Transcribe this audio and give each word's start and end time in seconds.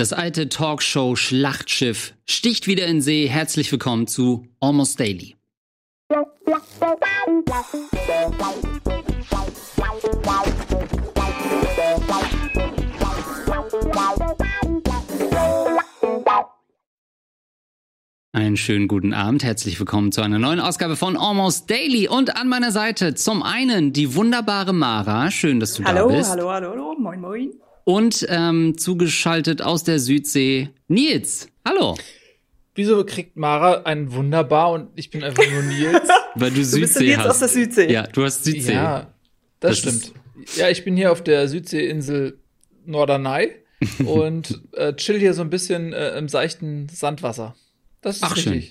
Das 0.00 0.14
alte 0.14 0.48
Talkshow-Schlachtschiff 0.48 2.14
sticht 2.24 2.66
wieder 2.66 2.86
in 2.86 3.02
See. 3.02 3.28
Herzlich 3.28 3.70
willkommen 3.70 4.06
zu 4.06 4.46
Almost 4.58 4.98
Daily. 4.98 5.36
Einen 18.32 18.56
schönen 18.56 18.88
guten 18.88 19.12
Abend, 19.12 19.44
herzlich 19.44 19.78
willkommen 19.78 20.12
zu 20.12 20.22
einer 20.22 20.38
neuen 20.38 20.60
Ausgabe 20.60 20.96
von 20.96 21.18
Almost 21.18 21.68
Daily 21.68 22.08
und 22.08 22.38
an 22.38 22.48
meiner 22.48 22.72
Seite 22.72 23.14
zum 23.16 23.42
einen 23.42 23.92
die 23.92 24.14
wunderbare 24.14 24.72
Mara, 24.72 25.30
schön, 25.30 25.60
dass 25.60 25.74
du 25.74 25.84
hallo, 25.84 26.08
da 26.08 26.16
bist. 26.16 26.30
Hallo, 26.30 26.50
hallo, 26.50 26.70
hallo, 26.70 26.96
moin, 26.98 27.20
moin. 27.20 27.52
Und 27.90 28.24
ähm, 28.28 28.78
zugeschaltet 28.78 29.62
aus 29.62 29.82
der 29.82 29.98
Südsee 29.98 30.68
Nils, 30.86 31.48
hallo. 31.66 31.96
Wieso 32.76 33.04
kriegt 33.04 33.36
Mara 33.36 33.82
einen 33.82 34.12
wunderbar 34.12 34.70
und 34.70 34.90
ich 34.94 35.10
bin 35.10 35.24
einfach 35.24 35.42
nur 35.50 35.62
Nils? 35.62 36.00
Weil 36.36 36.50
du, 36.50 36.56
Du 36.58 36.64
Südsee 36.64 36.80
bist 36.80 36.94
ja 36.96 37.02
Nils 37.02 37.18
hast. 37.18 37.26
aus 37.26 37.38
der 37.40 37.48
Südsee. 37.48 37.92
Ja, 37.92 38.06
du 38.06 38.22
hast 38.22 38.44
Südsee. 38.44 38.74
ja, 38.74 39.12
das, 39.58 39.82
Das 39.82 39.96
stimmt. 39.96 40.12
Ja, 40.54 40.68
ich 40.70 40.84
bin 40.84 40.96
hier 40.96 41.10
auf 41.10 41.24
der 41.24 41.48
Südseeinsel 41.48 42.38
Norderney 42.86 43.56
und 44.06 44.60
äh, 44.74 44.94
chill 44.94 45.18
hier 45.18 45.34
so 45.34 45.42
ein 45.42 45.50
bisschen 45.50 45.92
äh, 45.92 46.16
im 46.16 46.28
seichten 46.28 46.88
Sandwasser. 46.88 47.56
Das 48.02 48.16
ist 48.18 48.22
Ach, 48.22 48.36
schön. 48.36 48.62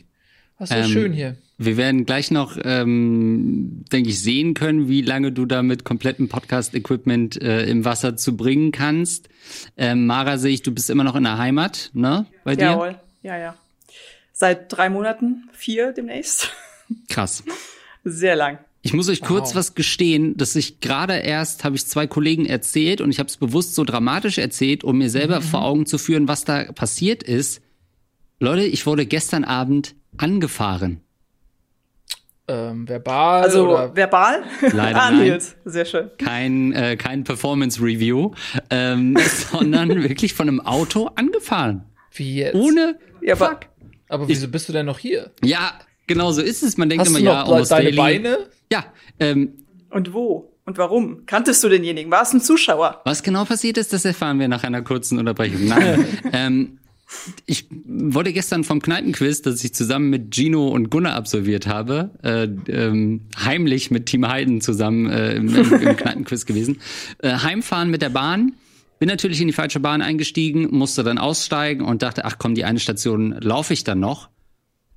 Das 0.59 0.69
ist 0.71 0.75
Ähm, 0.77 0.91
schön 0.91 1.13
hier. 1.13 1.37
Wir 1.57 1.75
werden 1.77 2.05
gleich 2.05 2.31
noch, 2.31 2.57
ähm, 2.63 3.83
denke 3.91 4.09
ich, 4.09 4.19
sehen 4.21 4.53
können, 4.53 4.87
wie 4.87 5.01
lange 5.01 5.31
du 5.31 5.45
da 5.45 5.61
mit 5.63 5.83
komplettem 5.83 6.29
Podcast-Equipment 6.29 7.41
äh, 7.41 7.65
im 7.65 7.83
Wasser 7.85 8.15
zu 8.17 8.37
bringen 8.37 8.71
kannst. 8.71 9.29
Ähm, 9.77 10.05
Mara, 10.05 10.37
sehe 10.37 10.53
ich, 10.53 10.61
du 10.61 10.71
bist 10.73 10.89
immer 10.89 11.03
noch 11.03 11.15
in 11.15 11.23
der 11.23 11.37
Heimat, 11.37 11.91
ne? 11.93 12.25
Bei 12.43 12.55
dir? 12.55 12.65
Jawohl, 12.65 12.95
ja, 13.23 13.37
ja. 13.37 13.55
Seit 14.33 14.71
drei 14.71 14.89
Monaten, 14.89 15.49
vier 15.53 15.91
demnächst. 15.91 16.49
Krass. 17.09 17.43
Sehr 18.05 18.35
lang. 18.37 18.59
Ich 18.81 18.93
muss 18.93 19.09
euch 19.09 19.19
kurz 19.21 19.49
Wow. 19.49 19.55
was 19.55 19.75
gestehen, 19.75 20.37
dass 20.37 20.55
ich 20.55 20.79
gerade 20.79 21.15
erst, 21.17 21.65
habe 21.65 21.75
ich 21.75 21.85
zwei 21.85 22.07
Kollegen 22.07 22.45
erzählt 22.45 23.01
und 23.01 23.11
ich 23.11 23.19
habe 23.19 23.27
es 23.27 23.35
bewusst 23.35 23.75
so 23.75 23.83
dramatisch 23.83 24.37
erzählt, 24.37 24.85
um 24.85 24.97
mir 24.99 25.09
selber 25.09 25.41
vor 25.41 25.63
Augen 25.63 25.85
zu 25.85 25.97
führen, 25.97 26.29
was 26.29 26.45
da 26.45 26.71
passiert 26.71 27.23
ist. 27.23 27.61
Leute, 28.39 28.63
ich 28.63 28.85
wurde 28.85 29.05
gestern 29.05 29.43
Abend 29.43 29.95
angefahren. 30.17 31.01
Ähm, 32.47 32.87
verbal 32.87 33.43
Also 33.43 33.67
oder 33.69 33.95
verbal? 33.95 34.43
Leider 34.73 35.01
ah, 35.03 35.11
nein. 35.11 35.39
Sehr 35.65 35.85
schön. 35.85 36.09
kein, 36.17 36.73
äh, 36.73 36.97
kein 36.97 37.23
Performance-Review, 37.23 38.31
ähm, 38.71 39.15
sondern 39.51 40.01
wirklich 40.03 40.33
von 40.33 40.47
einem 40.47 40.59
Auto 40.59 41.11
angefahren. 41.15 41.83
wie 42.13 42.37
jetzt? 42.37 42.55
Ohne 42.55 42.97
Ja, 43.21 43.35
aber- 43.35 43.49
Fuck. 43.49 43.59
Aber 44.11 44.27
wieso 44.27 44.47
bist 44.47 44.67
du 44.67 44.73
denn 44.73 44.87
noch 44.87 44.97
hier? 44.97 45.29
Ja, 45.43 45.73
genau 46.07 46.31
so 46.31 46.41
ist 46.41 46.63
es. 46.63 46.77
Man 46.77 46.89
denkt 46.89 47.01
Hast 47.01 47.09
immer, 47.09 47.19
du 47.19 47.25
ja, 47.25 47.41
noch 47.43 47.51
almost 47.51 47.71
deine 47.71 47.83
daily. 47.91 47.97
Beine? 47.97 48.37
Ja, 48.71 48.85
ähm, 49.19 49.53
Und 49.91 50.11
wo? 50.13 50.51
Und 50.65 50.79
warum? 50.79 51.27
Kanntest 51.27 51.63
du 51.63 51.69
denjenigen? 51.69 52.11
War 52.11 52.23
es 52.23 52.33
ein 52.33 52.41
Zuschauer? 52.41 53.01
was 53.05 53.21
genau 53.21 53.45
passiert 53.45 53.77
ist, 53.77 53.93
das 53.93 54.05
erfahren 54.05 54.39
wir 54.39 54.47
nach 54.47 54.63
einer 54.63 54.81
kurzen 54.81 55.19
Unterbrechung. 55.19 55.67
Nein, 55.67 56.05
ähm, 56.33 56.79
ich 57.45 57.67
wurde 57.85 58.33
gestern 58.33 58.63
vom 58.63 58.81
Kneipenquiz, 58.81 59.41
das 59.41 59.63
ich 59.63 59.73
zusammen 59.73 60.09
mit 60.09 60.33
Gino 60.33 60.67
und 60.67 60.89
Gunnar 60.89 61.15
absolviert 61.15 61.67
habe, 61.67 62.11
äh, 62.23 62.43
ähm, 62.71 63.21
heimlich 63.37 63.89
mit 63.89 64.05
Team 64.05 64.27
Heiden 64.27 64.61
zusammen 64.61 65.09
äh, 65.09 65.33
im, 65.33 65.53
im, 65.53 65.97
Kneipenquiz 65.97 66.45
gewesen, 66.45 66.81
äh, 67.19 67.31
heimfahren 67.31 67.89
mit 67.89 68.01
der 68.01 68.09
Bahn. 68.09 68.53
Bin 68.99 69.09
natürlich 69.09 69.41
in 69.41 69.47
die 69.47 69.53
falsche 69.53 69.79
Bahn 69.79 70.01
eingestiegen, 70.01 70.67
musste 70.71 71.03
dann 71.03 71.17
aussteigen 71.17 71.83
und 71.83 72.03
dachte, 72.03 72.25
ach 72.25 72.37
komm, 72.37 72.53
die 72.53 72.65
eine 72.65 72.79
Station 72.79 73.31
laufe 73.39 73.73
ich 73.73 73.83
dann 73.83 73.99
noch. 73.99 74.29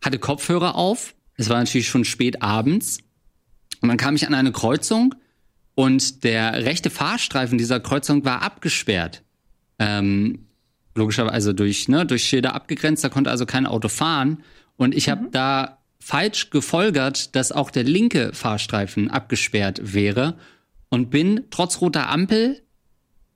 Hatte 0.03 0.19
Kopfhörer 0.19 0.75
auf. 0.75 1.15
Es 1.37 1.49
war 1.49 1.59
natürlich 1.59 1.89
schon 1.89 2.05
spät 2.05 2.43
abends. 2.43 2.99
Und 3.81 3.89
dann 3.89 3.97
kam 3.97 4.17
ich 4.17 4.27
an 4.27 4.35
eine 4.35 4.53
Kreuzung 4.53 5.15
und 5.75 6.25
der 6.25 6.65
rechte 6.65 6.91
Fahrstreifen 6.91 7.59
dieser 7.59 7.81
Kreuzung 7.81 8.25
war 8.25 8.43
abgesperrt. 8.43 9.23
Ähm, 9.79 10.47
logischerweise 10.95 11.35
also 11.35 11.53
durch, 11.53 11.89
ne, 11.89 12.07
durch 12.07 12.25
Schilder 12.25 12.55
abgegrenzt, 12.55 13.05
da 13.05 13.09
konnte 13.09 13.31
also 13.31 13.47
kein 13.47 13.67
Auto 13.67 13.89
fahren. 13.89 14.43
Und 14.77 14.95
ich 14.95 15.09
habe 15.09 15.29
da 15.31 15.79
falsch 15.99 16.51
gefolgert, 16.51 17.35
dass 17.37 17.53
auch 17.53 17.71
der 17.71 17.85
linke 17.85 18.33
Fahrstreifen 18.33 19.11
abgesperrt 19.11 19.95
wäre 19.95 20.37
und 20.89 21.11
bin 21.11 21.45
trotz 21.51 21.81
roter 21.81 22.09
Ampel 22.09 22.61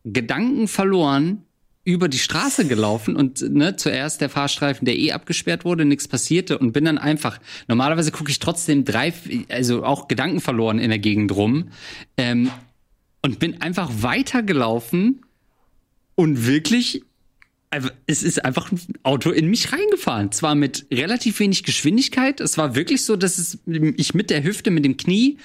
Gedanken 0.04 0.68
verloren 0.68 1.42
über 1.86 2.08
die 2.08 2.18
Straße 2.18 2.66
gelaufen 2.66 3.14
und 3.14 3.40
ne, 3.40 3.76
zuerst 3.76 4.20
der 4.20 4.28
Fahrstreifen, 4.28 4.84
der 4.84 4.96
eh 4.96 5.12
abgesperrt 5.12 5.64
wurde, 5.64 5.84
nichts 5.84 6.08
passierte 6.08 6.58
und 6.58 6.72
bin 6.72 6.84
dann 6.84 6.98
einfach, 6.98 7.38
normalerweise 7.68 8.10
gucke 8.10 8.30
ich 8.30 8.40
trotzdem 8.40 8.84
drei, 8.84 9.12
also 9.48 9.84
auch 9.84 10.08
Gedanken 10.08 10.40
verloren 10.40 10.80
in 10.80 10.90
der 10.90 10.98
Gegend 10.98 11.30
rum 11.30 11.68
ähm, 12.16 12.50
und 13.22 13.38
bin 13.38 13.62
einfach 13.62 13.90
weitergelaufen 14.00 15.22
und 16.16 16.46
wirklich, 16.46 17.04
es 18.06 18.22
ist 18.22 18.44
einfach 18.44 18.70
ein 18.72 18.80
Auto 19.02 19.30
in 19.30 19.48
mich 19.48 19.72
reingefahren. 19.72 20.32
Zwar 20.32 20.54
mit 20.54 20.86
relativ 20.92 21.40
wenig 21.40 21.64
Geschwindigkeit, 21.64 22.40
es 22.40 22.58
war 22.58 22.74
wirklich 22.74 23.04
so, 23.04 23.16
dass 23.16 23.38
es, 23.38 23.58
ich 23.66 24.14
mit 24.14 24.30
der 24.30 24.42
Hüfte, 24.44 24.70
mit 24.70 24.84
dem 24.84 24.96
Knie 24.96 25.38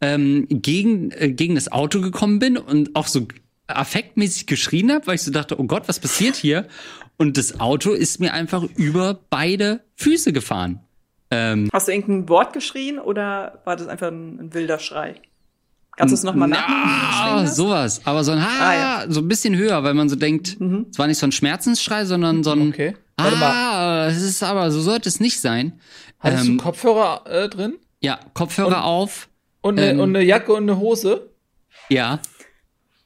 ähm, 0.00 0.46
gegen, 0.48 1.10
äh, 1.12 1.30
gegen 1.30 1.54
das 1.54 1.70
Auto 1.70 2.00
gekommen 2.00 2.38
bin 2.38 2.56
und 2.58 2.94
auch 2.96 3.06
so 3.06 3.26
affektmäßig 3.68 4.46
geschrien 4.46 4.92
habe, 4.92 5.06
weil 5.06 5.14
ich 5.14 5.22
so 5.22 5.30
dachte, 5.30 5.58
oh 5.58 5.64
Gott, 5.64 5.88
was 5.88 6.00
passiert 6.00 6.36
hier? 6.36 6.66
Und 7.16 7.38
das 7.38 7.60
Auto 7.60 7.92
ist 7.92 8.20
mir 8.20 8.34
einfach 8.34 8.64
über 8.76 9.20
beide 9.30 9.80
Füße 9.96 10.32
gefahren. 10.32 10.80
Ähm, 11.30 11.70
Hast 11.72 11.88
du 11.88 11.92
irgendein 11.92 12.28
Wort 12.28 12.52
geschrien 12.52 12.98
oder 12.98 13.62
war 13.64 13.76
das 13.76 13.86
einfach 13.86 14.08
ein, 14.08 14.38
ein 14.38 14.54
wilder 14.54 14.78
Schrei? 14.78 15.14
Kannst 15.96 16.12
du 16.12 16.16
es 16.16 16.22
nochmal 16.24 16.48
nachmachen? 16.48 17.44
Ah, 17.44 17.46
sowas. 17.46 18.00
Aber 18.04 18.24
so 18.24 18.32
ein 18.32 18.42
Ha, 18.42 18.48
Ah, 18.60 18.74
ja. 18.74 19.06
Mhm. 19.06 19.12
so 19.12 19.20
ein 19.20 19.28
bisschen 19.28 19.56
höher, 19.56 19.82
weil 19.84 19.94
man 19.94 20.08
so 20.08 20.16
denkt, 20.16 20.56
es 20.90 20.98
war 20.98 21.06
nicht 21.06 21.18
so 21.18 21.26
ein 21.26 21.32
Schmerzensschrei, 21.32 22.04
sondern 22.06 22.42
so 22.42 22.52
ein 22.52 22.68
Okay. 22.70 22.96
Ah, 23.18 24.06
es 24.08 24.22
ist 24.22 24.42
aber, 24.42 24.70
so 24.70 24.80
sollte 24.80 25.08
es 25.08 25.20
nicht 25.20 25.40
sein. 25.40 25.78
Hattest 26.18 26.46
Ähm, 26.46 26.56
du 26.58 26.64
Kopfhörer 26.64 27.24
äh, 27.26 27.48
drin? 27.48 27.76
Ja, 28.00 28.18
Kopfhörer 28.34 28.84
auf. 28.84 29.28
Und 29.60 29.78
eine, 29.78 29.90
ähm, 29.90 30.00
und 30.00 30.16
eine 30.16 30.24
Jacke 30.24 30.52
und 30.54 30.62
eine 30.64 30.78
Hose? 30.78 31.30
Ja. 31.88 32.20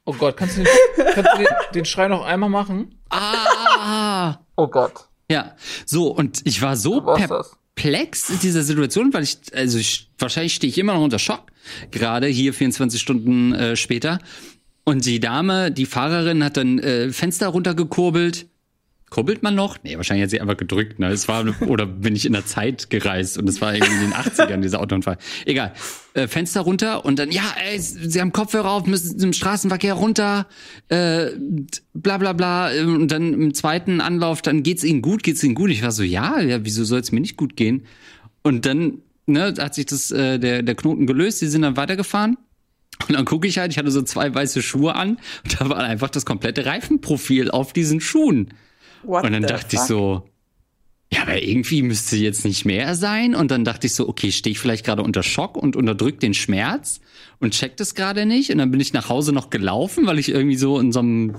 Oh 0.04 0.12
Gott, 0.14 0.36
kannst 0.36 0.56
du 0.56 0.62
den, 0.62 0.72
kannst 1.14 1.30
du 1.34 1.38
den, 1.38 1.46
den 1.74 1.84
Schrei 1.84 2.06
noch 2.08 2.24
einmal 2.24 2.48
machen? 2.48 2.94
Ah. 3.10 4.36
Oh 4.56 4.68
Gott. 4.68 4.92
Ja, 5.30 5.56
so 5.84 6.08
und 6.14 6.40
ich 6.46 6.62
war 6.62 6.76
so 6.76 7.00
perplex 7.00 8.30
in 8.30 8.38
dieser 8.38 8.62
Situation, 8.62 9.12
weil 9.12 9.24
ich 9.24 9.38
also 9.54 9.76
ich, 9.78 10.08
wahrscheinlich 10.18 10.54
stehe 10.54 10.70
ich 10.70 10.78
immer 10.78 10.94
noch 10.94 11.02
unter 11.02 11.18
Schock, 11.18 11.46
gerade 11.90 12.26
hier 12.26 12.52
24 12.52 13.00
Stunden 13.00 13.52
äh, 13.54 13.76
später. 13.76 14.18
Und 14.84 15.04
die 15.04 15.18
Dame, 15.18 15.72
die 15.72 15.86
Fahrerin, 15.86 16.44
hat 16.44 16.56
dann 16.56 16.78
äh, 16.78 17.10
Fenster 17.10 17.48
runtergekurbelt. 17.48 18.46
Kurbelt 19.08 19.42
man 19.42 19.54
noch? 19.54 19.78
Nee, 19.84 19.96
wahrscheinlich 19.96 20.24
hat 20.24 20.30
sie 20.30 20.40
einfach 20.40 20.56
gedrückt. 20.56 20.98
Ne? 20.98 21.08
Es 21.08 21.28
war 21.28 21.44
oder 21.68 21.86
bin 21.86 22.16
ich 22.16 22.26
in 22.26 22.32
der 22.32 22.44
Zeit 22.44 22.90
gereist 22.90 23.38
und 23.38 23.48
es 23.48 23.60
war 23.60 23.74
irgendwie 23.74 23.94
in 23.94 24.10
den 24.10 24.12
80ern 24.12 24.60
dieser 24.60 24.80
Autounfall. 24.80 25.16
Egal. 25.44 25.72
Äh, 26.14 26.26
Fenster 26.26 26.62
runter 26.62 27.04
und 27.04 27.18
dann 27.18 27.30
ja, 27.30 27.42
ey, 27.68 27.78
sie 27.78 28.20
haben 28.20 28.32
Kopfhörer 28.32 28.70
auf, 28.70 28.86
müssen 28.86 29.20
im 29.20 29.32
Straßenverkehr 29.32 29.94
runter. 29.94 30.46
Äh, 30.88 31.30
bla 31.94 32.18
bla 32.18 32.32
bla 32.32 32.70
und 32.80 33.08
dann 33.08 33.32
im 33.32 33.54
zweiten 33.54 34.00
Anlauf, 34.00 34.42
dann 34.42 34.64
geht's 34.64 34.82
ihnen 34.82 35.02
gut, 35.02 35.22
geht's 35.22 35.42
ihnen 35.44 35.54
gut. 35.54 35.70
Ich 35.70 35.82
war 35.82 35.92
so, 35.92 36.02
ja, 36.02 36.40
ja, 36.40 36.64
wieso 36.64 36.84
soll 36.84 37.00
es 37.00 37.12
mir 37.12 37.20
nicht 37.20 37.36
gut 37.36 37.56
gehen? 37.56 37.86
Und 38.42 38.66
dann 38.66 39.02
ne, 39.26 39.54
hat 39.58 39.74
sich 39.74 39.86
das 39.86 40.10
äh, 40.10 40.38
der 40.38 40.62
der 40.62 40.74
Knoten 40.74 41.06
gelöst, 41.06 41.40
die 41.42 41.46
sind 41.46 41.62
dann 41.62 41.76
weitergefahren. 41.76 42.36
Und 43.08 43.14
dann 43.14 43.24
gucke 43.26 43.46
ich 43.46 43.58
halt, 43.58 43.72
ich 43.72 43.78
hatte 43.78 43.90
so 43.90 44.02
zwei 44.02 44.34
weiße 44.34 44.62
Schuhe 44.62 44.94
an 44.94 45.18
und 45.44 45.60
da 45.60 45.68
war 45.68 45.78
einfach 45.78 46.08
das 46.08 46.24
komplette 46.24 46.64
Reifenprofil 46.64 47.50
auf 47.50 47.72
diesen 47.72 48.00
Schuhen. 48.00 48.54
What 49.02 49.24
Und 49.24 49.32
dann 49.32 49.42
dachte 49.42 49.76
ich 49.76 49.80
fuck? 49.80 49.88
so, 49.88 50.30
ja, 51.12 51.22
aber 51.22 51.40
irgendwie 51.40 51.82
müsste 51.82 52.16
jetzt 52.16 52.44
nicht 52.44 52.64
mehr 52.64 52.94
sein. 52.94 53.34
Und 53.34 53.50
dann 53.50 53.64
dachte 53.64 53.86
ich 53.86 53.94
so, 53.94 54.08
okay, 54.08 54.32
stehe 54.32 54.52
ich 54.52 54.58
vielleicht 54.58 54.84
gerade 54.84 55.02
unter 55.02 55.22
Schock 55.22 55.56
und 55.56 55.76
unterdrück 55.76 56.20
den 56.20 56.34
Schmerz 56.34 57.00
und 57.38 57.52
check 57.52 57.76
das 57.76 57.94
gerade 57.94 58.26
nicht. 58.26 58.50
Und 58.50 58.58
dann 58.58 58.70
bin 58.70 58.80
ich 58.80 58.92
nach 58.92 59.08
Hause 59.08 59.32
noch 59.32 59.50
gelaufen, 59.50 60.06
weil 60.06 60.18
ich 60.18 60.30
irgendwie 60.30 60.56
so 60.56 60.80
in 60.80 60.90
so 60.90 61.00
einem 61.00 61.36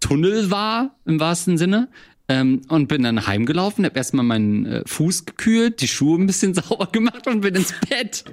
Tunnel 0.00 0.50
war, 0.50 0.96
im 1.06 1.18
wahrsten 1.20 1.56
Sinne. 1.56 1.88
Ähm, 2.26 2.62
und 2.68 2.88
bin 2.88 3.02
dann 3.02 3.26
heimgelaufen, 3.26 3.84
habe 3.84 3.98
erstmal 3.98 4.24
meinen 4.24 4.64
äh, 4.64 4.82
Fuß 4.86 5.26
gekühlt, 5.26 5.82
die 5.82 5.88
Schuhe 5.88 6.18
ein 6.18 6.26
bisschen 6.26 6.54
sauber 6.54 6.86
gemacht 6.90 7.26
und 7.26 7.42
bin 7.42 7.54
ins 7.54 7.74
Bett. 7.90 8.24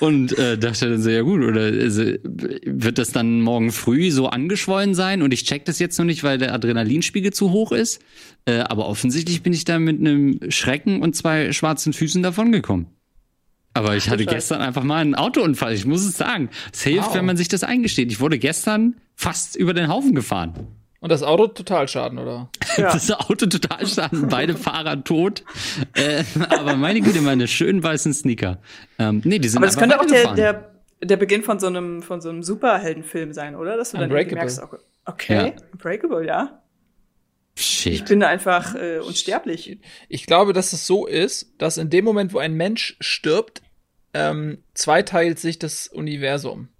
Und 0.00 0.38
äh, 0.38 0.56
dachte 0.56 0.88
dann 0.88 1.02
so, 1.02 1.10
ja 1.10 1.20
gut, 1.20 1.42
oder 1.42 1.64
also, 1.64 2.02
wird 2.22 2.96
das 2.96 3.12
dann 3.12 3.42
morgen 3.42 3.72
früh 3.72 4.10
so 4.10 4.28
angeschwollen 4.28 4.94
sein? 4.94 5.20
Und 5.20 5.34
ich 5.34 5.44
check 5.44 5.66
das 5.66 5.78
jetzt 5.80 5.98
noch 5.98 6.06
nicht, 6.06 6.24
weil 6.24 6.38
der 6.38 6.54
Adrenalinspiegel 6.54 7.34
zu 7.34 7.50
hoch 7.52 7.72
ist. 7.72 8.00
Äh, 8.46 8.60
aber 8.60 8.88
offensichtlich 8.88 9.42
bin 9.42 9.52
ich 9.52 9.64
da 9.64 9.78
mit 9.78 10.00
einem 10.00 10.40
Schrecken 10.50 11.02
und 11.02 11.14
zwei 11.14 11.52
schwarzen 11.52 11.92
Füßen 11.92 12.22
davongekommen. 12.22 12.86
Aber 13.74 13.96
ich 13.96 14.08
hatte 14.08 14.24
gestern 14.24 14.62
einfach 14.62 14.84
mal 14.84 15.02
einen 15.02 15.14
Autounfall, 15.14 15.74
ich 15.74 15.84
muss 15.84 16.04
es 16.06 16.16
sagen. 16.16 16.48
Es 16.72 16.82
hilft, 16.84 17.08
Wow. 17.08 17.14
wenn 17.16 17.26
man 17.26 17.36
sich 17.36 17.48
das 17.48 17.64
eingesteht. 17.64 18.10
Ich 18.12 18.20
wurde 18.20 18.38
gestern 18.38 18.94
fast 19.14 19.56
über 19.56 19.74
den 19.74 19.88
Haufen 19.88 20.14
gefahren. 20.14 20.54
Und 21.04 21.10
das 21.10 21.22
Auto 21.22 21.48
Totalschaden, 21.48 22.18
oder? 22.18 22.48
Ja. 22.78 22.90
Das 22.90 23.10
Auto 23.10 23.44
Totalschaden, 23.46 24.28
beide 24.28 24.56
Fahrer 24.56 25.04
tot. 25.04 25.44
Äh, 25.94 26.24
aber 26.48 26.76
meine 26.76 27.02
Güte, 27.02 27.20
meine 27.20 27.46
schönen 27.46 27.82
weißen 27.82 28.14
Sneaker. 28.14 28.58
Ähm, 28.98 29.20
nee, 29.22 29.38
die 29.38 29.48
sind 29.48 29.58
aber 29.58 29.66
das 29.66 29.76
könnte 29.76 30.00
auch 30.00 30.06
der, 30.06 30.32
der, 30.32 30.72
der 31.02 31.16
Beginn 31.18 31.42
von 31.42 31.60
so 31.60 31.66
einem, 31.66 32.00
von 32.02 32.22
so 32.22 32.30
einem 32.30 32.42
Superheldenfilm 32.42 33.34
sein, 33.34 33.54
oder? 33.54 33.76
Dass 33.76 33.90
du 33.90 33.98
dann 33.98 34.08
merkst, 34.08 34.62
okay, 35.04 35.34
ja. 35.34 35.52
Unbreakable, 35.72 36.26
ja. 36.26 36.62
Shit. 37.54 37.92
Ich 37.92 38.04
bin 38.06 38.22
einfach 38.22 38.74
äh, 38.74 38.98
unsterblich. 38.98 39.78
Ich 40.08 40.24
glaube, 40.24 40.54
dass 40.54 40.72
es 40.72 40.86
so 40.86 41.06
ist, 41.06 41.52
dass 41.58 41.76
in 41.76 41.90
dem 41.90 42.06
Moment, 42.06 42.32
wo 42.32 42.38
ein 42.38 42.54
Mensch 42.54 42.96
stirbt, 42.98 43.62
ähm, 44.14 44.64
zweiteilt 44.72 45.38
sich 45.38 45.58
das 45.58 45.86
Universum. 45.86 46.70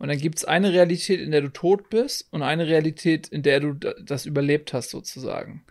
Und 0.00 0.08
dann 0.08 0.16
gibt's 0.16 0.46
eine 0.46 0.72
Realität, 0.72 1.20
in 1.20 1.30
der 1.30 1.42
du 1.42 1.50
tot 1.50 1.90
bist 1.90 2.26
und 2.32 2.42
eine 2.42 2.66
Realität, 2.66 3.28
in 3.28 3.42
der 3.42 3.60
du 3.60 3.74
das 3.74 4.24
überlebt 4.24 4.72
hast, 4.72 4.88
sozusagen. 4.88 5.62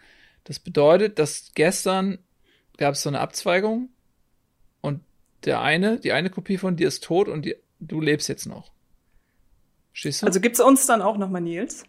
Das 0.44 0.60
bedeutet, 0.60 1.18
dass 1.18 1.52
gestern 1.56 2.20
gab 2.78 2.94
es 2.94 3.02
so 3.02 3.10
eine 3.10 3.22
Abzweigung 3.22 3.90
und 4.82 5.02
der 5.46 5.62
eine, 5.62 6.00
die 6.00 6.12
eine 6.12 6.30
Kopie 6.30 6.60
von 6.60 6.76
dir 6.76 6.88
ist 6.88 7.04
tot 7.04 7.28
und 7.28 7.44
die, 7.44 7.56
du 7.80 8.02
lebst 8.02 8.30
jetzt 8.30 8.46
noch. 8.46 8.72
Stehst 9.94 10.22
du? 10.22 10.28
Also 10.28 10.40
gibt's 10.40 10.60
uns 10.60 10.86
dann 10.86 11.02
auch 11.02 11.18
nochmal, 11.18 11.42
Nils? 11.42 11.84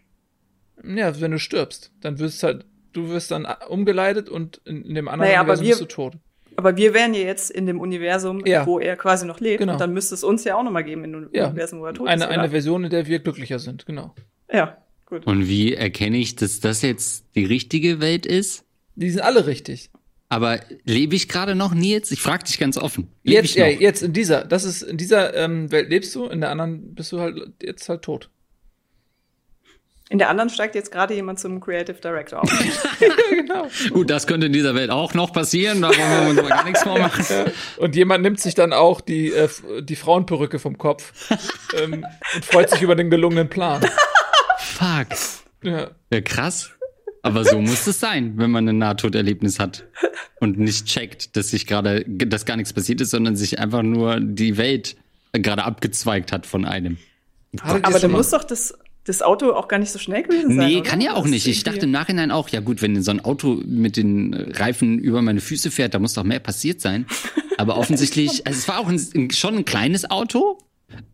Ja, 0.82 1.20
wenn 1.20 1.32
du 1.32 1.38
stirbst, 1.38 1.92
dann 2.00 2.18
wirst 2.20 2.42
halt, 2.42 2.64
du 2.94 3.10
wirst 3.10 3.32
dann 3.32 3.46
umgeleitet 3.68 4.30
und 4.30 4.62
in, 4.64 4.82
in 4.86 4.94
dem 4.94 5.08
anderen 5.08 5.28
naja, 5.28 5.42
Universum 5.42 5.66
bist 5.66 5.80
du 5.82 5.84
tot. 5.84 6.14
Aber 6.60 6.76
wir 6.76 6.92
wären 6.92 7.14
ja 7.14 7.22
jetzt 7.22 7.50
in 7.50 7.64
dem 7.64 7.80
Universum, 7.80 8.44
ja. 8.44 8.66
wo 8.66 8.78
er 8.78 8.94
quasi 8.94 9.24
noch 9.24 9.40
lebt. 9.40 9.60
Genau. 9.60 9.72
Und 9.72 9.80
dann 9.80 9.94
müsste 9.94 10.14
es 10.14 10.22
uns 10.22 10.44
ja 10.44 10.56
auch 10.56 10.62
noch 10.62 10.70
mal 10.70 10.82
geben 10.82 11.04
in 11.04 11.12
dem 11.12 11.30
ja. 11.32 11.46
Universum, 11.46 11.80
wo 11.80 11.86
er 11.86 11.94
tot 11.94 12.06
eine, 12.06 12.24
ist. 12.24 12.30
Eine 12.30 12.42
oder? 12.42 12.50
Version, 12.50 12.84
in 12.84 12.90
der 12.90 13.06
wir 13.06 13.18
glücklicher 13.20 13.58
sind, 13.58 13.86
genau. 13.86 14.14
Ja, 14.52 14.76
gut. 15.06 15.26
Und 15.26 15.48
wie 15.48 15.72
erkenne 15.72 16.18
ich, 16.18 16.36
dass 16.36 16.60
das 16.60 16.82
jetzt 16.82 17.24
die 17.34 17.46
richtige 17.46 18.02
Welt 18.02 18.26
ist? 18.26 18.66
Die 18.94 19.08
sind 19.08 19.22
alle 19.22 19.46
richtig. 19.46 19.88
Aber 20.28 20.60
lebe 20.84 21.16
ich 21.16 21.28
gerade 21.28 21.54
noch, 21.54 21.72
Nils? 21.72 22.10
Ich 22.10 22.20
frage 22.20 22.44
dich 22.44 22.58
ganz 22.58 22.76
offen. 22.76 23.08
Leb 23.24 23.36
jetzt, 23.42 23.54
ja, 23.54 23.66
jetzt 23.66 24.02
in 24.02 24.12
dieser, 24.12 24.44
das 24.44 24.64
ist, 24.64 24.82
in 24.82 24.98
dieser 24.98 25.34
ähm, 25.34 25.72
Welt 25.72 25.88
lebst 25.88 26.14
du, 26.14 26.26
in 26.26 26.42
der 26.42 26.50
anderen 26.50 26.94
bist 26.94 27.10
du 27.12 27.20
halt 27.20 27.54
jetzt 27.62 27.88
halt 27.88 28.02
tot. 28.02 28.28
In 30.10 30.18
der 30.18 30.28
anderen 30.28 30.50
steigt 30.50 30.74
jetzt 30.74 30.90
gerade 30.90 31.14
jemand 31.14 31.38
zum 31.38 31.60
Creative 31.60 32.00
Director 32.00 32.42
auf. 32.42 32.50
genau. 33.30 33.68
Gut, 33.90 34.10
das 34.10 34.26
könnte 34.26 34.48
in 34.48 34.52
dieser 34.52 34.74
Welt 34.74 34.90
auch 34.90 35.14
noch 35.14 35.32
passieren, 35.32 35.82
da 35.82 35.88
wollen 35.88 35.98
wir 35.98 36.30
uns 36.30 36.38
aber 36.40 36.48
gar 36.48 36.64
nichts 36.64 36.82
vormachen. 36.82 37.24
Ja. 37.30 37.44
Und 37.76 37.94
jemand 37.94 38.24
nimmt 38.24 38.40
sich 38.40 38.56
dann 38.56 38.72
auch 38.72 39.00
die, 39.00 39.28
äh, 39.28 39.48
die 39.82 39.94
Frauenperücke 39.94 40.58
vom 40.58 40.78
Kopf 40.78 41.30
ähm, 41.80 42.04
und 42.34 42.44
freut 42.44 42.70
sich 42.70 42.82
über 42.82 42.96
den 42.96 43.08
gelungenen 43.08 43.48
Plan. 43.48 43.82
Fuck. 44.58 45.16
Ja. 45.62 45.90
ja, 46.12 46.20
krass. 46.22 46.70
Aber 47.22 47.44
so 47.44 47.60
muss 47.60 47.86
es 47.86 48.00
sein, 48.00 48.32
wenn 48.36 48.50
man 48.50 48.68
ein 48.68 48.78
Nahtoderlebnis 48.78 49.60
hat 49.60 49.84
und 50.40 50.58
nicht 50.58 50.86
checkt, 50.86 51.36
dass 51.36 51.50
sich 51.50 51.68
gerade, 51.68 52.04
dass 52.08 52.46
gar 52.46 52.56
nichts 52.56 52.72
passiert 52.72 53.00
ist, 53.00 53.10
sondern 53.10 53.36
sich 53.36 53.60
einfach 53.60 53.82
nur 53.82 54.18
die 54.18 54.56
Welt 54.56 54.96
gerade 55.32 55.62
abgezweigt 55.62 56.32
hat 56.32 56.46
von 56.46 56.64
einem. 56.64 56.98
Aber 57.62 58.00
du 58.00 58.08
musst 58.08 58.32
doch 58.32 58.42
das 58.42 58.74
das 59.10 59.22
Auto 59.22 59.52
auch 59.52 59.68
gar 59.68 59.78
nicht 59.78 59.90
so 59.90 59.98
schnell 59.98 60.22
gewesen 60.22 60.56
sein. 60.56 60.68
Nee, 60.68 60.76
oder? 60.78 60.88
kann 60.88 61.00
ja 61.00 61.14
auch 61.14 61.26
nicht. 61.26 61.46
Ich 61.46 61.62
dachte 61.64 61.80
im 61.80 61.90
Nachhinein 61.90 62.30
auch, 62.30 62.48
ja 62.48 62.60
gut, 62.60 62.80
wenn 62.82 63.02
so 63.02 63.10
ein 63.10 63.20
Auto 63.20 63.60
mit 63.66 63.96
den 63.96 64.34
Reifen 64.34 64.98
über 64.98 65.20
meine 65.22 65.40
Füße 65.40 65.70
fährt, 65.70 65.94
da 65.94 65.98
muss 65.98 66.14
doch 66.14 66.24
mehr 66.24 66.40
passiert 66.40 66.80
sein. 66.80 67.06
Aber 67.58 67.76
offensichtlich, 67.78 68.46
also 68.46 68.58
es 68.58 68.68
war 68.68 68.78
auch 68.78 68.88
ein, 68.88 69.30
schon 69.30 69.56
ein 69.56 69.64
kleines 69.64 70.10
Auto. 70.10 70.58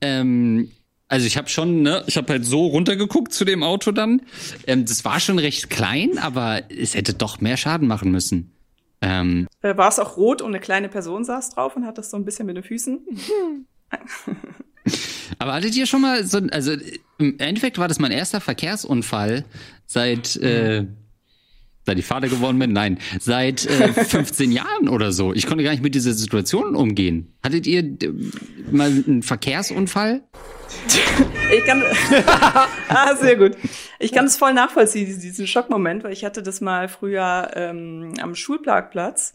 Ähm, 0.01 0.71
also 1.09 1.27
ich 1.27 1.37
habe 1.37 1.49
schon, 1.49 1.83
ne, 1.83 2.03
ich 2.07 2.17
habe 2.17 2.33
halt 2.33 2.45
so 2.45 2.67
runtergeguckt 2.67 3.33
zu 3.33 3.45
dem 3.45 3.63
Auto 3.63 3.93
dann. 3.93 4.23
Ähm, 4.67 4.85
das 4.85 5.05
war 5.05 5.21
schon 5.21 5.39
recht 5.39 5.71
klein, 5.71 6.19
aber 6.19 6.63
es 6.71 6.95
hätte 6.95 7.15
doch 7.15 7.41
mehr 7.41 7.57
Schaden 7.57 7.87
machen 7.87 8.11
müssen. 8.11 8.53
Ähm, 9.01 9.47
äh, 9.63 9.77
war 9.77 9.89
es 9.89 9.99
auch 9.99 10.17
rot 10.17 10.43
und 10.43 10.49
eine 10.49 10.61
kleine 10.61 10.89
Person 10.89 11.25
saß 11.25 11.51
drauf 11.51 11.77
und 11.77 11.87
hat 11.87 11.99
das 11.99 12.11
so 12.11 12.17
ein 12.17 12.25
bisschen 12.25 12.47
mit 12.47 12.57
den 12.57 12.65
Füßen? 12.65 13.01
Aber 15.38 15.55
hattet 15.55 15.77
ihr 15.77 15.87
schon 15.87 16.03
mal 16.03 16.25
so, 16.25 16.38
also 16.50 16.73
im 17.19 17.38
Endeffekt 17.38 17.79
war 17.79 17.88
das 17.88 17.99
mein 17.99 18.12
erster 18.12 18.41
Verkehrsunfall 18.41 19.44
seit, 19.87 20.37
äh, 20.37 20.87
seit 21.85 21.99
ich 21.99 22.05
Vater 22.05 22.29
geworden 22.29 22.59
bin? 22.59 22.73
Nein, 22.73 22.99
seit 23.21 23.67
äh, 23.67 23.93
15 23.93 24.53
Jahren 24.53 24.88
oder 24.88 25.12
so. 25.12 25.33
Ich 25.33 25.47
konnte 25.47 25.65
gar 25.65 25.71
nicht 25.71 25.83
mit 25.83 25.94
dieser 25.94 26.12
Situation 26.12 26.75
umgehen. 26.75 27.33
Hattet 27.43 27.67
ihr 27.67 27.81
äh, 27.81 28.12
mal 28.71 28.91
einen 28.91 29.23
Verkehrsunfall? 29.23 30.23
Ich 31.53 31.65
kann, 31.65 31.83
ah, 32.88 33.15
sehr 33.17 33.37
gut. 33.37 33.56
Ich 33.99 34.12
kann 34.12 34.27
es 34.27 34.37
voll 34.37 34.53
nachvollziehen, 34.53 35.06
diesen 35.06 35.47
Schockmoment, 35.47 36.05
weil 36.05 36.12
ich 36.12 36.25
hatte 36.25 36.43
das 36.43 36.61
mal 36.61 36.88
früher 36.88 37.50
ähm, 37.55 38.15
am 38.21 38.35
Schulparkplatz 38.35 39.35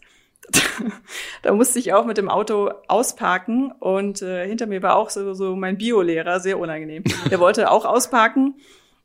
da 1.42 1.52
musste 1.52 1.78
ich 1.78 1.92
auch 1.92 2.04
mit 2.04 2.18
dem 2.18 2.28
Auto 2.28 2.70
ausparken 2.88 3.72
und 3.78 4.22
äh, 4.22 4.46
hinter 4.46 4.66
mir 4.66 4.82
war 4.82 4.96
auch 4.96 5.10
so, 5.10 5.34
so 5.34 5.54
mein 5.56 5.78
Biolehrer, 5.78 6.40
sehr 6.40 6.58
unangenehm. 6.58 7.04
Der 7.30 7.40
wollte 7.40 7.70
auch 7.70 7.84
ausparken 7.84 8.56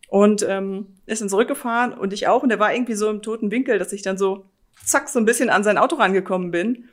und 0.09 0.45
ähm, 0.47 0.97
ist 1.05 1.21
dann 1.21 1.29
zurückgefahren 1.29 1.93
und 1.93 2.13
ich 2.13 2.27
auch 2.27 2.43
und 2.43 2.49
der 2.49 2.59
war 2.59 2.73
irgendwie 2.73 2.95
so 2.95 3.09
im 3.09 3.21
toten 3.21 3.51
Winkel, 3.51 3.79
dass 3.79 3.93
ich 3.93 4.01
dann 4.01 4.17
so 4.17 4.45
zack 4.83 5.09
so 5.09 5.19
ein 5.19 5.25
bisschen 5.25 5.49
an 5.49 5.63
sein 5.63 5.77
Auto 5.77 5.95
rangekommen 5.95 6.51
bin 6.51 6.89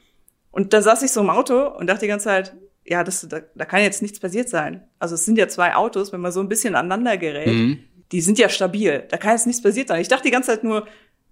und 0.50 0.72
da 0.72 0.82
saß 0.82 1.02
ich 1.02 1.10
so 1.10 1.20
im 1.20 1.30
Auto 1.30 1.66
und 1.68 1.88
dachte 1.88 2.02
die 2.02 2.08
ganze 2.08 2.24
Zeit, 2.24 2.54
ja, 2.84 3.02
das, 3.02 3.26
da, 3.28 3.40
da 3.54 3.64
kann 3.64 3.82
jetzt 3.82 4.02
nichts 4.02 4.20
passiert 4.20 4.48
sein. 4.48 4.86
Also 4.98 5.14
es 5.14 5.24
sind 5.24 5.38
ja 5.38 5.48
zwei 5.48 5.74
Autos, 5.74 6.12
wenn 6.12 6.20
man 6.20 6.32
so 6.32 6.40
ein 6.40 6.48
bisschen 6.48 6.74
aneinander 6.74 7.16
gerät, 7.16 7.48
mhm. 7.48 7.80
die 8.12 8.20
sind 8.20 8.38
ja 8.38 8.48
stabil. 8.48 9.04
Da 9.08 9.16
kann 9.16 9.32
jetzt 9.32 9.46
nichts 9.46 9.62
passiert 9.62 9.88
sein. 9.88 10.00
Ich 10.00 10.08
dachte 10.08 10.24
die 10.24 10.30
ganze 10.30 10.50
Zeit 10.50 10.64
nur, 10.64 10.86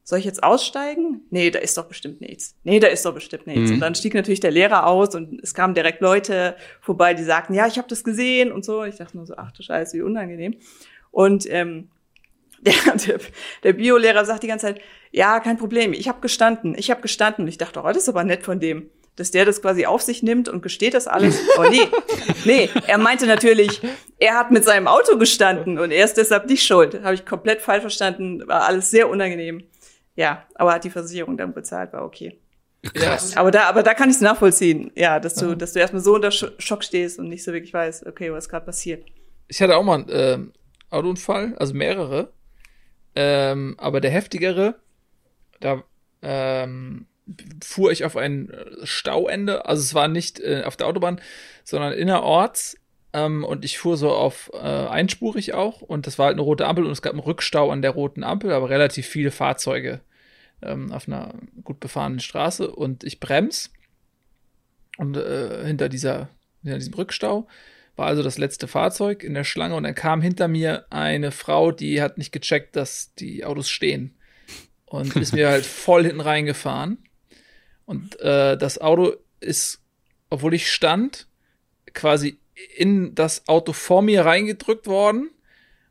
soll 0.04 0.18
ich 0.18 0.24
jetzt 0.24 0.42
aussteigen? 0.42 1.22
Nee, 1.30 1.50
da 1.50 1.60
ist 1.60 1.78
doch 1.78 1.86
bestimmt 1.86 2.20
nichts. 2.20 2.56
Nee, 2.64 2.80
da 2.80 2.88
ist 2.88 3.04
doch 3.04 3.14
bestimmt 3.14 3.46
nichts. 3.46 3.68
Mhm. 3.68 3.74
Und 3.74 3.80
dann 3.80 3.94
stieg 3.94 4.14
natürlich 4.14 4.40
der 4.40 4.50
Lehrer 4.50 4.86
aus 4.86 5.14
und 5.14 5.40
es 5.42 5.54
kamen 5.54 5.74
direkt 5.74 6.00
Leute 6.00 6.56
vorbei, 6.80 7.14
die 7.14 7.22
sagten, 7.22 7.54
ja, 7.54 7.66
ich 7.66 7.78
habe 7.78 7.88
das 7.88 8.02
gesehen 8.02 8.50
und 8.50 8.64
so. 8.64 8.82
Ich 8.84 8.96
dachte 8.96 9.16
nur 9.16 9.26
so, 9.26 9.34
ach 9.36 9.52
du 9.52 9.62
Scheiße, 9.62 9.96
wie 9.96 10.02
unangenehm. 10.02 10.56
Und 11.12 11.48
ähm, 11.48 11.88
der, 12.60 12.74
der, 13.06 13.18
der 13.62 13.72
Biolehrer 13.72 14.24
sagt 14.24 14.42
die 14.42 14.48
ganze 14.48 14.66
Zeit, 14.66 14.80
ja, 15.10 15.40
kein 15.40 15.58
Problem, 15.58 15.92
ich 15.92 16.08
habe 16.08 16.20
gestanden, 16.20 16.74
ich 16.76 16.90
habe 16.90 17.00
gestanden. 17.00 17.44
Und 17.44 17.48
ich 17.48 17.58
dachte, 17.58 17.80
oh, 17.80 17.88
das 17.88 17.98
ist 17.98 18.08
aber 18.08 18.24
nett 18.24 18.42
von 18.44 18.58
dem, 18.58 18.90
dass 19.16 19.30
der 19.30 19.44
das 19.44 19.62
quasi 19.62 19.84
auf 19.86 20.02
sich 20.02 20.22
nimmt 20.22 20.48
und 20.48 20.62
gesteht 20.62 20.94
das 20.94 21.06
alles. 21.06 21.38
Oh 21.58 21.64
nee, 21.68 21.86
nee, 22.44 22.70
er 22.86 22.98
meinte 22.98 23.26
natürlich, 23.26 23.82
er 24.18 24.34
hat 24.34 24.50
mit 24.50 24.64
seinem 24.64 24.88
Auto 24.88 25.18
gestanden 25.18 25.78
und 25.78 25.90
er 25.90 26.04
ist 26.04 26.14
deshalb 26.14 26.48
nicht 26.48 26.64
schuld. 26.64 27.02
Habe 27.02 27.14
ich 27.14 27.26
komplett 27.26 27.60
falsch 27.60 27.82
verstanden, 27.82 28.46
war 28.48 28.66
alles 28.66 28.90
sehr 28.90 29.08
unangenehm. 29.08 29.64
Ja, 30.14 30.46
aber 30.54 30.74
hat 30.74 30.84
die 30.84 30.90
Versicherung 30.90 31.36
dann 31.36 31.54
bezahlt, 31.54 31.92
war 31.92 32.04
okay. 32.04 32.38
Krass. 32.82 33.36
Aber 33.36 33.50
da, 33.50 33.68
aber 33.68 33.82
da 33.82 33.94
kann 33.94 34.10
ich 34.10 34.16
es 34.16 34.22
nachvollziehen, 34.22 34.90
ja, 34.96 35.20
dass 35.20 35.36
du, 35.36 35.50
ja. 35.50 35.54
dass 35.54 35.72
du 35.72 35.78
erstmal 35.78 36.02
so 36.02 36.14
unter 36.14 36.30
Schock 36.32 36.82
stehst 36.82 37.18
und 37.18 37.28
nicht 37.28 37.44
so 37.44 37.52
wirklich 37.52 37.72
weißt, 37.72 38.06
okay, 38.06 38.32
was 38.32 38.48
gerade 38.48 38.66
passiert. 38.66 39.06
Ich 39.46 39.62
hatte 39.62 39.76
auch 39.76 39.84
mal 39.84 40.00
einen 40.00 40.08
äh, 40.08 40.38
Autounfall, 40.90 41.54
also 41.58 41.74
mehrere, 41.74 42.32
ähm, 43.14 43.76
aber 43.78 44.00
der 44.00 44.10
heftigere, 44.10 44.74
da 45.60 45.84
ähm, 46.22 47.06
fuhr 47.64 47.92
ich 47.92 48.04
auf 48.04 48.16
ein 48.16 48.52
Stauende, 48.82 49.66
also 49.66 49.80
es 49.80 49.94
war 49.94 50.08
nicht 50.08 50.40
äh, 50.40 50.64
auf 50.64 50.76
der 50.76 50.88
Autobahn, 50.88 51.20
sondern 51.64 51.92
innerorts 51.92 52.76
ähm, 53.12 53.44
und 53.44 53.64
ich 53.64 53.78
fuhr 53.78 53.96
so 53.96 54.10
auf 54.10 54.50
äh, 54.54 54.58
einspurig 54.58 55.54
auch. 55.54 55.82
Und 55.82 56.06
das 56.06 56.18
war 56.18 56.26
halt 56.26 56.34
eine 56.34 56.42
rote 56.42 56.66
Ampel 56.66 56.84
und 56.86 56.92
es 56.92 57.02
gab 57.02 57.12
einen 57.12 57.20
Rückstau 57.20 57.70
an 57.70 57.82
der 57.82 57.90
roten 57.90 58.24
Ampel, 58.24 58.52
aber 58.52 58.70
relativ 58.70 59.06
viele 59.06 59.30
Fahrzeuge 59.30 60.00
ähm, 60.62 60.92
auf 60.92 61.06
einer 61.08 61.34
gut 61.62 61.80
befahrenen 61.80 62.20
Straße. 62.20 62.70
Und 62.70 63.04
ich 63.04 63.20
brems. 63.20 63.70
Und 64.98 65.16
äh, 65.16 65.64
hinter 65.66 65.88
dieser 65.88 66.28
hinter 66.62 66.78
diesem 66.78 66.94
Rückstau 66.94 67.48
war 67.96 68.06
also 68.06 68.22
das 68.22 68.38
letzte 68.38 68.68
Fahrzeug 68.68 69.22
in 69.22 69.34
der 69.34 69.44
Schlange. 69.44 69.74
Und 69.74 69.82
dann 69.82 69.94
kam 69.94 70.22
hinter 70.22 70.48
mir 70.48 70.86
eine 70.90 71.32
Frau, 71.32 71.72
die 71.72 72.00
hat 72.00 72.18
nicht 72.18 72.32
gecheckt, 72.32 72.76
dass 72.76 73.14
die 73.14 73.44
Autos 73.44 73.68
stehen. 73.68 74.16
Und 74.86 75.16
ist 75.16 75.34
mir 75.34 75.48
halt 75.48 75.66
voll 75.66 76.04
hinten 76.04 76.20
reingefahren. 76.20 76.98
Und 77.84 78.18
äh, 78.20 78.56
das 78.56 78.80
Auto 78.80 79.12
ist, 79.40 79.82
obwohl 80.30 80.54
ich 80.54 80.70
stand, 80.70 81.26
quasi 81.92 82.38
in 82.76 83.14
das 83.14 83.48
Auto 83.48 83.72
vor 83.72 84.02
mir 84.02 84.24
reingedrückt 84.24 84.86
worden 84.86 85.30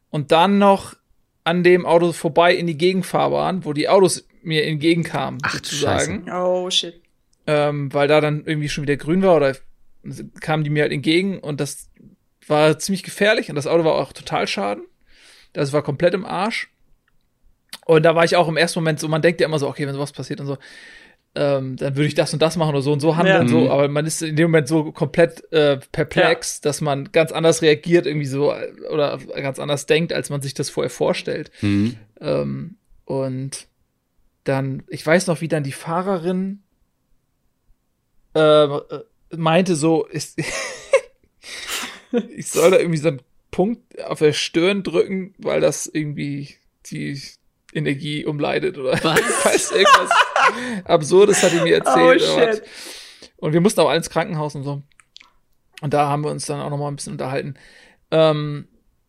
und 0.10 0.32
dann 0.32 0.58
noch 0.58 0.96
an 1.44 1.64
dem 1.64 1.86
Auto 1.86 2.12
vorbei 2.12 2.54
in 2.56 2.68
die 2.68 2.78
Gegenfahrbahn, 2.78 3.66
wo 3.66 3.74
die 3.74 3.90
Autos 3.90 4.28
mir 4.44 4.66
entgegenkamen, 4.66 5.40
Ach, 5.44 5.54
sozusagen. 5.54 6.26
Scheiße. 6.28 6.38
Oh 6.38 6.70
shit. 6.70 7.02
Ähm, 7.48 7.94
weil 7.94 8.08
da 8.08 8.22
dann 8.22 8.46
irgendwie 8.46 8.70
schon 8.70 8.84
wieder 8.84 8.98
grün 8.98 9.24
war 9.24 9.36
oder 9.36 9.56
kamen 10.40 10.64
die 10.64 10.70
mir 10.70 10.84
halt 10.84 10.92
entgegen 10.92 11.40
und 11.40 11.60
das 11.60 11.90
war 12.48 12.78
ziemlich 12.80 13.04
gefährlich 13.04 13.50
und 13.50 13.56
das 13.56 13.68
Auto 13.68 13.84
war 13.84 13.96
auch 13.96 14.14
total 14.14 14.48
schaden. 14.48 14.84
Das 15.54 15.74
war 15.74 15.82
komplett 15.82 16.14
im 16.14 16.26
Arsch. 16.26 16.70
Und 17.86 18.04
da 18.04 18.16
war 18.16 18.24
ich 18.24 18.36
auch 18.36 18.48
im 18.48 18.58
ersten 18.58 18.80
Moment 18.80 19.00
so, 19.00 19.08
man 19.08 19.22
denkt 19.22 19.42
ja 19.42 19.48
immer 19.48 19.60
so, 19.60 19.68
okay, 19.68 19.88
wenn 19.88 19.94
sowas 19.94 20.12
passiert 20.12 20.40
und 20.40 20.48
so, 20.48 20.58
ähm, 21.34 21.78
dann 21.78 21.96
würde 21.96 22.08
ich 22.08 22.16
das 22.16 22.34
und 22.34 22.42
das 22.42 22.58
machen 22.58 22.72
oder 22.72 22.82
so 22.82 22.92
und 22.92 23.00
so 23.00 23.16
handeln, 23.16 23.44
Ja. 23.44 23.48
so, 23.48 23.60
Mhm. 23.62 23.72
aber 23.72 23.88
man 23.88 24.06
ist 24.06 24.22
in 24.22 24.36
dem 24.36 24.52
Moment 24.52 24.68
so 24.68 24.92
komplett 24.92 25.52
äh, 25.54 25.78
perplex, 25.92 26.60
dass 26.62 26.82
man 26.82 27.12
ganz 27.14 27.32
anders 27.32 27.62
reagiert, 27.62 28.06
irgendwie 28.06 28.26
so 28.28 28.54
oder 28.92 29.18
ganz 29.18 29.58
anders 29.60 29.86
denkt, 29.86 30.12
als 30.12 30.30
man 30.30 30.42
sich 30.42 30.54
das 30.54 30.70
vorher 30.70 30.90
vorstellt. 30.90 31.50
Mhm. 31.62 31.96
Ähm, 32.20 32.76
und 33.06 33.68
dann, 34.44 34.84
ich 34.90 35.06
weiß 35.06 35.28
noch, 35.28 35.40
wie 35.42 35.48
dann 35.48 35.64
die 35.64 35.72
Fahrerin 35.72 36.64
ähm, 38.36 38.82
äh, 38.90 39.36
meinte 39.38 39.76
so, 39.76 40.06
ist, 40.06 40.38
ich 42.36 42.48
soll 42.50 42.72
da 42.72 42.78
irgendwie 42.80 42.98
so 43.00 43.10
einen 43.10 43.22
Punkt 43.52 44.02
auf 44.04 44.20
der 44.20 44.34
Stirn 44.34 44.84
drücken, 44.84 45.34
weil 45.38 45.62
das 45.62 45.86
irgendwie 45.88 46.56
die 46.88 47.22
Energie 47.74 48.26
umleitet 48.26 48.78
oder 48.78 48.94
Was? 49.04 49.22
weiß 49.46 49.72
irgendwas 49.72 50.10
Absurdes 50.86 51.44
hat 51.44 51.52
die 51.52 51.62
mir 51.62 51.76
erzählt. 51.76 52.22
Oh, 52.28 52.34
oder 52.34 52.48
was. 52.48 52.58
shit. 52.58 52.68
Und 53.38 53.54
wir 53.54 53.62
mussten 53.62 53.82
auch 53.82 53.90
alle 53.90 53.98
ins 53.98 54.10
Krankenhaus 54.10 54.56
und 54.56 54.64
so. 54.64 54.82
Und 55.82 55.94
da 55.94 56.08
haben 56.08 56.24
wir 56.24 56.32
uns 56.32 56.46
dann 56.46 56.62
auch 56.62 56.70
noch 56.70 56.78
mal 56.78 56.88
ein 56.88 56.96
bisschen 56.96 57.14
unterhalten. 57.14 57.56
Ähm, 58.12 58.68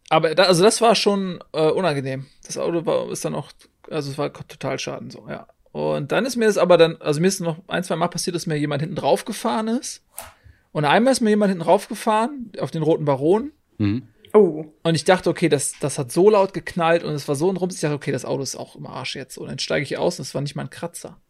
aber 0.09 0.35
da, 0.35 0.45
also 0.45 0.63
das 0.63 0.81
war 0.81 0.95
schon 0.95 1.43
äh, 1.53 1.69
unangenehm. 1.69 2.27
Das 2.47 2.59
Auto 2.59 2.85
war, 2.87 3.11
ist 3.11 3.25
dann 3.25 3.35
auch, 3.35 3.53
also 3.91 4.11
es 4.11 4.19
war 4.19 4.33
total 4.33 4.79
schaden 4.79 5.11
so, 5.11 5.27
ja. 5.29 5.47
Und 5.73 6.13
dann 6.13 6.27
ist 6.27 6.37
mir 6.37 6.47
das 6.47 6.59
aber 6.59 6.77
dann, 6.77 6.97
also 7.01 7.21
mir 7.21 7.29
ist 7.29 7.41
noch 7.41 7.57
ein, 7.67 7.83
zwei 7.83 7.97
Mal 7.97 8.09
passiert, 8.09 8.37
dass 8.37 8.47
mir 8.47 8.57
jemand 8.57 8.83
hinten 8.83 8.97
drauf 8.97 9.25
gefahren 9.25 9.69
ist. 9.69 10.05
Und 10.71 10.85
einmal 10.85 11.13
ist 11.13 11.21
mir 11.21 11.31
jemand 11.31 11.51
hinten 11.51 11.65
drauf 11.65 11.89
gefahren, 11.89 12.53
auf 12.59 12.71
den 12.71 12.83
roten 12.83 13.05
Baron. 13.05 13.53
Mhm. 13.79 14.09
Oh. 14.35 14.65
Und 14.83 14.95
ich 14.95 15.05
dachte, 15.05 15.29
okay, 15.29 15.49
das, 15.49 15.75
das 15.81 15.99
hat 15.99 16.11
so 16.11 16.31
laut 16.31 16.55
geknallt 16.55 17.05
und 17.05 17.13
es 17.13 17.29
war 17.29 17.35
so 17.35 17.51
ein 17.51 17.57
Rums. 17.57 17.75
Ich 17.75 17.81
dachte, 17.81 17.95
okay, 17.95 18.13
das 18.13 18.25
Auto 18.25 18.43
ist 18.43 18.57
auch 18.57 18.77
im 18.77 18.87
Arsch 18.87 19.15
jetzt. 19.15 19.37
Und 19.37 19.49
dann 19.49 19.59
steige 19.59 19.83
ich 19.83 19.99
aus 19.99 20.19
und 20.19 20.23
es 20.23 20.35
war 20.35 20.41
nicht 20.41 20.55
mal 20.55 20.63
ein 20.63 20.71
Kratzer. 20.71 21.21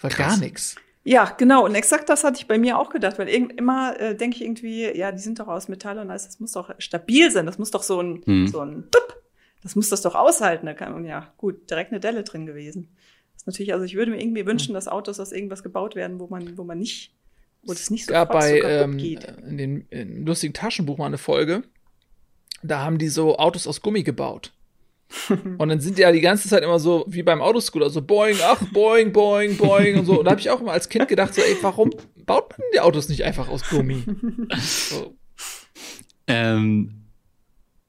War 0.00 0.10
gar 0.10 0.36
nichts. 0.38 0.76
Ja, 1.02 1.34
genau. 1.36 1.64
Und 1.64 1.74
exakt 1.74 2.08
das 2.08 2.24
hatte 2.24 2.38
ich 2.38 2.46
bei 2.46 2.58
mir 2.58 2.78
auch 2.78 2.90
gedacht, 2.90 3.18
weil 3.18 3.28
irgend, 3.28 3.58
immer 3.58 3.98
äh, 3.98 4.14
denke 4.14 4.36
ich 4.36 4.42
irgendwie, 4.42 4.96
ja, 4.96 5.12
die 5.12 5.18
sind 5.22 5.40
doch 5.40 5.48
aus 5.48 5.68
Metall 5.68 5.98
und 5.98 6.10
alles, 6.10 6.26
das 6.26 6.40
muss 6.40 6.52
doch 6.52 6.70
stabil 6.78 7.30
sein. 7.30 7.46
Das 7.46 7.58
muss 7.58 7.70
doch 7.70 7.82
so 7.82 8.00
ein, 8.02 8.22
Hm. 8.24 8.48
so 8.48 8.60
ein, 8.60 8.84
Tup, 8.90 9.22
das 9.62 9.76
muss 9.76 9.88
das 9.88 10.02
doch 10.02 10.14
aushalten. 10.14 10.66
Da 10.66 10.74
kann, 10.74 10.92
und 10.94 11.06
ja, 11.06 11.32
gut, 11.38 11.70
direkt 11.70 11.90
eine 11.90 12.00
Delle 12.00 12.22
drin 12.22 12.44
gewesen. 12.46 12.88
Das 13.32 13.42
ist 13.42 13.46
natürlich, 13.46 13.72
also 13.72 13.84
ich 13.86 13.94
würde 13.94 14.10
mir 14.10 14.20
irgendwie 14.20 14.44
wünschen, 14.44 14.74
dass 14.74 14.88
Autos 14.88 15.18
aus 15.20 15.32
irgendwas 15.32 15.62
gebaut 15.62 15.94
werden, 15.94 16.20
wo 16.20 16.26
man, 16.26 16.58
wo 16.58 16.64
man 16.64 16.78
nicht, 16.78 17.14
wo 17.62 17.72
das 17.72 17.88
nicht 17.88 18.04
so, 18.06 18.12
gab 18.12 18.32
so 18.32 18.38
bei 18.38 18.60
kaputt 18.60 18.70
ähm, 18.70 18.98
geht. 18.98 19.24
in 19.48 19.56
dem 19.58 19.86
in 19.88 20.26
lustigen 20.26 20.52
Taschenbuch 20.52 20.98
mal 20.98 21.06
eine 21.06 21.18
Folge. 21.18 21.62
Da 22.62 22.84
haben 22.84 22.98
die 22.98 23.08
so 23.08 23.38
Autos 23.38 23.66
aus 23.66 23.80
Gummi 23.80 24.02
gebaut. 24.02 24.52
Und 25.58 25.68
dann 25.68 25.80
sind 25.80 25.98
die 25.98 26.02
ja 26.02 26.12
die 26.12 26.20
ganze 26.20 26.48
Zeit 26.48 26.62
immer 26.62 26.78
so 26.78 27.04
wie 27.08 27.22
beim 27.22 27.42
Autoscooter, 27.42 27.90
so 27.90 28.02
boing, 28.02 28.36
ach, 28.44 28.62
boing, 28.72 29.12
boing, 29.12 29.56
boing 29.56 29.98
und 29.98 30.06
so. 30.06 30.18
Und 30.18 30.24
da 30.24 30.32
habe 30.32 30.40
ich 30.40 30.50
auch 30.50 30.60
immer 30.60 30.72
als 30.72 30.88
Kind 30.88 31.08
gedacht, 31.08 31.34
so, 31.34 31.42
ey, 31.42 31.56
warum 31.62 31.90
baut 32.26 32.50
man 32.50 32.66
die 32.74 32.80
Autos 32.80 33.08
nicht 33.08 33.24
einfach 33.24 33.48
aus 33.48 33.68
Gummi? 33.68 34.04
So. 34.58 35.16
Ähm, 36.26 37.00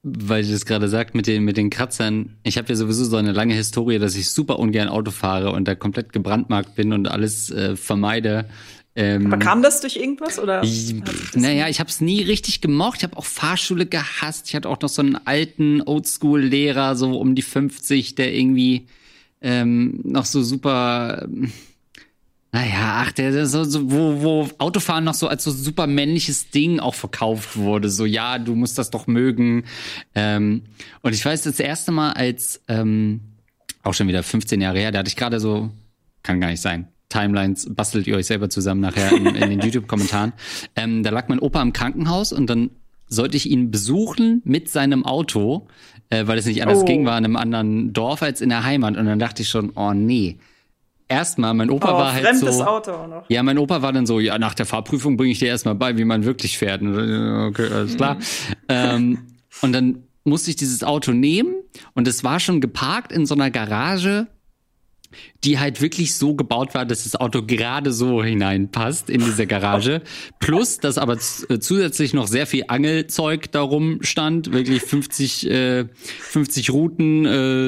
weil 0.04 0.44
ich 0.44 0.52
das 0.52 0.66
gerade 0.66 0.88
sagt 0.88 1.14
mit 1.14 1.28
den, 1.28 1.44
mit 1.44 1.58
den 1.58 1.70
Kratzern. 1.70 2.38
Ich 2.44 2.58
habe 2.58 2.70
ja 2.70 2.76
sowieso 2.76 3.06
so 3.06 3.18
eine 3.18 3.34
lange 3.34 3.54
Historie, 3.54 4.00
dass 4.00 4.16
ich 4.16 4.32
super 4.32 4.58
ungern 4.58 4.90
Auto 4.90 5.12
fahre 5.12 5.52
und 5.52 5.68
da 5.68 5.76
komplett 5.76 6.12
gebrandmarkt 6.12 6.76
bin 6.76 6.92
und 6.92 7.08
alles 7.08 7.52
äh, 7.52 7.76
vermeide. 7.76 8.46
Ähm, 8.96 9.28
Aber 9.28 9.38
kam 9.38 9.62
das 9.62 9.80
durch 9.80 9.96
irgendwas 9.96 10.38
oder? 10.38 10.64
ich, 10.64 10.94
naja, 11.34 11.70
ich 11.70 11.80
habe 11.80 11.90
es 11.90 12.02
nie 12.02 12.22
richtig 12.24 12.60
gemocht. 12.60 12.98
Ich 12.98 13.04
habe 13.04 13.16
auch 13.18 13.26
Fahrschule 13.26 13.86
gehasst. 13.86 14.50
Ich 14.50 14.56
hatte 14.56 14.68
auch 14.68 14.82
noch 14.82 14.90
so 14.90 15.02
einen 15.02 15.16
alten 15.16 15.82
Oldschool-Lehrer, 15.82 16.96
so 16.96 17.18
um 17.18 17.34
die 17.36 17.42
50, 17.42 18.16
der 18.16 18.34
irgendwie 18.34 18.88
ähm, 19.42 20.02
noch 20.04 20.26
so 20.26 20.44
super. 20.44 21.22
ähm, 21.24 21.52
Naja, 22.52 23.04
ach, 23.06 23.14
der 23.14 23.32
der 23.32 23.46
so, 23.46 23.64
so 23.64 23.90
wo, 23.90 24.22
wo 24.22 24.50
Autofahren 24.58 25.06
noch 25.06 25.14
so 25.14 25.30
als 25.30 25.46
so 25.46 25.52
super 25.52 25.88
männliches 25.88 26.50
Ding 26.50 26.82
auch 26.82 26.96
verkauft 26.96 27.56
wurde. 27.56 27.90
So, 27.90 28.06
ja, 28.06 28.40
du 28.40 28.56
musst 28.56 28.78
das 28.78 28.90
doch 28.92 29.08
mögen. 29.08 29.64
Ähm, 30.16 30.64
und 31.02 31.14
ich 31.14 31.24
weiß, 31.24 31.44
das 31.44 31.62
erste 31.62 31.94
Mal 31.94 32.12
als, 32.12 32.62
ähm, 32.68 33.22
auch 33.84 33.94
schon 33.94 34.10
wieder 34.10 34.22
15 34.22 34.60
Jahre 34.60 34.80
her, 34.80 34.92
da 34.92 35.00
hatte 35.00 35.08
ich 35.08 35.16
gerade 35.16 35.40
so, 35.40 35.70
kann 36.24 36.42
gar 36.42 36.50
nicht 36.50 36.62
sein. 36.62 36.90
Timelines 37.12 37.68
bastelt 37.74 38.08
ihr 38.08 38.16
euch 38.16 38.26
selber 38.26 38.50
zusammen 38.50 38.82
nachher 38.82 39.12
in, 39.12 39.26
in 39.28 39.50
den 39.50 39.60
YouTube-Kommentaren. 39.62 40.34
Ähm, 40.76 41.04
da 41.04 41.10
lag 41.12 41.28
mein 41.28 41.40
Opa 41.40 41.62
im 41.62 41.74
Krankenhaus 41.74 42.32
und 42.34 42.50
dann 42.50 42.72
sollte 43.08 43.36
ich 43.38 43.50
ihn 43.50 43.72
besuchen 43.72 44.42
mit 44.46 44.70
seinem 44.70 45.06
Auto, 45.06 45.68
äh, 46.10 46.28
weil 46.28 46.38
es 46.38 46.46
nicht 46.46 46.62
anders 46.64 46.80
Oh. 46.82 46.86
ging, 46.86 47.06
war 47.06 47.18
in 47.18 47.26
einem 47.26 47.36
anderen 47.36 47.92
Dorf 47.94 48.22
als 48.24 48.40
in 48.42 48.50
der 48.50 48.64
Heimat. 48.64 48.96
Und 48.98 49.06
dann 49.06 49.20
dachte 49.20 49.42
ich 49.42 49.50
schon, 49.50 49.72
oh 49.76 49.94
nee. 49.94 50.38
Erstmal, 51.10 51.54
mein 51.54 51.70
Opa 51.70 51.94
Oh, 51.94 51.98
war 51.98 52.14
halt 52.14 52.26
fremdes 52.26 52.56
so. 52.58 52.64
Auto 52.64 52.92
auch 52.92 53.08
noch. 53.08 53.30
Ja, 53.30 53.44
mein 53.44 53.58
Opa 53.58 53.82
war 53.82 53.92
dann 53.92 54.06
so, 54.06 54.22
ja, 54.22 54.40
nach 54.40 54.54
der 54.54 54.66
Fahrprüfung 54.66 55.18
bringe 55.18 55.34
ich 55.34 55.40
dir 55.40 55.50
erstmal 55.50 55.76
bei, 55.76 55.98
wie 55.98 56.06
man 56.06 56.24
wirklich 56.24 56.58
fährt. 56.58 56.82
Und, 56.82 56.96
äh, 56.98 57.48
Okay, 57.48 57.68
alles 57.70 57.98
klar. 57.98 58.18
ähm, 58.70 59.20
und 59.62 59.74
dann 59.74 60.04
musste 60.24 60.50
ich 60.52 60.56
dieses 60.56 60.84
Auto 60.86 61.12
nehmen 61.12 61.54
und 61.96 62.08
es 62.08 62.24
war 62.24 62.40
schon 62.40 62.62
geparkt 62.62 63.12
in 63.12 63.26
so 63.26 63.36
einer 63.36 63.52
Garage, 63.52 64.28
die 65.44 65.60
halt 65.60 65.82
wirklich 65.82 66.16
so 66.16 66.36
gebaut 66.36 66.76
war, 66.76 66.86
dass 66.86 67.04
das 67.04 67.16
Auto 67.16 67.44
gerade 67.44 67.92
so 67.92 68.24
hineinpasst 68.24 69.10
in 69.10 69.22
diese 69.22 69.48
Garage. 69.48 70.02
Plus, 70.40 70.78
dass 70.78 70.98
aber 70.98 71.14
äh, 71.14 71.60
zusätzlich 71.60 72.14
noch 72.14 72.28
sehr 72.28 72.46
viel 72.46 72.66
Angelzeug 72.68 73.52
darum 73.52 74.00
stand. 74.02 74.54
Wirklich 74.54 74.82
50, 74.82 75.50
äh, 75.50 75.86
50 75.96 76.70
Routen, 76.72 77.26
äh, 77.26 77.68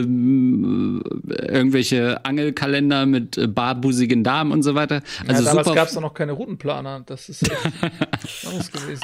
irgendwelche 1.52 2.24
Angelkalender 2.26 3.06
mit 3.06 3.38
äh, 3.38 3.48
barbusigen 3.48 4.24
Damen 4.24 4.52
und 4.52 4.64
so 4.64 4.76
weiter. 4.76 5.02
Also 5.28 5.44
ja, 5.44 5.50
damals 5.50 5.74
gab 5.74 5.88
es 5.88 6.00
noch 6.00 6.14
keine 6.14 6.34
Routenplaner. 6.34 7.04
Das 7.06 7.30
ist 7.30 7.44
anders 8.46 8.72
gewesen. 8.72 9.04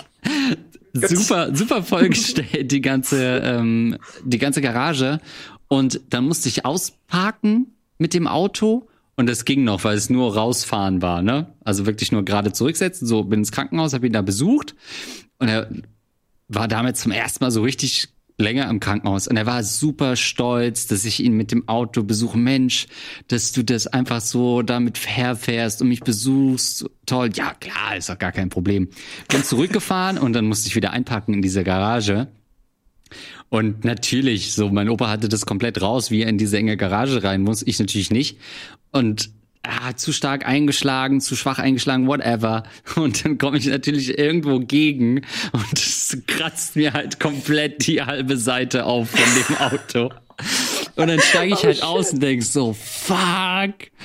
super, 0.94 1.56
super 1.56 1.84
vollgestellt, 1.84 2.72
die 2.72 2.82
ganze, 2.82 3.42
ähm, 3.44 3.98
die 4.24 4.38
ganze 4.38 4.62
Garage. 4.62 5.20
Und 5.68 6.02
dann 6.10 6.26
musste 6.26 6.50
ich 6.50 6.66
ausparken 6.66 7.68
mit 8.00 8.16
dem 8.16 8.28
Auto. 8.28 8.88
Und 9.16 9.28
das 9.28 9.46
ging 9.46 9.64
noch, 9.64 9.84
weil 9.84 9.98
es 9.98 10.10
nur 10.10 10.34
rausfahren 10.34 11.02
war, 11.02 11.22
ne? 11.22 11.54
Also 11.64 11.86
wirklich 11.86 12.12
nur 12.12 12.24
gerade 12.24 12.54
zurücksetzen. 12.54 13.06
So, 13.06 13.24
bin 13.26 13.40
ins 13.40 13.52
Krankenhaus, 13.52 13.94
habe 13.94 14.08
ihn 14.08 14.14
da 14.14 14.22
besucht. 14.22 14.76
Und 15.40 15.50
er 15.50 15.70
war 16.48 16.68
damit 16.68 16.98
zum 16.98 17.12
ersten 17.12 17.44
Mal 17.44 17.52
so 17.52 17.62
richtig 17.62 18.10
länger 18.38 18.70
im 18.70 18.80
Krankenhaus. 18.80 19.28
Und 19.28 19.36
er 19.36 19.46
war 19.46 19.64
super 19.64 20.16
stolz, 20.16 20.88
dass 20.88 21.04
ich 21.04 21.22
ihn 21.22 21.34
mit 21.34 21.52
dem 21.52 21.68
Auto 21.68 22.04
besuche. 22.04 22.38
Mensch, 22.38 22.88
dass 23.28 23.52
du 23.52 23.64
das 23.64 23.88
einfach 23.88 24.22
so 24.22 24.62
damit 24.62 25.06
herfährst 25.06 25.82
und 25.82 25.90
mich 25.90 26.00
besuchst. 26.00 26.90
Toll. 27.06 27.30
Ja, 27.36 27.54
klar, 27.54 27.98
ist 27.98 28.10
doch 28.10 28.18
gar 28.18 28.32
kein 28.32 28.50
Problem. 28.50 28.88
Bin 29.28 29.44
zurückgefahren 29.44 30.18
und 30.18 30.34
dann 30.34 30.46
musste 30.46 30.70
ich 30.70 30.76
wieder 30.76 30.92
einpacken 30.92 31.34
in 31.34 31.42
dieser 31.42 31.66
Garage. 31.66 32.30
Und 33.50 33.84
natürlich, 33.84 34.54
so, 34.54 34.70
mein 34.70 34.90
Opa 34.90 35.10
hatte 35.10 35.28
das 35.28 35.46
komplett 35.46 35.82
raus, 35.82 36.12
wie 36.12 36.22
er 36.22 36.30
in 36.30 36.38
diese 36.38 36.58
enge 36.58 36.78
Garage 36.78 37.24
rein 37.24 37.42
muss. 37.42 37.64
Ich 37.64 37.80
natürlich 37.80 38.12
nicht. 38.12 38.38
Und 38.92 39.32
ah, 39.64 39.96
zu 39.96 40.14
stark 40.14 40.46
eingeschlagen, 40.46 41.22
zu 41.22 41.36
schwach 41.36 41.60
eingeschlagen, 41.60 42.08
whatever. 42.08 42.64
Und 42.96 43.26
dann 43.26 43.38
komme 43.38 43.58
ich 43.58 43.66
natürlich 43.66 44.18
irgendwo 44.18 44.60
gegen 44.60 45.22
und 45.52 45.74
es 45.74 46.18
kratzt 46.28 46.76
mir 46.76 46.94
halt 46.94 47.20
komplett 47.20 47.88
die 47.88 48.02
halbe 48.02 48.38
Seite 48.38 48.86
auf 48.86 49.10
von 49.10 49.44
dem 49.48 49.58
Auto. 49.58 50.14
Und 50.96 51.08
dann 51.08 51.20
steige 51.20 51.54
ich 51.54 51.64
halt 51.64 51.84
aus 51.84 52.14
und 52.14 52.22
denk 52.22 52.44
so, 52.44 52.74
fuck. 52.74 53.18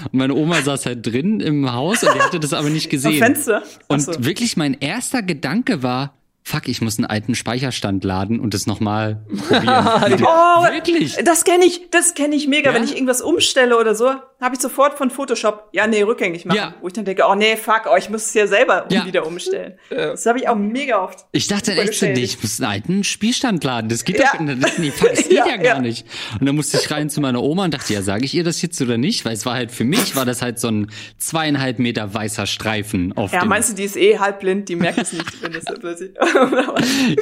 Und 0.04 0.14
meine 0.14 0.34
Oma 0.34 0.62
saß 0.62 0.86
halt 0.86 1.06
drin 1.06 1.40
im 1.40 1.72
Haus 1.72 2.02
und 2.02 2.14
die 2.14 2.20
hatte 2.20 2.40
das 2.40 2.52
aber 2.52 2.70
nicht 2.70 2.86
Am 2.86 2.90
gesehen. 2.90 3.18
Fenster. 3.18 3.62
Und 3.88 4.24
wirklich 4.24 4.56
mein 4.56 4.74
erster 4.74 5.22
Gedanke 5.22 5.82
war, 5.82 6.14
fuck, 6.46 6.68
ich 6.68 6.80
muss 6.82 6.98
einen 6.98 7.06
alten 7.06 7.34
Speicherstand 7.34 8.04
laden 8.04 8.38
und 8.38 8.52
das 8.54 8.66
nochmal 8.66 9.24
probieren. 9.48 10.22
Oh, 10.26 10.62
Wirklich? 10.70 11.16
Das 11.24 11.44
kenne 11.44 11.64
ich, 11.64 11.88
das 11.90 12.14
kenne 12.14 12.36
ich 12.36 12.46
mega. 12.48 12.70
Ja? 12.70 12.76
Wenn 12.76 12.84
ich 12.84 12.92
irgendwas 12.94 13.22
umstelle 13.22 13.78
oder 13.78 13.94
so, 13.94 14.10
habe 14.40 14.54
ich 14.54 14.60
sofort 14.60 14.98
von 14.98 15.08
Photoshop, 15.10 15.70
ja, 15.72 15.86
nee, 15.86 16.02
rückgängig 16.02 16.44
machen. 16.44 16.56
Ja. 16.58 16.74
Wo 16.82 16.86
ich 16.88 16.92
dann 16.92 17.06
denke, 17.06 17.22
oh 17.26 17.34
nee, 17.34 17.56
fuck, 17.56 17.82
oh, 17.90 17.96
ich 17.96 18.10
muss 18.10 18.26
es 18.26 18.34
ja 18.34 18.46
selber 18.46 18.86
Ja. 18.90 19.06
wieder 19.06 19.26
umstellen. 19.26 19.78
Das 19.88 20.26
habe 20.26 20.38
ich 20.38 20.46
auch 20.48 20.54
mega 20.56 21.02
oft. 21.02 21.20
Ich 21.32 21.46
dachte 21.46 21.72
echt 21.72 22.02
nee, 22.02 22.12
ich 22.22 22.42
muss 22.42 22.60
einen 22.60 22.70
alten 22.70 23.04
Spielstand 23.04 23.64
laden. 23.64 23.88
Das 23.88 24.04
geht 24.04 24.18
Ja. 24.18 24.32
doch, 24.36 24.44
das, 24.60 24.78
nee, 24.78 24.90
fuck, 24.90 25.10
das 25.10 25.22
geht 25.28 25.32
ja, 25.38 25.46
Ja, 25.46 25.56
gar 25.56 25.64
ja. 25.76 25.80
nicht. 25.80 26.06
Und 26.38 26.44
dann 26.46 26.54
musste 26.56 26.76
ich 26.76 26.90
rein 26.90 27.08
zu 27.08 27.22
meiner 27.22 27.42
Oma 27.42 27.64
und 27.64 27.72
dachte, 27.72 27.94
ja, 27.94 28.02
sage 28.02 28.26
ich 28.26 28.34
ihr 28.34 28.44
das 28.44 28.60
jetzt 28.60 28.80
oder 28.82 28.98
nicht? 28.98 29.24
Weil 29.24 29.32
es 29.32 29.46
war 29.46 29.54
halt 29.54 29.72
für 29.72 29.84
mich, 29.84 30.14
war 30.14 30.26
das 30.26 30.42
halt 30.42 30.58
so 30.58 30.68
ein 30.68 30.90
zweieinhalb 31.16 31.78
Meter 31.78 32.12
weißer 32.12 32.46
Streifen 32.46 33.16
auf 33.16 33.32
Ja, 33.32 33.40
dem 33.40 33.48
meinst 33.48 33.70
du, 33.70 33.74
die 33.74 33.84
ist 33.84 33.96
eh 33.96 34.18
halbblind, 34.18 34.68
die 34.68 34.76
merkt 34.76 34.98
es 34.98 35.12
nicht, 35.14 35.42
wenn 35.42 35.52
das 35.52 35.64
so 35.66 35.74
plötzlich. 35.74 36.10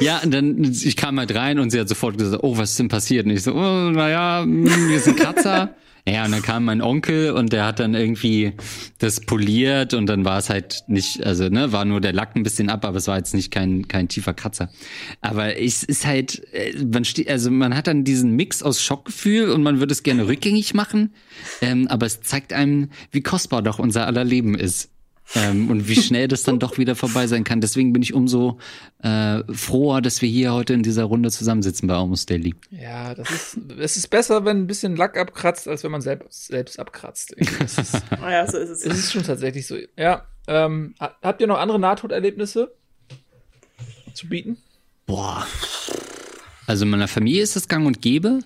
Ja, 0.01 0.19
und 0.23 0.33
dann, 0.33 0.63
ich 0.63 0.95
kam 0.95 1.19
halt 1.19 1.33
rein 1.35 1.59
und 1.59 1.69
sie 1.69 1.79
hat 1.79 1.89
sofort 1.89 2.17
gesagt, 2.17 2.43
oh, 2.43 2.57
was 2.57 2.71
ist 2.71 2.79
denn 2.79 2.87
passiert? 2.89 3.25
Und 3.25 3.31
ich 3.31 3.43
so, 3.43 3.53
oh, 3.53 3.91
naja, 3.91 4.41
hm, 4.43 4.65
ist 4.91 5.07
ein 5.07 5.15
Kratzer. 5.15 5.75
Ja, 6.05 6.25
und 6.25 6.33
dann 6.33 6.41
kam 6.41 6.65
mein 6.65 6.81
Onkel 6.81 7.31
und 7.31 7.53
der 7.53 7.65
hat 7.65 7.79
dann 7.79 7.93
irgendwie 7.93 8.51
das 8.97 9.21
poliert 9.21 9.93
und 9.93 10.05
dann 10.07 10.25
war 10.25 10.37
es 10.37 10.49
halt 10.49 10.83
nicht, 10.87 11.25
also 11.25 11.47
ne, 11.47 11.71
war 11.71 11.85
nur 11.85 12.01
der 12.01 12.11
Lack 12.11 12.35
ein 12.35 12.43
bisschen 12.43 12.69
ab, 12.69 12.83
aber 12.83 12.97
es 12.97 13.07
war 13.07 13.15
jetzt 13.15 13.33
nicht 13.33 13.51
kein 13.51 13.87
kein 13.87 14.09
tiefer 14.09 14.33
Kratzer. 14.33 14.69
Aber 15.21 15.57
es 15.57 15.81
ist 15.81 16.05
halt, 16.05 16.41
äh, 16.53 16.73
man 16.83 17.05
steht, 17.05 17.29
also 17.29 17.49
man 17.51 17.73
hat 17.73 17.87
dann 17.87 18.03
diesen 18.03 18.35
Mix 18.35 18.61
aus 18.61 18.83
Schockgefühl 18.83 19.49
und 19.49 19.63
man 19.63 19.79
würde 19.79 19.93
es 19.93 20.03
gerne 20.03 20.27
rückgängig 20.27 20.73
machen, 20.73 21.13
ähm, 21.61 21.87
aber 21.87 22.05
es 22.05 22.19
zeigt 22.19 22.51
einem, 22.51 22.89
wie 23.11 23.21
kostbar 23.21 23.61
doch 23.61 23.79
unser 23.79 24.05
aller 24.05 24.25
Leben 24.25 24.55
ist. 24.55 24.89
Ähm, 25.35 25.69
und 25.69 25.87
wie 25.87 25.95
schnell 25.95 26.27
das 26.27 26.43
dann 26.43 26.59
doch 26.59 26.77
wieder 26.77 26.95
vorbei 26.95 27.27
sein 27.27 27.43
kann. 27.43 27.61
Deswegen 27.61 27.93
bin 27.93 28.01
ich 28.01 28.13
umso 28.13 28.59
äh, 28.99 29.41
froher, 29.53 30.01
dass 30.01 30.21
wir 30.21 30.29
hier 30.29 30.53
heute 30.53 30.73
in 30.73 30.83
dieser 30.83 31.05
Runde 31.05 31.31
zusammensitzen 31.31 31.87
bei 31.87 31.95
Almost 31.95 32.29
Daily. 32.29 32.53
Ja, 32.69 33.15
das 33.15 33.31
ist, 33.31 33.57
es 33.79 33.97
ist 33.97 34.09
besser, 34.09 34.45
wenn 34.45 34.57
ein 34.57 34.67
bisschen 34.67 34.95
Lack 34.95 35.17
abkratzt, 35.17 35.67
als 35.67 35.83
wenn 35.83 35.91
man 35.91 36.01
selbst, 36.01 36.47
selbst 36.47 36.79
abkratzt. 36.79 37.35
Das 37.59 37.77
ist, 37.77 37.93
ja, 38.21 38.49
so 38.49 38.57
ist 38.57 38.69
es. 38.69 38.85
es 38.85 38.97
ist 38.99 39.11
schon 39.13 39.23
tatsächlich 39.23 39.65
so. 39.65 39.77
Ja, 39.97 40.27
ähm, 40.47 40.93
habt 40.99 41.41
ihr 41.41 41.47
noch 41.47 41.57
andere 41.57 41.79
Nahtoderlebnisse 41.79 42.73
zu 44.13 44.29
bieten? 44.29 44.57
Boah. 45.05 45.47
Also 46.67 46.85
in 46.85 46.91
meiner 46.91 47.07
Familie 47.07 47.43
ist 47.43 47.55
das 47.55 47.67
gang 47.67 47.85
und 47.85 48.01
gäbe. 48.01 48.39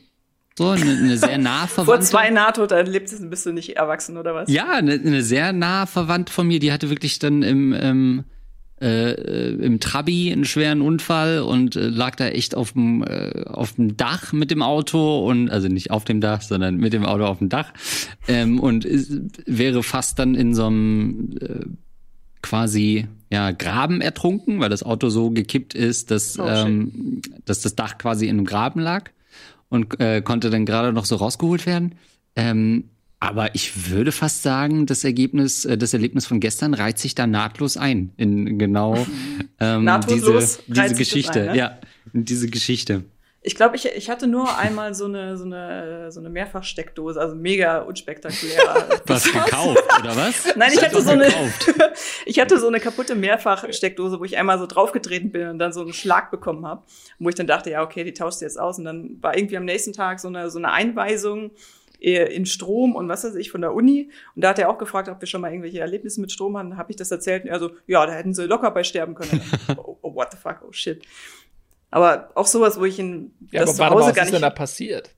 So, 0.57 0.69
eine, 0.69 0.89
eine 0.89 1.17
sehr 1.17 1.37
nah 1.37 1.67
verwandte. 1.67 1.93
Vor 1.93 2.01
zwei 2.01 2.31
Nahtoderlebnissen 2.31 3.29
bist 3.29 3.45
du 3.45 3.51
nicht 3.51 3.77
erwachsen, 3.77 4.17
oder 4.17 4.33
was? 4.33 4.49
Ja, 4.49 4.71
eine, 4.71 4.93
eine 4.93 5.21
sehr 5.21 5.53
nah 5.53 5.85
verwandte 5.85 6.33
von 6.33 6.47
mir, 6.47 6.57
die 6.57 6.71
hatte 6.71 6.89
wirklich 6.89 7.19
dann 7.19 7.43
im, 7.43 7.75
ähm, 7.79 8.23
äh, 8.81 9.51
im 9.51 9.79
Trabi 9.79 10.31
einen 10.31 10.45
schweren 10.45 10.81
Unfall 10.81 11.41
und 11.41 11.75
äh, 11.75 11.89
lag 11.89 12.15
da 12.15 12.29
echt 12.29 12.55
auf 12.55 12.71
dem 12.71 13.03
äh, 13.03 13.43
auf 13.45 13.73
dem 13.73 13.97
Dach 13.97 14.33
mit 14.33 14.49
dem 14.49 14.63
Auto 14.63 15.27
und 15.27 15.51
also 15.51 15.67
nicht 15.67 15.91
auf 15.91 16.05
dem 16.05 16.21
Dach, 16.21 16.41
sondern 16.41 16.77
mit 16.77 16.91
dem 16.91 17.05
Auto 17.05 17.25
auf 17.25 17.37
dem 17.37 17.49
Dach 17.49 17.71
ähm, 18.27 18.59
und 18.59 18.83
ist, 18.83 19.11
wäre 19.45 19.83
fast 19.83 20.17
dann 20.17 20.33
in 20.33 20.55
so 20.55 20.65
einem 20.65 21.37
äh, 21.39 21.65
quasi 22.41 23.07
ja 23.31 23.51
Graben 23.51 24.01
ertrunken, 24.01 24.59
weil 24.59 24.69
das 24.69 24.81
Auto 24.81 25.09
so 25.09 25.29
gekippt 25.29 25.75
ist, 25.75 26.09
dass 26.09 26.39
Oh, 26.39 26.47
ähm, 26.47 27.21
dass 27.45 27.61
das 27.61 27.75
Dach 27.75 27.99
quasi 27.99 28.25
in 28.25 28.37
einem 28.37 28.45
Graben 28.45 28.79
lag 28.79 29.11
und 29.69 29.99
äh, 29.99 30.21
konnte 30.21 30.49
dann 30.49 30.65
gerade 30.65 30.93
noch 30.93 31.05
so 31.05 31.15
rausgeholt 31.15 31.65
werden. 31.65 31.95
Ähm, 32.35 32.85
aber 33.19 33.55
ich 33.55 33.89
würde 33.89 34.11
fast 34.11 34.43
sagen, 34.43 34.85
das 34.85 35.03
Ergebnis, 35.03 35.65
äh, 35.65 35.77
das 35.77 35.93
Erlebnis 35.93 36.27
von 36.27 36.39
gestern 36.39 36.73
reiht 36.73 36.99
sich 36.99 37.15
da 37.15 37.25
nahtlos 37.25 37.75
ein 37.77 38.11
in 38.17 38.59
genau 38.59 39.07
ähm, 39.59 39.89
diese, 40.07 40.59
diese 40.67 40.95
Geschichte. 40.95 41.41
ein, 41.41 41.47
ne? 41.47 41.57
Ja, 41.57 41.79
in 42.13 42.25
diese 42.25 42.47
Geschichte. 42.47 43.03
Ich 43.47 43.55
glaube, 43.55 43.77
ich, 43.77 43.85
ich 43.85 44.09
hatte 44.09 44.27
nur 44.27 44.57
einmal 44.57 44.93
so 44.93 45.05
eine, 45.05 45.37
so 45.37 45.45
eine, 45.45 46.11
so 46.11 46.19
eine 46.19 46.29
Mehrfachsteckdose, 46.29 47.17
also 47.17 47.33
mega 47.33 47.79
unspektakulär. 47.79 48.99
Was 49.05 49.23
gekauft 49.23 49.81
oder 50.01 50.17
was? 50.17 50.53
Nein, 50.57 50.71
ich 50.73 50.83
hatte 50.83 51.01
so 51.01 51.11
eine, 51.11 51.31
ich 52.25 52.41
hatte 52.41 52.59
so 52.59 52.67
eine 52.67 52.81
kaputte 52.81 53.15
Mehrfachsteckdose, 53.15 54.19
wo 54.19 54.25
ich 54.25 54.37
einmal 54.37 54.59
so 54.59 54.65
draufgetreten 54.65 55.31
bin 55.31 55.47
und 55.47 55.59
dann 55.59 55.71
so 55.71 55.79
einen 55.79 55.93
Schlag 55.93 56.29
bekommen 56.29 56.65
habe, 56.65 56.83
wo 57.19 57.29
ich 57.29 57.35
dann 57.35 57.47
dachte, 57.47 57.69
ja, 57.69 57.83
okay, 57.83 58.03
die 58.03 58.13
tauscht 58.13 58.41
jetzt 58.41 58.59
aus 58.59 58.79
und 58.79 58.83
dann 58.83 59.17
war 59.21 59.37
irgendwie 59.37 59.55
am 59.55 59.63
nächsten 59.63 59.93
Tag 59.93 60.19
so 60.19 60.27
eine, 60.27 60.49
so 60.49 60.57
eine 60.57 60.73
Einweisung 60.73 61.51
äh, 62.01 62.25
in 62.35 62.45
Strom 62.45 62.97
und 62.97 63.07
was 63.07 63.23
weiß 63.23 63.35
ich 63.35 63.49
von 63.49 63.61
der 63.61 63.73
Uni 63.73 64.11
und 64.35 64.43
da 64.43 64.49
hat 64.49 64.59
er 64.59 64.69
auch 64.69 64.77
gefragt, 64.77 65.07
ob 65.07 65.21
wir 65.21 65.27
schon 65.27 65.39
mal 65.39 65.51
irgendwelche 65.51 65.79
Erlebnisse 65.79 66.19
mit 66.19 66.33
Strom 66.33 66.57
hatten, 66.57 66.75
habe 66.75 66.91
ich 66.91 66.97
das 66.97 67.11
erzählt 67.11 67.45
und 67.45 67.49
er 67.49 67.59
so, 67.59 67.71
ja, 67.87 68.05
da 68.05 68.11
hätten 68.11 68.33
sie 68.33 68.45
locker 68.45 68.71
bei 68.71 68.83
sterben 68.83 69.15
können. 69.15 69.41
oh, 69.77 69.97
oh, 70.01 70.13
what 70.13 70.33
the 70.33 70.37
fuck, 70.37 70.63
oh 70.67 70.71
shit. 70.73 71.01
Aber 71.89 72.31
auch 72.35 72.47
sowas, 72.47 72.79
wo 72.79 72.85
ich 72.85 72.99
in 72.99 73.33
Ja, 73.51 73.61
das 73.61 73.69
aber 73.69 73.75
zu 73.75 73.81
mal, 73.83 73.89
Hause 73.91 74.09
was 74.09 74.15
gar 74.15 74.25
ist 74.25 74.31
denn 74.31 74.41
nicht 74.41 74.51
da 74.51 74.55
passiert? 74.55 75.11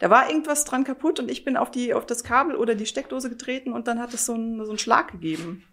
da 0.00 0.10
war 0.10 0.28
irgendwas 0.28 0.64
dran 0.64 0.84
kaputt 0.84 1.20
und 1.20 1.30
ich 1.30 1.44
bin 1.44 1.56
auf 1.56 1.70
die 1.70 1.94
auf 1.94 2.04
das 2.06 2.24
Kabel 2.24 2.56
oder 2.56 2.74
die 2.74 2.86
Steckdose 2.86 3.28
getreten 3.30 3.72
und 3.72 3.86
dann 3.88 3.98
hat 4.00 4.12
es 4.12 4.26
so 4.26 4.34
einen 4.34 4.62
so 4.64 4.70
einen 4.70 4.78
Schlag 4.78 5.12
gegeben. 5.12 5.64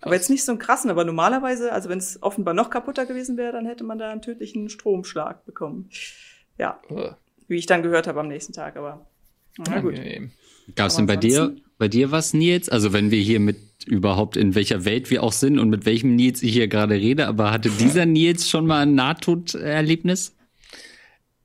Aber 0.00 0.14
jetzt 0.14 0.30
nicht 0.30 0.44
so 0.44 0.52
einen 0.52 0.60
krassen, 0.60 0.90
aber 0.90 1.04
normalerweise, 1.04 1.72
also 1.72 1.88
wenn 1.88 1.98
es 1.98 2.22
offenbar 2.22 2.54
noch 2.54 2.70
kaputter 2.70 3.04
gewesen 3.04 3.36
wäre, 3.36 3.52
dann 3.52 3.66
hätte 3.66 3.82
man 3.84 3.98
da 3.98 4.10
einen 4.10 4.22
tödlichen 4.22 4.68
Stromschlag 4.68 5.44
bekommen. 5.44 5.90
Ja, 6.56 6.80
Ugh, 6.88 7.16
wie 7.48 7.56
ich 7.56 7.66
dann 7.66 7.82
gehört 7.82 8.06
habe 8.06 8.20
am 8.20 8.28
nächsten 8.28 8.52
Tag, 8.52 8.76
aber 8.76 9.06
na 9.56 9.80
gut. 9.80 10.00
Gab 10.76 10.88
es 10.88 10.96
denn 10.96 11.06
bei 11.06 11.16
dir, 11.16 11.56
bei 11.78 11.88
dir 11.88 12.12
was, 12.12 12.32
Nils? 12.32 12.68
Also 12.68 12.92
wenn 12.92 13.10
wir 13.10 13.20
hier 13.20 13.40
mit 13.40 13.56
überhaupt 13.86 14.36
in 14.36 14.54
welcher 14.54 14.84
Welt 14.84 15.10
wir 15.10 15.22
auch 15.22 15.32
sind 15.32 15.58
und 15.58 15.70
mit 15.70 15.86
welchem 15.86 16.16
Nils 16.16 16.42
ich 16.42 16.52
hier 16.52 16.68
gerade 16.68 16.94
rede, 16.94 17.26
aber 17.26 17.50
hatte 17.50 17.70
dieser 17.70 18.06
Nils 18.06 18.48
schon 18.48 18.66
mal 18.66 18.82
ein 18.82 18.94
Nahtoderlebnis? 18.94 20.34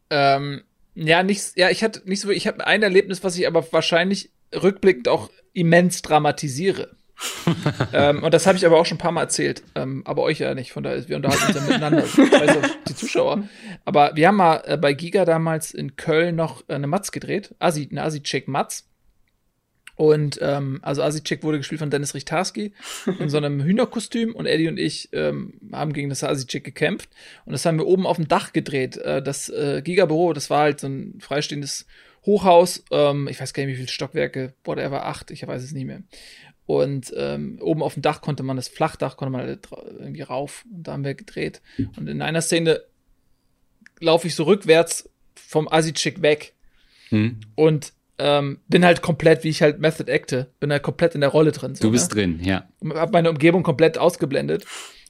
Ähm, 0.10 0.62
ja, 0.96 1.24
nicht, 1.24 1.56
ja, 1.56 1.70
ich 1.70 1.84
hatte 1.84 2.02
nicht 2.06 2.22
so, 2.22 2.30
ich 2.30 2.48
habe 2.48 2.66
ein 2.66 2.84
Erlebnis, 2.84 3.24
was 3.24 3.38
ich 3.38 3.48
aber 3.48 3.66
wahrscheinlich 3.72 4.32
rückblickend 4.54 5.08
auch 5.08 5.30
immens 5.54 6.02
dramatisiere. 6.02 6.96
ähm, 7.94 8.24
und 8.24 8.34
das 8.34 8.46
habe 8.48 8.58
ich 8.58 8.66
aber 8.66 8.78
auch 8.78 8.86
schon 8.86 8.98
ein 8.98 9.02
paar 9.02 9.12
Mal 9.12 9.22
erzählt, 9.22 9.64
ähm, 9.76 10.02
aber 10.06 10.24
euch 10.24 10.40
ja 10.40 10.54
nicht, 10.56 10.72
von 10.72 10.84
daher, 10.84 11.08
wir 11.08 11.16
unterhalten 11.16 11.46
uns 11.48 11.56
ja 11.56 11.62
miteinander, 11.62 12.04
auch 12.04 12.70
die 12.88 12.96
Zuschauer. 12.96 13.48
Aber 13.86 14.12
wir 14.16 14.28
haben 14.28 14.36
mal 14.36 14.62
äh, 14.66 14.78
bei 14.78 14.94
Giga 14.94 15.24
damals 15.24 15.74
in 15.74 15.96
Köln 15.96 16.36
noch 16.36 16.64
äh, 16.68 16.74
eine 16.74 16.88
Matz 16.88 17.12
gedreht, 17.12 17.56
Asi, 17.60 17.88
eine 17.90 18.04
Asi-Chick 18.04 18.48
Matz. 18.48 18.90
Und 19.96 20.40
ähm, 20.42 20.80
also 20.82 21.04
Asi-Chick 21.04 21.44
wurde 21.44 21.60
gespielt 21.60 21.80
von 21.80 21.92
Dennis 21.92 22.16
Richtarski 22.16 22.74
in 23.20 23.30
so 23.30 23.38
einem 23.38 23.62
Hühnerkostüm 23.62 24.34
und 24.34 24.48
Eddie 24.48 24.68
und 24.68 24.78
ich 24.80 25.10
ähm, 25.14 25.54
haben 25.72 25.94
gegen 25.94 26.10
das 26.10 26.24
Asi-Chick 26.24 26.64
gekämpft. 26.64 27.10
Und 27.46 27.54
das 27.54 27.66
haben 27.66 27.78
wir 27.78 27.86
oben 27.86 28.08
auf 28.08 28.18
dem 28.18 28.28
Dach 28.28 28.54
gedreht. 28.54 28.98
Äh, 28.98 29.22
das 29.22 29.50
äh, 29.50 29.82
Gigabüro, 29.84 30.34
das 30.34 30.50
war 30.50 30.62
halt 30.62 30.80
so 30.80 30.88
ein 30.88 31.20
freistehendes 31.20 31.86
Hochhaus. 32.26 32.84
Ähm, 32.92 33.28
ich 33.28 33.40
weiß 33.40 33.54
gar 33.54 33.64
nicht, 33.64 33.74
wie 33.74 33.78
viele 33.78 33.88
Stockwerke. 33.88 34.54
Whatever, 34.64 35.06
acht, 35.06 35.30
ich 35.30 35.46
weiß 35.46 35.62
es 35.62 35.74
nicht 35.74 35.86
mehr. 35.86 36.02
Und 36.66 37.14
ähm, 37.16 37.60
oben 37.62 37.84
auf 37.84 37.94
dem 37.94 38.02
Dach 38.02 38.22
konnte 38.22 38.42
man 38.42 38.56
das 38.56 38.70
Flachdach 38.70 39.18
konnte 39.18 39.32
man 39.32 39.60
irgendwie 40.00 40.22
rauf. 40.22 40.66
Und 40.74 40.88
da 40.88 40.94
haben 40.94 41.04
wir 41.04 41.14
gedreht. 41.14 41.62
Und 41.98 42.08
in 42.08 42.22
einer 42.22 42.42
Szene 42.42 42.82
laufe 44.00 44.28
ich 44.28 44.36
so 44.36 44.44
rückwärts 44.44 45.10
vom 45.36 45.68
Asi-Chick 45.68 46.22
weg 46.22 46.54
Hm? 47.10 47.42
und 47.56 47.94
ähm, 48.26 48.60
bin 48.68 48.86
halt 48.86 49.02
komplett, 49.02 49.44
wie 49.44 49.50
ich 49.50 49.62
halt 49.62 49.80
Method 49.80 50.10
acte, 50.10 50.48
bin 50.60 50.72
halt 50.72 50.82
komplett 50.84 51.14
in 51.16 51.22
der 51.22 51.30
Rolle 51.30 51.52
drin. 51.52 51.76
So, 51.76 51.82
Du 51.84 51.92
bist 51.92 52.12
ne? 52.12 52.16
drin, 52.16 52.40
ja. 52.44 52.68
hab 52.96 53.12
meine 53.12 53.30
Umgebung 53.30 53.64
komplett 53.64 53.98
ausgeblendet 53.98 54.66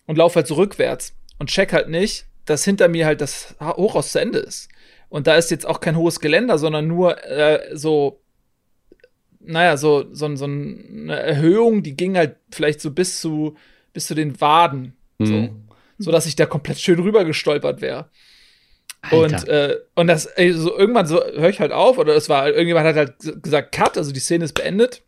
und 0.07 0.17
laufe 0.17 0.35
halt 0.37 0.47
so 0.47 0.55
rückwärts 0.55 1.13
und 1.37 1.49
check 1.49 1.73
halt 1.73 1.89
nicht, 1.89 2.25
dass 2.45 2.65
hinter 2.65 2.87
mir 2.87 3.05
halt 3.05 3.21
das 3.21 3.55
Ha- 3.59 3.75
Hochhaus 3.77 4.11
zu 4.11 4.19
Ende 4.19 4.39
ist. 4.39 4.69
Und 5.09 5.27
da 5.27 5.35
ist 5.35 5.51
jetzt 5.51 5.65
auch 5.67 5.79
kein 5.79 5.95
hohes 5.95 6.19
Geländer, 6.19 6.57
sondern 6.57 6.87
nur 6.87 7.23
äh, 7.25 7.75
so, 7.75 8.21
naja, 9.39 9.77
so, 9.77 10.05
so, 10.13 10.35
so 10.35 10.45
eine 10.45 11.15
Erhöhung, 11.19 11.83
die 11.83 11.95
ging 11.95 12.17
halt 12.17 12.37
vielleicht 12.51 12.81
so 12.81 12.91
bis 12.91 13.19
zu, 13.21 13.55
bis 13.93 14.07
zu 14.07 14.15
den 14.15 14.39
Waden. 14.41 14.95
So, 15.19 15.33
Mhm. 15.35 15.67
so 15.99 16.11
dass 16.11 16.25
ich 16.25 16.35
da 16.35 16.45
komplett 16.45 16.79
schön 16.79 16.99
rüber 16.99 17.23
gestolpert 17.25 17.79
wäre. 17.81 18.09
Alter. 19.03 19.17
Und, 19.17 19.47
äh, 19.49 19.77
und 19.95 20.07
das, 20.07 20.25
ey, 20.25 20.53
so 20.53 20.77
irgendwann 20.77 21.05
so 21.05 21.21
höre 21.23 21.49
ich 21.49 21.59
halt 21.59 21.71
auf, 21.71 21.97
oder 21.97 22.15
es 22.15 22.29
war, 22.29 22.47
irgendjemand 22.47 22.87
hat 22.87 22.95
halt 22.95 23.43
gesagt, 23.43 23.73
Cut, 23.73 23.97
also 23.97 24.11
die 24.11 24.19
Szene 24.19 24.45
ist 24.45 24.53
beendet. 24.53 25.01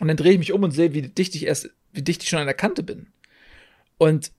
Und 0.00 0.08
dann 0.08 0.16
drehe 0.16 0.32
ich 0.32 0.38
mich 0.38 0.52
um 0.52 0.62
und 0.62 0.72
sehe, 0.72 0.94
wie 0.94 1.02
dicht 1.02 1.34
ich 1.34 1.46
erst, 1.46 1.70
wie 1.92 2.02
dicht 2.02 2.22
ich 2.22 2.28
schon 2.28 2.40
an 2.40 2.46
der 2.46 2.54
Kante 2.54 2.82
bin. 2.82 3.06
Und 3.98 4.32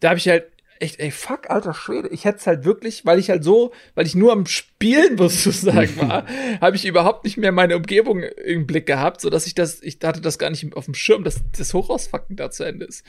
da 0.00 0.10
habe 0.10 0.18
ich 0.18 0.28
halt 0.28 0.44
echt, 0.80 1.00
ey, 1.00 1.10
fuck, 1.10 1.50
alter 1.50 1.72
Schwede, 1.72 2.08
ich 2.08 2.24
hätte 2.24 2.38
es 2.38 2.46
halt 2.46 2.64
wirklich, 2.64 3.06
weil 3.06 3.18
ich 3.18 3.30
halt 3.30 3.44
so, 3.44 3.72
weil 3.94 4.06
ich 4.06 4.14
nur 4.14 4.32
am 4.32 4.46
Spielen 4.46 5.16
sozusagen 5.28 5.96
war, 5.96 6.26
habe 6.60 6.76
ich 6.76 6.84
überhaupt 6.84 7.24
nicht 7.24 7.36
mehr 7.36 7.52
meine 7.52 7.76
Umgebung 7.76 8.22
im 8.22 8.66
Blick 8.66 8.86
gehabt, 8.86 9.20
so 9.20 9.30
dass 9.30 9.46
ich 9.46 9.54
das, 9.54 9.82
ich 9.82 9.98
hatte 10.02 10.20
das 10.20 10.38
gar 10.38 10.50
nicht 10.50 10.74
auf 10.76 10.84
dem 10.84 10.94
Schirm, 10.94 11.24
dass 11.24 11.40
das 11.56 11.72
Hochhausfacken 11.72 12.36
da 12.36 12.50
zu 12.50 12.64
Ende 12.64 12.84
ist. 12.86 13.04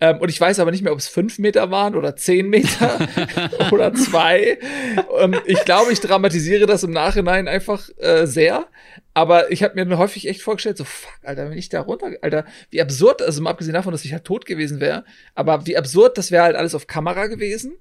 Ähm, 0.00 0.18
und 0.18 0.28
ich 0.28 0.40
weiß 0.40 0.60
aber 0.60 0.70
nicht 0.70 0.82
mehr, 0.82 0.92
ob 0.92 0.98
es 0.98 1.08
fünf 1.08 1.38
Meter 1.38 1.70
waren 1.70 1.96
oder 1.96 2.14
zehn 2.14 2.48
Meter 2.48 3.08
oder 3.72 3.92
zwei. 3.94 4.58
Ähm, 5.18 5.36
ich 5.44 5.64
glaube, 5.64 5.92
ich 5.92 6.00
dramatisiere 6.00 6.66
das 6.66 6.84
im 6.84 6.92
Nachhinein 6.92 7.48
einfach 7.48 7.88
äh, 7.98 8.26
sehr. 8.26 8.66
Aber 9.14 9.50
ich 9.50 9.64
habe 9.64 9.84
mir 9.84 9.98
häufig 9.98 10.28
echt 10.28 10.42
vorgestellt, 10.42 10.76
so 10.76 10.84
fuck, 10.84 11.10
Alter, 11.24 11.50
wenn 11.50 11.58
ich 11.58 11.68
da 11.68 11.80
runter, 11.80 12.12
Alter, 12.22 12.44
wie 12.70 12.80
absurd, 12.80 13.20
also 13.22 13.42
mal 13.42 13.50
abgesehen 13.50 13.74
davon, 13.74 13.90
dass 13.90 14.04
ich 14.04 14.12
halt 14.12 14.24
tot 14.24 14.46
gewesen 14.46 14.78
wäre, 14.80 15.04
aber 15.34 15.66
wie 15.66 15.76
absurd, 15.76 16.16
das 16.16 16.30
wäre 16.30 16.44
halt 16.44 16.54
alles 16.56 16.76
auf 16.76 16.86
Kamera 16.86 17.26
gewesen. 17.26 17.76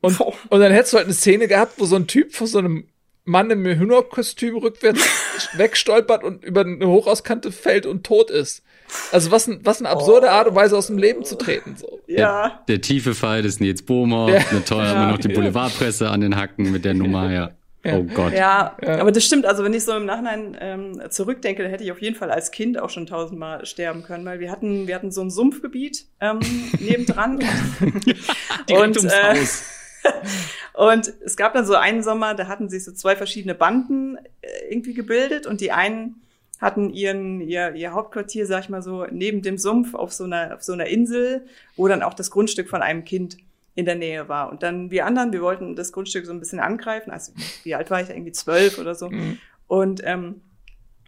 Und, 0.00 0.18
Oh. 0.20 0.34
und 0.48 0.60
dann 0.60 0.72
hättest 0.72 0.94
du 0.94 0.96
halt 0.96 1.06
eine 1.06 1.14
Szene 1.14 1.48
gehabt, 1.48 1.74
wo 1.76 1.84
so 1.84 1.96
ein 1.96 2.06
Typ 2.06 2.34
von 2.34 2.46
so 2.46 2.58
einem 2.58 2.88
Mann 3.24 3.50
im 3.50 3.64
Hühnerkostüm 3.66 4.56
rückwärts 4.56 5.02
wegstolpert 5.56 6.24
und 6.24 6.44
über 6.44 6.62
eine 6.62 6.86
Hochhauskante 6.86 7.52
fällt 7.52 7.84
und 7.86 8.04
tot 8.04 8.30
ist. 8.30 8.62
Also 9.12 9.30
was, 9.30 9.46
ein, 9.48 9.60
was 9.64 9.80
eine 9.80 9.88
absurde 9.88 10.30
Art 10.30 10.46
und 10.48 10.54
Weise 10.54 10.76
aus 10.76 10.86
dem 10.88 10.98
Leben 10.98 11.24
zu 11.24 11.36
treten. 11.36 11.76
So. 11.76 12.00
Ja, 12.06 12.62
Der 12.68 12.80
tiefe 12.80 13.14
Fall 13.14 13.42
des 13.42 13.58
Nils 13.60 13.82
Bohmer. 13.82 14.28
Ja. 14.28 14.40
Eine 14.50 14.64
toll 14.64 14.84
haben 14.84 15.00
wir 15.00 15.12
noch 15.12 15.18
die 15.18 15.28
Ja. 15.28 15.34
Boulevardpresse 15.34 16.08
an 16.10 16.20
den 16.20 16.36
Hacken 16.36 16.70
mit 16.70 16.84
der 16.84 16.94
Nummer, 16.94 17.30
ja. 17.32 17.50
Ja. 17.84 17.98
Oh 17.98 18.02
Gott. 18.04 18.32
ja, 18.32 18.76
Ja. 18.82 18.98
aber 18.98 19.12
das 19.12 19.24
stimmt. 19.24 19.44
Also 19.44 19.62
wenn 19.62 19.74
ich 19.74 19.84
so 19.84 19.92
im 19.92 20.06
Nachhinein 20.06 20.56
ähm, 20.58 21.02
zurückdenke, 21.10 21.62
dann 21.62 21.70
hätte 21.70 21.84
ich 21.84 21.92
auf 21.92 22.00
jeden 22.00 22.16
Fall 22.16 22.30
als 22.30 22.50
Kind 22.50 22.78
auch 22.80 22.88
schon 22.88 23.04
tausendmal 23.06 23.66
sterben 23.66 24.02
können, 24.04 24.24
weil 24.24 24.40
wir 24.40 24.50
hatten, 24.50 24.86
wir 24.86 24.94
hatten 24.94 25.10
so 25.12 25.20
ein 25.20 25.30
Sumpfgebiet 25.30 26.06
ähm, 26.20 26.40
nebendran. 26.78 27.40
Direkt 28.68 28.70
und, 28.70 28.96
ums 28.98 29.04
äh, 29.12 29.40
Haus. 29.40 29.62
und 30.74 31.12
es 31.24 31.36
gab 31.36 31.52
dann 31.54 31.66
so 31.66 31.74
einen 31.74 32.02
Sommer, 32.02 32.34
da 32.34 32.46
hatten 32.48 32.68
sich 32.70 32.84
so 32.84 32.92
zwei 32.92 33.16
verschiedene 33.16 33.54
Banden 33.54 34.16
äh, 34.40 34.48
irgendwie 34.70 34.94
gebildet 34.94 35.46
und 35.46 35.60
die 35.60 35.72
einen 35.72 36.22
hatten 36.60 36.90
ihren, 36.90 37.40
ihr, 37.40 37.74
ihr 37.74 37.92
Hauptquartier, 37.92 38.46
sag 38.46 38.64
ich 38.64 38.68
mal 38.68 38.82
so, 38.82 39.06
neben 39.10 39.42
dem 39.42 39.58
Sumpf 39.58 39.94
auf 39.94 40.12
so 40.12 40.24
einer, 40.24 40.54
auf 40.54 40.62
so 40.62 40.72
einer 40.72 40.86
Insel, 40.86 41.46
wo 41.76 41.88
dann 41.88 42.02
auch 42.02 42.14
das 42.14 42.30
Grundstück 42.30 42.68
von 42.68 42.82
einem 42.82 43.04
Kind 43.04 43.36
in 43.74 43.84
der 43.84 43.96
Nähe 43.96 44.28
war. 44.28 44.50
Und 44.50 44.62
dann 44.62 44.90
wir 44.90 45.04
anderen, 45.04 45.32
wir 45.32 45.42
wollten 45.42 45.74
das 45.74 45.92
Grundstück 45.92 46.26
so 46.26 46.32
ein 46.32 46.38
bisschen 46.38 46.60
angreifen. 46.60 47.10
Also 47.10 47.32
wie 47.64 47.74
alt 47.74 47.90
war 47.90 48.00
ich? 48.00 48.10
Irgendwie 48.10 48.32
zwölf 48.32 48.78
oder 48.78 48.94
so. 48.94 49.10
Mhm. 49.10 49.38
Und 49.66 50.02
ähm, 50.04 50.42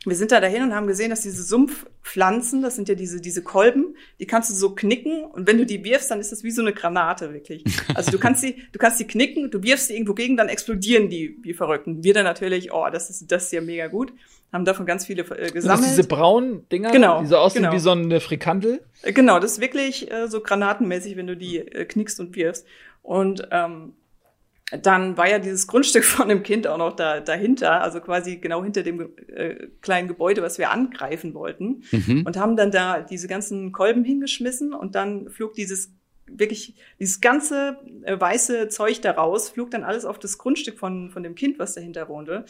wir 0.04 0.16
sind 0.16 0.30
da 0.30 0.40
dahin 0.40 0.62
und 0.62 0.74
haben 0.74 0.86
gesehen, 0.86 1.10
dass 1.10 1.22
diese 1.22 1.42
Sumpfpflanzen, 1.42 2.62
das 2.62 2.76
sind 2.76 2.88
ja 2.88 2.94
diese, 2.94 3.20
diese 3.20 3.42
Kolben, 3.42 3.96
die 4.20 4.26
kannst 4.26 4.50
du 4.50 4.54
so 4.54 4.74
knicken 4.74 5.24
und 5.24 5.48
wenn 5.48 5.58
du 5.58 5.66
die 5.66 5.82
wirfst, 5.82 6.10
dann 6.12 6.20
ist 6.20 6.30
das 6.30 6.44
wie 6.44 6.52
so 6.52 6.62
eine 6.62 6.72
Granate, 6.72 7.32
wirklich. 7.32 7.64
Also 7.94 8.12
du 8.12 8.18
kannst 8.18 8.44
die, 8.44 8.62
du 8.70 8.78
kannst 8.78 9.00
die 9.00 9.06
knicken, 9.06 9.50
du 9.50 9.64
wirfst 9.64 9.90
die 9.90 9.94
irgendwo 9.94 10.14
gegen, 10.14 10.36
dann 10.36 10.48
explodieren 10.48 11.08
die 11.08 11.38
wie 11.42 11.54
Verrückten. 11.54 12.04
Wir 12.04 12.14
dann 12.14 12.24
natürlich, 12.24 12.72
oh, 12.72 12.86
das 12.90 13.10
ist, 13.10 13.30
das 13.32 13.46
ist 13.46 13.52
ja 13.52 13.60
mega 13.60 13.88
gut. 13.88 14.12
Haben 14.52 14.64
davon 14.64 14.86
ganz 14.86 15.04
viele 15.04 15.22
äh, 15.22 15.50
gesammelt. 15.50 15.86
Das 15.86 15.96
diese 15.96 16.08
braunen 16.08 16.68
Dinger, 16.68 16.90
genau, 16.92 17.20
die 17.20 17.26
so 17.26 17.36
aussehen 17.36 17.62
genau. 17.62 17.74
wie 17.74 17.78
so 17.78 17.90
eine 17.90 18.20
Frikandel? 18.20 18.84
Äh, 19.02 19.12
genau, 19.12 19.38
das 19.38 19.52
ist 19.52 19.60
wirklich 19.60 20.10
äh, 20.10 20.28
so 20.28 20.40
granatenmäßig, 20.40 21.16
wenn 21.16 21.26
du 21.26 21.36
die 21.36 21.58
äh, 21.58 21.84
knickst 21.84 22.20
und 22.20 22.36
wirfst. 22.36 22.66
Und 23.02 23.48
ähm, 23.50 23.94
dann 24.82 25.16
war 25.16 25.28
ja 25.28 25.38
dieses 25.38 25.66
Grundstück 25.66 26.04
von 26.04 26.28
dem 26.28 26.42
Kind 26.42 26.66
auch 26.66 26.78
noch 26.78 26.94
da, 26.94 27.20
dahinter, 27.20 27.82
also 27.82 28.00
quasi 28.00 28.36
genau 28.36 28.62
hinter 28.62 28.82
dem 28.82 29.10
äh, 29.28 29.68
kleinen 29.80 30.08
Gebäude, 30.08 30.42
was 30.42 30.58
wir 30.58 30.70
angreifen 30.70 31.34
wollten. 31.34 31.82
Mhm. 31.90 32.24
Und 32.26 32.36
haben 32.36 32.56
dann 32.56 32.70
da 32.70 33.00
diese 33.00 33.28
ganzen 33.28 33.72
Kolben 33.72 34.04
hingeschmissen 34.04 34.72
und 34.72 34.94
dann 34.94 35.28
flog 35.30 35.54
dieses 35.54 35.92
wirklich 36.28 36.74
dieses 36.98 37.20
ganze 37.20 37.78
äh, 38.02 38.18
weiße 38.18 38.68
Zeug 38.68 39.00
da 39.00 39.12
raus, 39.12 39.48
flog 39.48 39.70
dann 39.70 39.84
alles 39.84 40.04
auf 40.04 40.18
das 40.18 40.38
Grundstück 40.38 40.78
von, 40.78 41.10
von 41.10 41.22
dem 41.22 41.34
Kind, 41.34 41.58
was 41.58 41.74
dahinter 41.74 42.08
wohnte. 42.08 42.44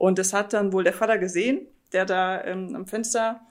Und 0.00 0.18
das 0.18 0.32
hat 0.32 0.54
dann 0.54 0.72
wohl 0.72 0.82
der 0.82 0.94
Vater 0.94 1.18
gesehen, 1.18 1.66
der 1.92 2.06
da 2.06 2.42
ähm, 2.44 2.74
am 2.74 2.86
Fenster 2.86 3.42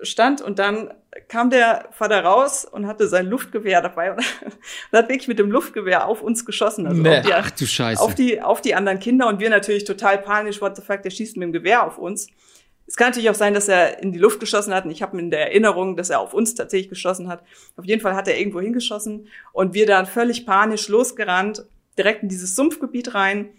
stand 0.00 0.40
und 0.40 0.58
dann 0.58 0.94
kam 1.28 1.50
der 1.50 1.90
Vater 1.92 2.24
raus 2.24 2.64
und 2.64 2.86
hatte 2.86 3.06
sein 3.06 3.26
Luftgewehr 3.26 3.82
dabei 3.82 4.12
und, 4.12 4.24
hat 4.92 5.10
wirklich 5.10 5.28
mit 5.28 5.38
dem 5.38 5.50
Luftgewehr 5.50 6.08
auf 6.08 6.22
uns 6.22 6.46
geschossen. 6.46 6.86
Also 6.86 7.02
nee. 7.02 7.18
auf 7.18 7.26
die, 7.26 7.34
Ach 7.34 7.50
du 7.50 7.66
Scheiße. 7.66 8.00
Auf 8.00 8.14
die, 8.14 8.40
auf 8.40 8.62
die 8.62 8.74
anderen 8.74 8.98
Kinder 8.98 9.26
und 9.26 9.40
wir 9.40 9.50
natürlich 9.50 9.84
total 9.84 10.16
panisch, 10.16 10.62
what 10.62 10.74
the 10.74 10.80
fuck, 10.80 11.02
der 11.02 11.10
schießt 11.10 11.36
mit 11.36 11.44
dem 11.44 11.52
Gewehr 11.52 11.86
auf 11.86 11.98
uns. 11.98 12.28
Es 12.86 12.96
kann 12.96 13.08
natürlich 13.08 13.28
auch 13.28 13.34
sein, 13.34 13.52
dass 13.52 13.68
er 13.68 14.02
in 14.02 14.10
die 14.10 14.18
Luft 14.18 14.40
geschossen 14.40 14.72
hat 14.72 14.86
und 14.86 14.92
ich 14.92 15.02
habe 15.02 15.18
in 15.18 15.30
der 15.30 15.48
Erinnerung, 15.48 15.98
dass 15.98 16.08
er 16.08 16.20
auf 16.20 16.32
uns 16.32 16.54
tatsächlich 16.54 16.88
geschossen 16.88 17.28
hat. 17.28 17.42
Auf 17.76 17.84
jeden 17.84 18.00
Fall 18.00 18.14
hat 18.14 18.26
er 18.26 18.38
irgendwo 18.38 18.62
hingeschossen 18.62 19.28
und 19.52 19.74
wir 19.74 19.84
dann 19.84 20.06
völlig 20.06 20.46
panisch 20.46 20.88
losgerannt, 20.88 21.66
direkt 21.98 22.22
in 22.22 22.30
dieses 22.30 22.56
Sumpfgebiet 22.56 23.12
rein. 23.12 23.50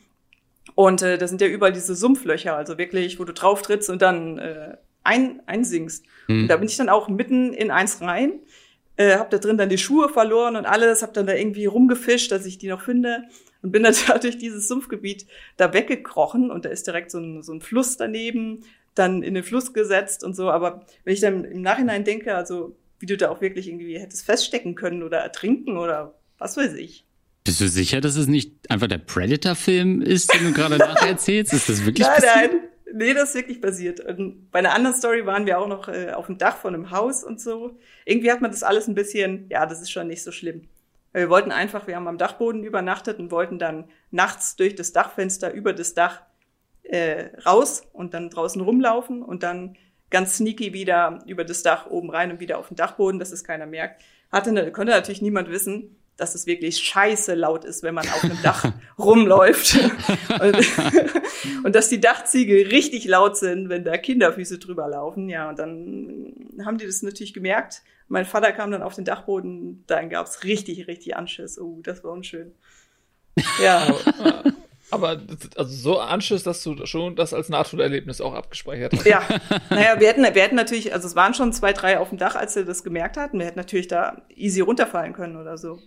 Und 0.75 1.01
äh, 1.01 1.17
da 1.17 1.27
sind 1.27 1.41
ja 1.41 1.47
überall 1.47 1.73
diese 1.73 1.95
Sumpflöcher, 1.95 2.55
also 2.55 2.77
wirklich, 2.77 3.19
wo 3.19 3.23
du 3.23 3.33
drauf 3.33 3.61
trittst 3.61 3.89
und 3.89 4.01
dann 4.01 4.37
äh, 4.37 4.77
ein, 5.03 5.41
einsinkst. 5.45 6.05
Mhm. 6.27 6.43
Und 6.43 6.47
da 6.47 6.57
bin 6.57 6.67
ich 6.67 6.77
dann 6.77 6.89
auch 6.89 7.09
mitten 7.09 7.53
in 7.53 7.71
eins 7.71 8.01
rein, 8.01 8.39
äh, 8.97 9.17
hab 9.17 9.29
da 9.29 9.37
drin 9.37 9.57
dann 9.57 9.69
die 9.69 9.77
Schuhe 9.77 10.09
verloren 10.09 10.55
und 10.55 10.65
alles, 10.65 11.01
hab 11.01 11.13
dann 11.13 11.27
da 11.27 11.33
irgendwie 11.33 11.65
rumgefischt, 11.65 12.31
dass 12.31 12.45
ich 12.45 12.57
die 12.57 12.67
noch 12.67 12.81
finde 12.81 13.23
und 13.61 13.71
bin 13.71 13.83
dann 13.83 13.95
da 14.07 14.17
durch 14.17 14.37
dieses 14.37 14.67
Sumpfgebiet 14.67 15.25
da 15.57 15.73
weggekrochen 15.73 16.51
und 16.51 16.65
da 16.65 16.69
ist 16.69 16.87
direkt 16.87 17.11
so 17.11 17.19
ein, 17.19 17.41
so 17.41 17.53
ein 17.53 17.61
Fluss 17.61 17.97
daneben, 17.97 18.63
dann 18.95 19.23
in 19.23 19.33
den 19.33 19.43
Fluss 19.43 19.73
gesetzt 19.73 20.23
und 20.23 20.35
so. 20.35 20.49
Aber 20.49 20.85
wenn 21.03 21.13
ich 21.13 21.21
dann 21.21 21.45
im 21.45 21.61
Nachhinein 21.61 22.03
denke, 22.03 22.35
also 22.35 22.75
wie 22.99 23.05
du 23.05 23.17
da 23.17 23.29
auch 23.29 23.41
wirklich 23.41 23.67
irgendwie 23.67 23.97
hättest 23.97 24.25
feststecken 24.25 24.75
können 24.75 25.01
oder 25.01 25.19
ertrinken 25.19 25.77
oder 25.77 26.13
was 26.37 26.57
weiß 26.57 26.73
ich. 26.75 27.05
Bist 27.43 27.59
du 27.59 27.67
sicher, 27.67 28.01
dass 28.01 28.17
es 28.17 28.27
nicht 28.27 28.69
einfach 28.69 28.87
der 28.87 28.99
Predator-Film 28.99 30.01
ist, 30.01 30.33
den 30.33 30.45
du 30.45 30.53
gerade 30.53 30.77
nacherzählst? 30.77 31.53
Ist 31.53 31.69
das 31.69 31.85
wirklich 31.85 32.05
nein, 32.05 32.15
passiert? 32.15 32.51
Nein, 32.53 32.61
nee, 32.93 33.13
das 33.13 33.29
ist 33.29 33.35
wirklich 33.35 33.61
passiert. 33.61 33.99
Und 33.99 34.51
bei 34.51 34.59
einer 34.59 34.73
anderen 34.73 34.95
Story 34.95 35.25
waren 35.25 35.47
wir 35.47 35.59
auch 35.59 35.67
noch 35.67 35.87
äh, 35.87 36.11
auf 36.11 36.27
dem 36.27 36.37
Dach 36.37 36.57
von 36.57 36.75
einem 36.75 36.91
Haus 36.91 37.23
und 37.23 37.41
so. 37.41 37.79
Irgendwie 38.05 38.31
hat 38.31 38.41
man 38.41 38.51
das 38.51 38.61
alles 38.61 38.87
ein 38.87 38.93
bisschen, 38.93 39.47
ja, 39.49 39.65
das 39.65 39.81
ist 39.81 39.91
schon 39.91 40.07
nicht 40.07 40.23
so 40.23 40.31
schlimm. 40.31 40.67
Wir 41.13 41.29
wollten 41.29 41.51
einfach, 41.51 41.87
wir 41.87 41.95
haben 41.95 42.07
am 42.07 42.17
Dachboden 42.17 42.63
übernachtet 42.63 43.19
und 43.19 43.31
wollten 43.31 43.59
dann 43.59 43.85
nachts 44.11 44.55
durch 44.55 44.75
das 44.75 44.93
Dachfenster 44.93 45.51
über 45.51 45.73
das 45.73 45.93
Dach 45.93 46.21
äh, 46.83 47.35
raus 47.45 47.83
und 47.91 48.13
dann 48.13 48.29
draußen 48.29 48.61
rumlaufen 48.61 49.23
und 49.23 49.43
dann 49.43 49.77
ganz 50.09 50.37
sneaky 50.37 50.73
wieder 50.73 51.19
über 51.25 51.43
das 51.43 51.63
Dach 51.63 51.87
oben 51.87 52.11
rein 52.11 52.31
und 52.31 52.39
wieder 52.39 52.59
auf 52.59 52.67
den 52.67 52.77
Dachboden, 52.77 53.19
dass 53.19 53.31
es 53.31 53.43
keiner 53.43 53.65
merkt. 53.65 54.03
Hatte, 54.31 54.51
ne, 54.51 54.71
konnte 54.71 54.91
natürlich 54.93 55.21
niemand 55.21 55.49
wissen 55.49 55.97
dass 56.21 56.35
es 56.35 56.45
wirklich 56.45 56.77
scheiße 56.77 57.33
laut 57.33 57.65
ist, 57.65 57.81
wenn 57.81 57.95
man 57.95 58.07
auf 58.07 58.23
einem 58.23 58.39
Dach 58.43 58.71
rumläuft. 58.99 59.79
und, 60.39 61.63
und, 61.65 61.75
dass 61.75 61.89
die 61.89 61.99
Dachziegel 61.99 62.67
richtig 62.67 63.05
laut 63.05 63.37
sind, 63.37 63.69
wenn 63.69 63.83
da 63.83 63.97
Kinderfüße 63.97 64.59
drüber 64.59 64.87
laufen. 64.87 65.29
Ja, 65.29 65.49
und 65.49 65.57
dann 65.57 66.33
haben 66.63 66.77
die 66.77 66.85
das 66.85 67.01
natürlich 67.01 67.33
gemerkt. 67.33 67.81
Mein 68.07 68.25
Vater 68.25 68.51
kam 68.51 68.69
dann 68.69 68.83
auf 68.83 68.93
den 68.93 69.03
Dachboden, 69.03 69.83
dann 69.87 70.09
gab's 70.09 70.43
richtig, 70.43 70.87
richtig 70.87 71.15
Anschiss. 71.15 71.59
Oh, 71.59 71.79
das 71.81 72.03
war 72.03 72.11
unschön. 72.11 72.53
Ja. 73.59 73.87
Aber 74.91 75.21
also 75.55 75.71
so 75.71 75.99
Anschiss, 75.99 76.43
dass 76.43 76.61
du 76.61 76.85
schon 76.85 77.15
das 77.15 77.33
als 77.33 77.49
Nahtoderlebnis 77.49 78.21
auch 78.21 78.35
abgespeichert 78.35 78.93
hast. 78.93 79.05
Ja, 79.05 79.23
naja, 79.69 79.99
wir 79.99 80.07
hätten, 80.07 80.21
wir 80.21 80.41
hätten 80.41 80.55
natürlich, 80.55 80.93
also 80.93 81.07
es 81.07 81.15
waren 81.15 81.33
schon 81.33 81.53
zwei, 81.53 81.71
drei 81.71 81.97
auf 81.97 82.09
dem 82.09 82.17
Dach, 82.17 82.35
als 82.35 82.55
wir 82.57 82.65
das 82.65 82.83
gemerkt 82.83 83.17
hatten. 83.17 83.39
Wir 83.39 83.45
hätten 83.47 83.57
natürlich 83.57 83.87
da 83.87 84.21
easy 84.35 84.59
runterfallen 84.59 85.13
können 85.13 85.37
oder 85.37 85.57
so. 85.57 85.79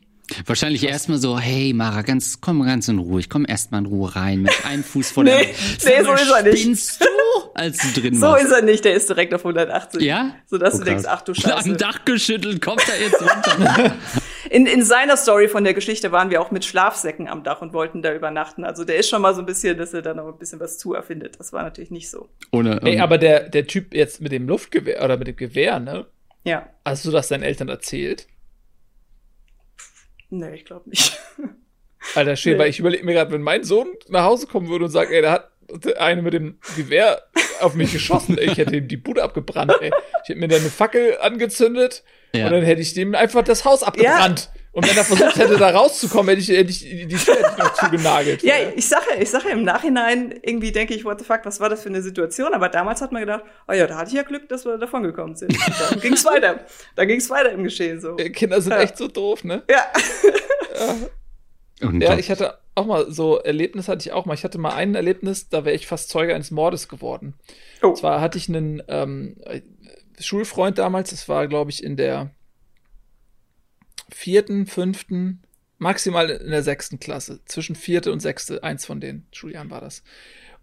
Wahrscheinlich 0.46 0.84
erstmal 0.84 1.18
so, 1.18 1.38
hey 1.38 1.72
Mara, 1.74 2.02
ganz, 2.02 2.40
komm 2.40 2.62
ganz 2.64 2.88
in 2.88 2.98
Ruhe. 2.98 3.20
Ich 3.20 3.28
komm 3.28 3.44
erstmal 3.46 3.80
in 3.80 3.86
Ruhe 3.86 4.14
rein 4.16 4.40
mit 4.42 4.52
einem 4.64 4.82
Fuß 4.82 5.10
vor 5.10 5.24
der. 5.24 5.38
nee, 5.38 5.46
nee, 5.84 6.02
so 6.02 6.12
ist 6.12 6.30
er 6.30 6.42
nicht. 6.42 6.58
Spinnst 6.60 7.00
du, 7.02 7.06
als 7.54 7.78
du 7.78 8.00
drin 8.00 8.14
so 8.14 8.22
warst? 8.22 8.44
ist 8.46 8.52
er 8.52 8.62
nicht, 8.62 8.84
der 8.84 8.94
ist 8.94 9.08
direkt 9.08 9.34
auf 9.34 9.42
180. 9.42 10.00
Ja? 10.02 10.34
So 10.46 10.56
dass 10.58 10.74
Oh, 10.74 10.78
du 10.78 10.84
denkst, 10.84 11.04
ach 11.06 11.22
du 11.22 11.34
Scheiße. 11.34 11.70
Am 11.70 11.76
Dach 11.76 12.04
geschüttelt, 12.04 12.62
kommt 12.62 12.82
er 12.88 13.00
jetzt 13.00 13.20
runter. 13.20 13.94
In, 14.50 14.66
in 14.66 14.84
seiner 14.84 15.16
Story 15.16 15.48
von 15.48 15.64
der 15.64 15.72
Geschichte 15.74 16.12
waren 16.12 16.28
wir 16.30 16.40
auch 16.40 16.50
mit 16.50 16.64
Schlafsäcken 16.66 17.28
am 17.28 17.42
Dach 17.42 17.62
und 17.62 17.72
wollten 17.72 18.02
da 18.02 18.14
übernachten. 18.14 18.62
Also 18.62 18.84
der 18.84 18.96
ist 18.96 19.08
schon 19.08 19.22
mal 19.22 19.34
so 19.34 19.40
ein 19.40 19.46
bisschen, 19.46 19.76
dass 19.78 19.94
er 19.94 20.02
da 20.02 20.12
noch 20.14 20.28
ein 20.28 20.38
bisschen 20.38 20.60
was 20.60 20.78
zu 20.78 20.92
erfindet. 20.92 21.40
Das 21.40 21.52
war 21.54 21.62
natürlich 21.62 21.90
nicht 21.90 22.08
so. 22.10 22.28
Ohne, 22.52 22.80
Ey, 22.82 23.00
aber 23.00 23.16
der, 23.18 23.48
der 23.48 23.66
Typ 23.66 23.94
jetzt 23.94 24.20
mit 24.20 24.32
dem 24.32 24.46
Luftgewehr 24.46 25.02
oder 25.02 25.16
mit 25.16 25.26
dem 25.28 25.36
Gewehr, 25.36 25.80
ne? 25.80 26.06
Ja. 26.44 26.68
Hast 26.84 27.04
du 27.06 27.10
das 27.10 27.28
deinen 27.28 27.42
Eltern 27.42 27.68
erzählt? 27.70 28.26
Nee, 30.38 30.54
ich 30.54 30.64
glaube 30.64 30.88
nicht. 30.90 31.18
Alter, 32.14 32.36
schön, 32.36 32.54
Nee. 32.54 32.58
weil 32.58 32.70
ich 32.70 32.78
überlege 32.78 33.04
mir 33.04 33.14
gerade, 33.14 33.32
wenn 33.32 33.42
mein 33.42 33.64
Sohn 33.64 33.88
nach 34.08 34.24
Hause 34.24 34.46
kommen 34.46 34.68
würde 34.68 34.84
und 34.86 34.90
sagt, 34.90 35.10
ey, 35.10 35.22
da 35.22 35.32
hat 35.32 35.50
eine 35.98 36.20
mit 36.22 36.34
dem 36.34 36.58
Gewehr 36.76 37.22
auf 37.60 37.74
mich 37.74 37.92
geschossen, 37.92 38.36
ey, 38.36 38.50
ich 38.50 38.58
hätte 38.58 38.76
ihm 38.76 38.88
die 38.88 38.96
Bude 38.98 39.22
abgebrannt, 39.22 39.72
ey. 39.80 39.90
Ich 40.22 40.28
hätte 40.28 40.38
mir 40.40 40.48
dann 40.48 40.60
eine 40.60 40.68
Fackel 40.70 41.16
angezündet 41.20 42.04
Ja. 42.34 42.46
und 42.46 42.52
dann 42.52 42.62
hätte 42.62 42.82
ich 42.82 42.92
dem 42.94 43.14
einfach 43.14 43.42
das 43.42 43.64
Haus 43.64 43.82
abgebrannt. 43.82 44.50
Und 44.74 44.88
wenn 44.90 44.96
er 44.96 45.04
versucht 45.04 45.36
hätte, 45.36 45.56
da 45.56 45.70
rauszukommen, 45.70 46.28
hätte 46.36 46.40
ich, 46.40 46.48
hätte 46.48 46.70
ich 46.70 46.80
die 46.80 47.06
Tür 47.06 47.36
hätte 47.36 47.50
ich 47.52 47.58
noch 47.62 47.74
zugenagelt. 47.74 48.42
Ja, 48.42 48.54
ich 48.74 48.88
sage, 48.88 49.04
ich 49.20 49.30
sage 49.30 49.48
im 49.50 49.62
Nachhinein 49.62 50.34
irgendwie 50.42 50.72
denke 50.72 50.94
ich, 50.94 51.04
what 51.04 51.20
the 51.20 51.24
fuck, 51.24 51.40
was 51.44 51.60
war 51.60 51.68
das 51.68 51.82
für 51.84 51.88
eine 51.90 52.02
Situation? 52.02 52.52
Aber 52.54 52.68
damals 52.68 53.00
hat 53.00 53.12
man 53.12 53.20
gedacht, 53.22 53.44
oh 53.68 53.72
ja, 53.72 53.86
da 53.86 53.96
hatte 53.98 54.08
ich 54.08 54.14
ja 54.16 54.22
Glück, 54.24 54.48
dass 54.48 54.64
wir 54.64 54.76
davon 54.76 55.04
gekommen 55.04 55.36
sind. 55.36 55.52
Und 55.52 55.74
dann 55.90 56.00
ging's 56.00 56.24
weiter. 56.24 56.60
Dann 56.96 57.06
ging's 57.06 57.30
weiter 57.30 57.52
im 57.52 57.62
Geschehen 57.62 58.00
so. 58.00 58.16
Äh, 58.16 58.30
Kinder 58.30 58.60
sind 58.60 58.72
Ja. 58.72 58.80
echt 58.80 58.98
so 58.98 59.06
doof, 59.06 59.44
ne? 59.44 59.62
Ja. 59.70 59.86
Und 61.80 62.00
Ja, 62.00 62.18
ich 62.18 62.30
hatte 62.30 62.58
auch 62.74 62.86
mal 62.86 63.10
so 63.10 63.38
Erlebnis 63.38 63.88
hatte 63.88 64.00
ich 64.00 64.12
auch 64.12 64.26
mal. 64.26 64.34
Ich 64.34 64.42
hatte 64.44 64.58
mal 64.58 64.74
ein 64.74 64.94
Erlebnis, 64.94 65.48
da 65.48 65.64
wäre 65.64 65.76
ich 65.76 65.86
fast 65.86 66.08
Zeuge 66.08 66.34
eines 66.34 66.50
Mordes 66.50 66.88
geworden. 66.88 67.34
Oh. 67.82 67.88
Und 67.88 67.98
zwar 67.98 68.20
hatte 68.20 68.38
ich 68.38 68.48
einen 68.48 68.82
ähm, 68.88 69.36
Schulfreund 70.18 70.78
damals, 70.78 71.10
das 71.10 71.28
war, 71.28 71.46
glaube 71.48 71.70
ich, 71.70 71.82
in 71.84 71.96
der 71.96 72.30
vierten, 74.10 74.66
fünften, 74.66 75.42
maximal 75.78 76.30
in 76.30 76.50
der 76.50 76.62
sechsten 76.62 76.98
Klasse. 76.98 77.40
Zwischen 77.46 77.76
vierte 77.76 78.12
und 78.12 78.20
sechste, 78.20 78.62
eins 78.62 78.86
von 78.86 79.00
den 79.00 79.26
Schuljahren 79.32 79.70
war 79.70 79.80
das. 79.80 80.02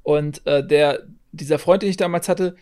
Und 0.03 0.45
äh, 0.47 0.65
der, 0.65 1.07
dieser 1.31 1.59
Freund, 1.59 1.83
den 1.83 1.89
ich 1.89 1.97
damals 1.97 2.27
hatte, 2.29 2.55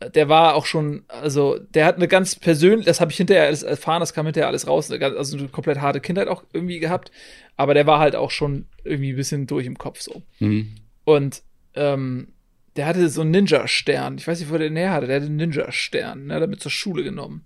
äh, 0.00 0.10
der 0.10 0.28
war 0.28 0.54
auch 0.54 0.66
schon, 0.66 1.04
also 1.08 1.58
der 1.58 1.86
hat 1.86 1.96
eine 1.96 2.08
ganz 2.08 2.36
persönlich, 2.36 2.86
das 2.86 3.00
habe 3.00 3.10
ich 3.10 3.16
hinterher 3.16 3.46
alles 3.46 3.62
erfahren, 3.62 4.00
das 4.00 4.14
kam 4.14 4.26
hinterher 4.26 4.48
alles 4.48 4.66
raus, 4.66 4.90
also 4.90 5.36
eine 5.36 5.48
komplett 5.48 5.80
harte 5.80 6.00
Kindheit 6.00 6.28
auch 6.28 6.44
irgendwie 6.52 6.78
gehabt, 6.78 7.10
aber 7.56 7.74
der 7.74 7.86
war 7.86 7.98
halt 7.98 8.14
auch 8.14 8.30
schon 8.30 8.66
irgendwie 8.84 9.12
ein 9.12 9.16
bisschen 9.16 9.46
durch 9.46 9.66
im 9.66 9.78
Kopf 9.78 10.00
so. 10.00 10.22
Hm. 10.38 10.74
Und 11.04 11.42
ähm, 11.74 12.28
der 12.76 12.86
hatte 12.86 13.08
so 13.08 13.20
einen 13.20 13.32
Ninja-Stern. 13.32 14.18
Ich 14.18 14.26
weiß 14.26 14.40
nicht, 14.40 14.50
wo 14.50 14.56
der 14.56 14.68
den 14.68 14.76
her 14.76 14.92
hatte. 14.92 15.06
Der 15.06 15.16
hatte 15.16 15.26
einen 15.26 15.36
Ninja-Stern. 15.36 16.26
Ne, 16.26 16.34
hat 16.34 16.40
er 16.40 16.46
mit 16.46 16.60
zur 16.60 16.70
Schule 16.70 17.02
genommen. 17.02 17.44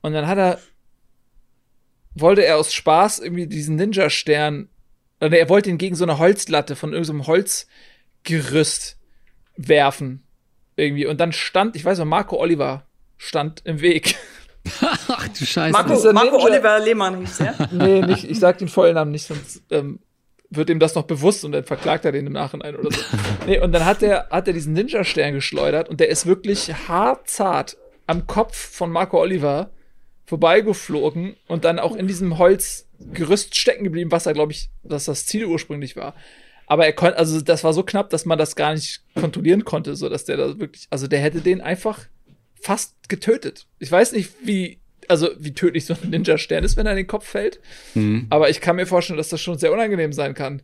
Und 0.00 0.12
dann 0.12 0.26
hat 0.26 0.38
er, 0.38 0.58
wollte 2.20 2.44
er 2.44 2.56
aus 2.56 2.72
Spaß 2.72 3.18
irgendwie 3.20 3.46
diesen 3.46 3.76
Ninja-Stern, 3.76 4.68
oder 5.20 5.38
er 5.38 5.48
wollte 5.48 5.70
ihn 5.70 5.78
gegen 5.78 5.96
so 5.96 6.04
eine 6.04 6.18
Holzlatte 6.18 6.76
von 6.76 6.92
irgendeinem 6.92 7.26
Holzgerüst 7.26 8.96
werfen. 9.56 10.22
Irgendwie. 10.76 11.06
Und 11.06 11.18
dann 11.20 11.32
stand, 11.32 11.74
ich 11.76 11.84
weiß 11.84 11.98
noch, 11.98 12.04
Marco 12.04 12.36
Oliver 12.36 12.84
stand 13.16 13.62
im 13.64 13.80
Weg. 13.80 14.14
Ach 14.80 15.28
du 15.28 15.44
Scheiße. 15.44 15.72
Marco, 15.72 16.12
Marco 16.12 16.44
Oliver 16.44 16.78
Lehmann 16.78 17.18
hieß 17.18 17.40
er. 17.40 17.68
Nee, 17.72 18.02
nicht, 18.02 18.30
ich 18.30 18.38
sag 18.38 18.58
den 18.58 18.68
vollen 18.68 18.94
Namen 18.94 19.10
nicht, 19.10 19.26
sonst 19.26 19.62
ähm, 19.70 19.98
wird 20.50 20.70
ihm 20.70 20.78
das 20.78 20.94
noch 20.94 21.04
bewusst 21.04 21.44
und 21.44 21.52
dann 21.52 21.64
verklagt 21.64 22.04
er 22.04 22.12
den 22.12 22.26
im 22.26 22.32
Nachhinein 22.32 22.76
oder 22.76 22.90
so. 22.92 23.00
Nee, 23.46 23.58
und 23.60 23.72
dann 23.72 23.84
hat 23.84 24.02
er 24.02 24.28
hat 24.30 24.46
er 24.46 24.54
diesen 24.54 24.72
Ninja-Stern 24.74 25.34
geschleudert 25.34 25.88
und 25.88 26.00
der 26.00 26.08
ist 26.08 26.26
wirklich 26.26 26.72
haarzart 26.88 27.76
am 28.06 28.26
Kopf 28.26 28.56
von 28.56 28.90
Marco 28.90 29.20
Oliver 29.20 29.70
vorbeigeflogen 30.28 31.36
und 31.46 31.64
dann 31.64 31.78
auch 31.78 31.96
in 31.96 32.06
diesem 32.06 32.36
Holzgerüst 32.36 33.56
stecken 33.56 33.84
geblieben, 33.84 34.12
was 34.12 34.26
er, 34.26 34.34
glaube 34.34 34.52
ich, 34.52 34.68
dass 34.82 35.06
das 35.06 35.24
Ziel 35.24 35.46
ursprünglich 35.46 35.96
war. 35.96 36.14
Aber 36.66 36.84
er 36.84 36.92
konnte, 36.92 37.16
also 37.16 37.40
das 37.40 37.64
war 37.64 37.72
so 37.72 37.82
knapp, 37.82 38.10
dass 38.10 38.26
man 38.26 38.36
das 38.36 38.54
gar 38.54 38.74
nicht 38.74 39.00
kontrollieren 39.14 39.64
konnte, 39.64 39.96
so 39.96 40.10
dass 40.10 40.26
der 40.26 40.36
da 40.36 40.58
wirklich, 40.58 40.86
also 40.90 41.06
der 41.06 41.20
hätte 41.20 41.40
den 41.40 41.62
einfach 41.62 42.00
fast 42.60 43.08
getötet. 43.08 43.66
Ich 43.78 43.90
weiß 43.90 44.12
nicht, 44.12 44.30
wie, 44.44 44.80
also 45.08 45.30
wie 45.38 45.54
tödlich 45.54 45.86
so 45.86 45.94
ein 45.94 46.10
Ninja-Stern 46.10 46.62
ist, 46.62 46.76
wenn 46.76 46.84
er 46.84 46.92
in 46.92 46.98
den 46.98 47.06
Kopf 47.06 47.26
fällt. 47.26 47.58
Hm. 47.94 48.26
Aber 48.28 48.50
ich 48.50 48.60
kann 48.60 48.76
mir 48.76 48.84
vorstellen, 48.84 49.16
dass 49.16 49.30
das 49.30 49.40
schon 49.40 49.56
sehr 49.56 49.72
unangenehm 49.72 50.12
sein 50.12 50.34
kann. 50.34 50.60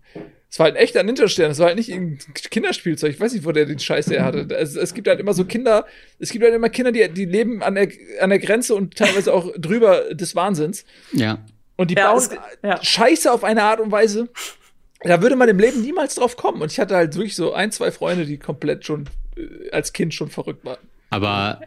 Es 0.55 0.61
war 0.61 0.67
halt 0.67 0.77
ein 0.77 0.83
echter 0.85 1.03
Ninja-Stern, 1.03 1.51
es 1.51 1.59
war 1.59 1.67
halt 1.67 1.77
nicht 1.79 1.89
irgendein 1.89 2.33
Kinderspielzeug. 2.33 3.11
Ich 3.13 3.19
weiß 3.19 3.33
nicht, 3.33 3.45
wo 3.45 3.51
der 3.51 3.67
den 3.67 3.81
Scheiß 3.81 4.07
her 4.09 4.25
hatte. 4.25 4.47
Es, 4.55 4.77
es 4.77 4.95
gibt 4.95 5.09
halt 5.09 5.19
immer 5.19 5.35
so 5.35 5.45
Kinder, 5.45 5.85
es 6.21 6.31
gibt 6.31 6.45
halt 6.45 6.55
immer 6.55 6.69
Kinder, 6.69 6.93
die, 6.93 7.09
die 7.09 7.25
leben 7.25 7.61
an 7.61 7.75
der, 7.75 7.89
an 8.21 8.31
der 8.31 8.39
Grenze 8.39 8.77
und 8.77 8.95
teilweise 8.97 9.35
auch 9.35 9.51
drüber 9.59 10.15
des 10.15 10.37
Wahnsinns. 10.37 10.85
Ja. 11.11 11.39
Und 11.75 11.91
die 11.91 11.97
Ja, 11.97 12.07
bauen 12.13 12.19
es- 12.19 12.31
ja. 12.63 12.81
Scheiße 12.81 13.33
auf 13.33 13.43
eine 13.43 13.65
Art 13.65 13.81
und 13.81 13.91
Weise. 13.91 14.29
Da 15.03 15.21
würde 15.21 15.35
man 15.35 15.49
im 15.49 15.59
Leben 15.59 15.83
niemals 15.83 16.15
drauf 16.15 16.37
kommen. 16.37 16.63
Und 16.63 16.71
ich 16.71 16.79
hatte 16.79 16.95
halt 16.95 17.17
wirklich 17.17 17.35
so 17.35 17.53
ein, 17.53 17.73
zwei 17.73 17.91
Freunde, 17.91 18.25
die 18.25 18.39
komplett 18.39 18.85
schon 18.87 19.07
äh, 19.37 19.71
als 19.73 19.93
Kind 19.93 20.15
schon 20.15 20.31
verrückt 20.31 20.65
waren. 20.65 20.79
Aber 21.11 21.63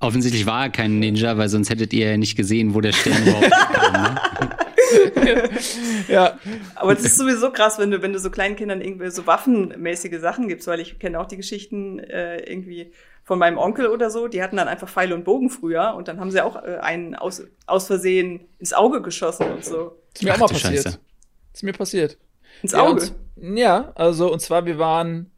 offensichtlich 0.00 0.44
war 0.46 0.64
er 0.64 0.70
kein 0.70 0.98
Ninja, 0.98 1.38
weil 1.38 1.48
sonst 1.48 1.70
hättet 1.70 1.92
ihr 1.92 2.10
ja 2.10 2.16
nicht 2.16 2.36
gesehen, 2.36 2.74
wo 2.74 2.80
der 2.80 2.92
Stern 2.92 3.22
überhaupt 3.22 3.50
kam. 3.72 3.92
Ne? 4.02 4.55
Ja, 6.08 6.38
Aber 6.74 6.92
es 6.92 7.04
ist 7.04 7.16
sowieso 7.18 7.50
krass, 7.50 7.78
wenn 7.78 7.90
du, 7.90 8.02
wenn 8.02 8.12
du 8.12 8.18
so 8.18 8.30
kleinen 8.30 8.56
Kindern 8.56 8.80
irgendwie 8.80 9.10
so 9.10 9.26
waffenmäßige 9.26 10.20
Sachen 10.20 10.48
gibst, 10.48 10.66
weil 10.66 10.80
ich 10.80 10.98
kenne 10.98 11.18
auch 11.20 11.26
die 11.26 11.36
Geschichten 11.36 11.98
äh, 11.98 12.38
irgendwie 12.40 12.92
von 13.24 13.38
meinem 13.38 13.58
Onkel 13.58 13.86
oder 13.88 14.08
so, 14.10 14.28
die 14.28 14.42
hatten 14.42 14.56
dann 14.56 14.68
einfach 14.68 14.88
Pfeile 14.88 15.14
und 15.14 15.24
Bogen 15.24 15.50
früher 15.50 15.94
und 15.96 16.06
dann 16.08 16.20
haben 16.20 16.30
sie 16.30 16.40
auch 16.40 16.56
äh, 16.62 16.78
einen 16.80 17.14
aus, 17.16 17.42
aus 17.66 17.86
Versehen 17.88 18.46
ins 18.58 18.72
Auge 18.72 19.02
geschossen 19.02 19.50
und 19.50 19.64
so. 19.64 19.98
ist 20.14 20.22
mir 20.22 20.30
Ach 20.30 20.36
auch 20.36 20.40
mal 20.40 20.48
passiert. 20.48 20.84
Scheiße. 20.84 20.98
Ist 21.52 21.62
mir 21.62 21.72
passiert. 21.72 22.18
Ins 22.62 22.72
Ja, 22.72 22.82
Auge. 22.82 23.10
und, 23.36 23.58
ja, 23.58 23.92
also 23.96 24.32
und 24.32 24.40
zwar, 24.40 24.64
wir 24.66 24.78
waren 24.78 25.30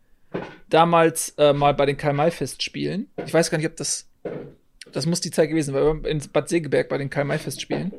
damals 0.69 1.31
äh, 1.39 1.53
mal 1.55 1.73
bei 1.75 1.87
den 1.87 1.97
Karl-May-Festspielen. 1.97 3.09
Ich 3.25 3.33
weiß 3.33 3.51
gar 3.51 3.57
nicht, 3.59 3.67
ob 3.69 3.77
das. 3.77 4.07
Das 4.93 5.05
muss 5.07 5.21
die 5.21 5.31
Zeit 5.31 5.49
gewesen 5.51 5.67
sein, 5.67 5.75
weil 5.75 5.83
wir 5.83 5.89
waren 5.89 6.05
in 6.05 6.23
Bad 6.33 6.49
Segeberg 6.49 6.89
bei 6.89 6.97
den 6.99 7.11
Karl-May-Festspielen. 7.11 7.93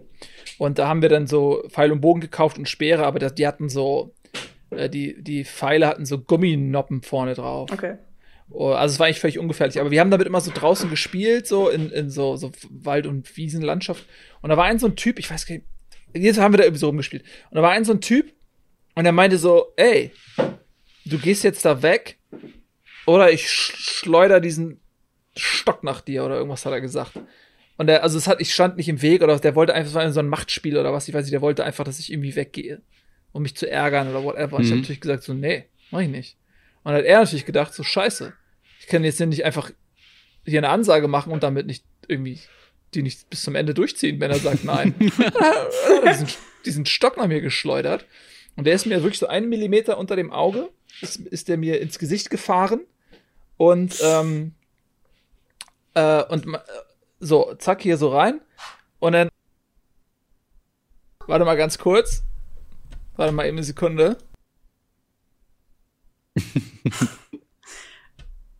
Und 0.59 0.77
da 0.77 0.87
haben 0.87 1.01
wir 1.01 1.09
dann 1.09 1.25
so 1.25 1.63
Pfeil 1.69 1.91
und 1.91 2.01
Bogen 2.01 2.19
gekauft 2.21 2.57
und 2.59 2.67
Speere, 2.69 3.05
aber 3.05 3.17
das, 3.17 3.33
die 3.33 3.47
hatten 3.47 3.69
so. 3.69 4.13
Äh, 4.69 4.89
die, 4.89 5.23
die 5.23 5.45
Pfeile 5.45 5.87
hatten 5.87 6.05
so 6.05 6.19
Gumminoppen 6.19 7.01
vorne 7.01 7.33
drauf. 7.33 7.71
Okay. 7.71 7.95
Oh, 8.51 8.71
Also 8.71 8.93
es 8.93 8.99
war 8.99 9.07
eigentlich 9.07 9.19
völlig 9.19 9.39
ungefährlich. 9.39 9.79
Aber 9.79 9.89
wir 9.89 9.99
haben 9.99 10.11
damit 10.11 10.27
immer 10.27 10.41
so 10.41 10.51
draußen 10.53 10.89
gespielt, 10.89 11.47
so 11.47 11.69
in, 11.69 11.91
in 11.91 12.09
so, 12.09 12.35
so 12.35 12.51
Wald- 12.69 13.07
und 13.07 13.37
Wiesenlandschaft. 13.37 14.05
Und 14.41 14.49
da 14.49 14.57
war 14.57 14.65
ein 14.65 14.79
so 14.79 14.87
ein 14.87 14.95
Typ, 14.95 15.17
ich 15.17 15.31
weiß 15.31 15.45
gar 15.45 15.55
nicht, 15.55 15.65
jetzt 16.13 16.39
haben 16.39 16.53
wir 16.53 16.57
da 16.57 16.63
irgendwie 16.63 16.79
so 16.79 16.87
rumgespielt. 16.87 17.23
Und 17.49 17.55
da 17.55 17.61
war 17.61 17.71
ein 17.71 17.85
so 17.85 17.93
ein 17.93 18.01
Typ 18.01 18.33
und 18.95 19.05
er 19.05 19.11
meinte 19.11 19.37
so, 19.37 19.73
ey, 19.77 20.11
du 21.05 21.19
gehst 21.19 21.43
jetzt 21.43 21.63
da 21.63 21.81
weg 21.81 22.19
oder 23.05 23.31
ich 23.31 23.49
sch 23.49 23.73
schleuder 23.77 24.39
diesen 24.39 24.81
Stock 25.37 25.83
nach 25.83 26.01
dir 26.01 26.25
oder 26.25 26.35
irgendwas 26.35 26.65
hat 26.65 26.73
er 26.73 26.81
gesagt. 26.81 27.13
Und 27.79 27.87
der, 27.87 28.03
also 28.03 28.17
es 28.17 28.27
hat, 28.27 28.41
ich 28.41 28.53
stand 28.53 28.75
nicht 28.75 28.89
im 28.89 29.01
Weg 29.01 29.21
oder 29.23 29.39
der 29.39 29.55
wollte 29.55 29.73
einfach, 29.73 30.01
es 30.03 30.13
so 30.13 30.19
ein 30.19 30.27
Machtspiel 30.27 30.77
oder 30.77 30.91
was, 30.91 31.07
ich 31.07 31.13
weiß 31.13 31.23
nicht, 31.23 31.31
der 31.31 31.39
wollte 31.41 31.63
einfach, 31.63 31.85
dass 31.85 31.97
ich 31.97 32.11
irgendwie 32.11 32.35
weggehe, 32.35 32.81
um 33.31 33.41
mich 33.41 33.55
zu 33.55 33.71
ärgern 33.71 34.09
oder 34.09 34.21
whatever. 34.21 34.57
Und 34.57 34.63
ich 34.63 34.67
Mhm. 34.67 34.71
habe 34.73 34.81
natürlich 34.81 34.99
gesagt 34.99 35.23
so, 35.23 35.33
nee, 35.33 35.63
mach 35.89 36.01
ich 36.01 36.09
nicht. 36.09 36.35
Und 36.83 36.91
dann 36.91 36.95
hat 36.99 37.05
er 37.05 37.19
natürlich 37.19 37.45
gedacht, 37.45 37.73
so 37.73 37.83
scheiße, 37.83 38.33
ich 38.81 38.87
kann 38.87 39.05
jetzt 39.05 39.21
nicht 39.21 39.45
einfach 39.45 39.71
hier 40.45 40.59
eine 40.59 40.67
Ansage 40.67 41.07
machen 41.07 41.31
und 41.31 41.41
damit 41.41 41.67
nicht 41.67 41.85
irgendwie 42.09 42.39
die 42.95 43.01
nicht 43.01 43.29
bis 43.29 43.43
zum 43.43 43.55
Ende 43.55 43.73
durchziehen, 43.73 44.19
wenn 44.19 44.29
er 44.31 44.39
sagt 44.39 44.65
nein. 44.65 44.93
diesen, 46.05 46.27
diesen 46.65 46.85
Stock 46.85 47.15
nach 47.15 47.27
mir 47.27 47.39
geschleudert. 47.39 48.05
Und 48.57 48.65
der 48.65 48.73
ist 48.73 48.87
mir 48.87 49.03
wirklich 49.03 49.19
so 49.19 49.27
einen 49.27 49.47
Millimeter 49.47 49.97
unter 49.97 50.17
dem 50.17 50.33
Auge, 50.33 50.69
ist, 50.99 51.17
ist 51.17 51.47
der 51.47 51.55
mir 51.55 51.79
ins 51.79 51.97
Gesicht 51.97 52.29
gefahren. 52.29 52.81
Und, 53.55 54.01
ähm, 54.03 54.53
äh, 55.93 56.23
und 56.23 56.45
so, 57.19 57.53
zack, 57.55 57.81
hier 57.81 57.97
so 57.97 58.09
rein. 58.09 58.41
Und 58.99 59.13
dann. 59.13 59.29
Warte 61.27 61.45
mal 61.45 61.55
ganz 61.57 61.77
kurz. 61.77 62.23
Warte 63.15 63.33
mal 63.33 63.45
eben 63.45 63.57
eine 63.57 63.63
Sekunde. 63.63 64.17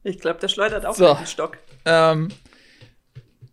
Ich 0.04 0.19
glaube, 0.19 0.39
der 0.39 0.48
schleudert 0.48 0.86
auch 0.86 0.95
So. 0.95 1.10
mit 1.10 1.19
dem 1.19 1.26
Stock. 1.26 1.58
Ähm, 1.86 2.30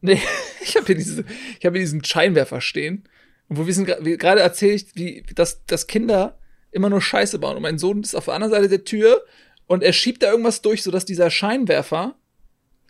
nee, 0.01 0.21
ich 0.63 0.77
habe 0.77 0.87
hier, 0.87 0.95
diese, 0.95 1.25
ich 1.59 1.67
hab 1.67 1.73
hier 1.73 1.81
diesen 1.83 2.05
Scheinwerfer 2.05 2.61
stehen. 2.61 3.05
Wo 3.49 3.67
wir 3.67 3.75
sind 3.75 3.87
gerade 3.87 4.41
erzähle 4.41 4.75
ich, 4.75 4.95
wie, 4.97 5.23
dass, 5.35 5.65
dass 5.67 5.87
Kinder 5.87 6.39
immer 6.73 6.91
nur 6.91 7.01
Scheiße 7.01 7.39
bauen. 7.39 7.57
Und 7.57 7.63
mein 7.63 7.79
Sohn 7.79 8.03
ist 8.03 8.15
auf 8.15 8.25
der 8.25 8.35
anderen 8.35 8.53
Seite 8.53 8.69
der 8.69 8.85
Tür 8.85 9.25
und 9.67 9.83
er 9.83 9.93
schiebt 9.93 10.23
da 10.23 10.31
irgendwas 10.31 10.63
durch, 10.63 10.83
sodass 10.83 11.05
dieser 11.05 11.31
Scheinwerfer 11.31 12.17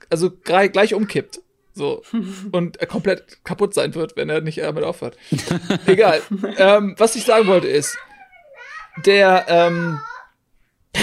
also 0.09 0.31
gleich 0.31 0.95
umkippt. 0.95 1.41
So. 1.77 2.03
Und 2.53 2.79
er 2.79 2.87
komplett 2.87 3.45
kaputt 3.45 3.75
sein 3.75 3.95
wird, 3.95 4.17
wenn 4.17 4.29
er 4.31 4.41
nicht 4.41 4.59
damit 4.59 4.83
aufhört. 4.83 5.17
Egal. 5.87 6.23
ähm, 6.57 6.95
was 6.99 7.15
ich 7.17 7.25
sagen 7.25 7.47
wollte 7.47 7.69
ist, 7.69 7.97
der, 9.05 9.45
ähm, 9.49 10.01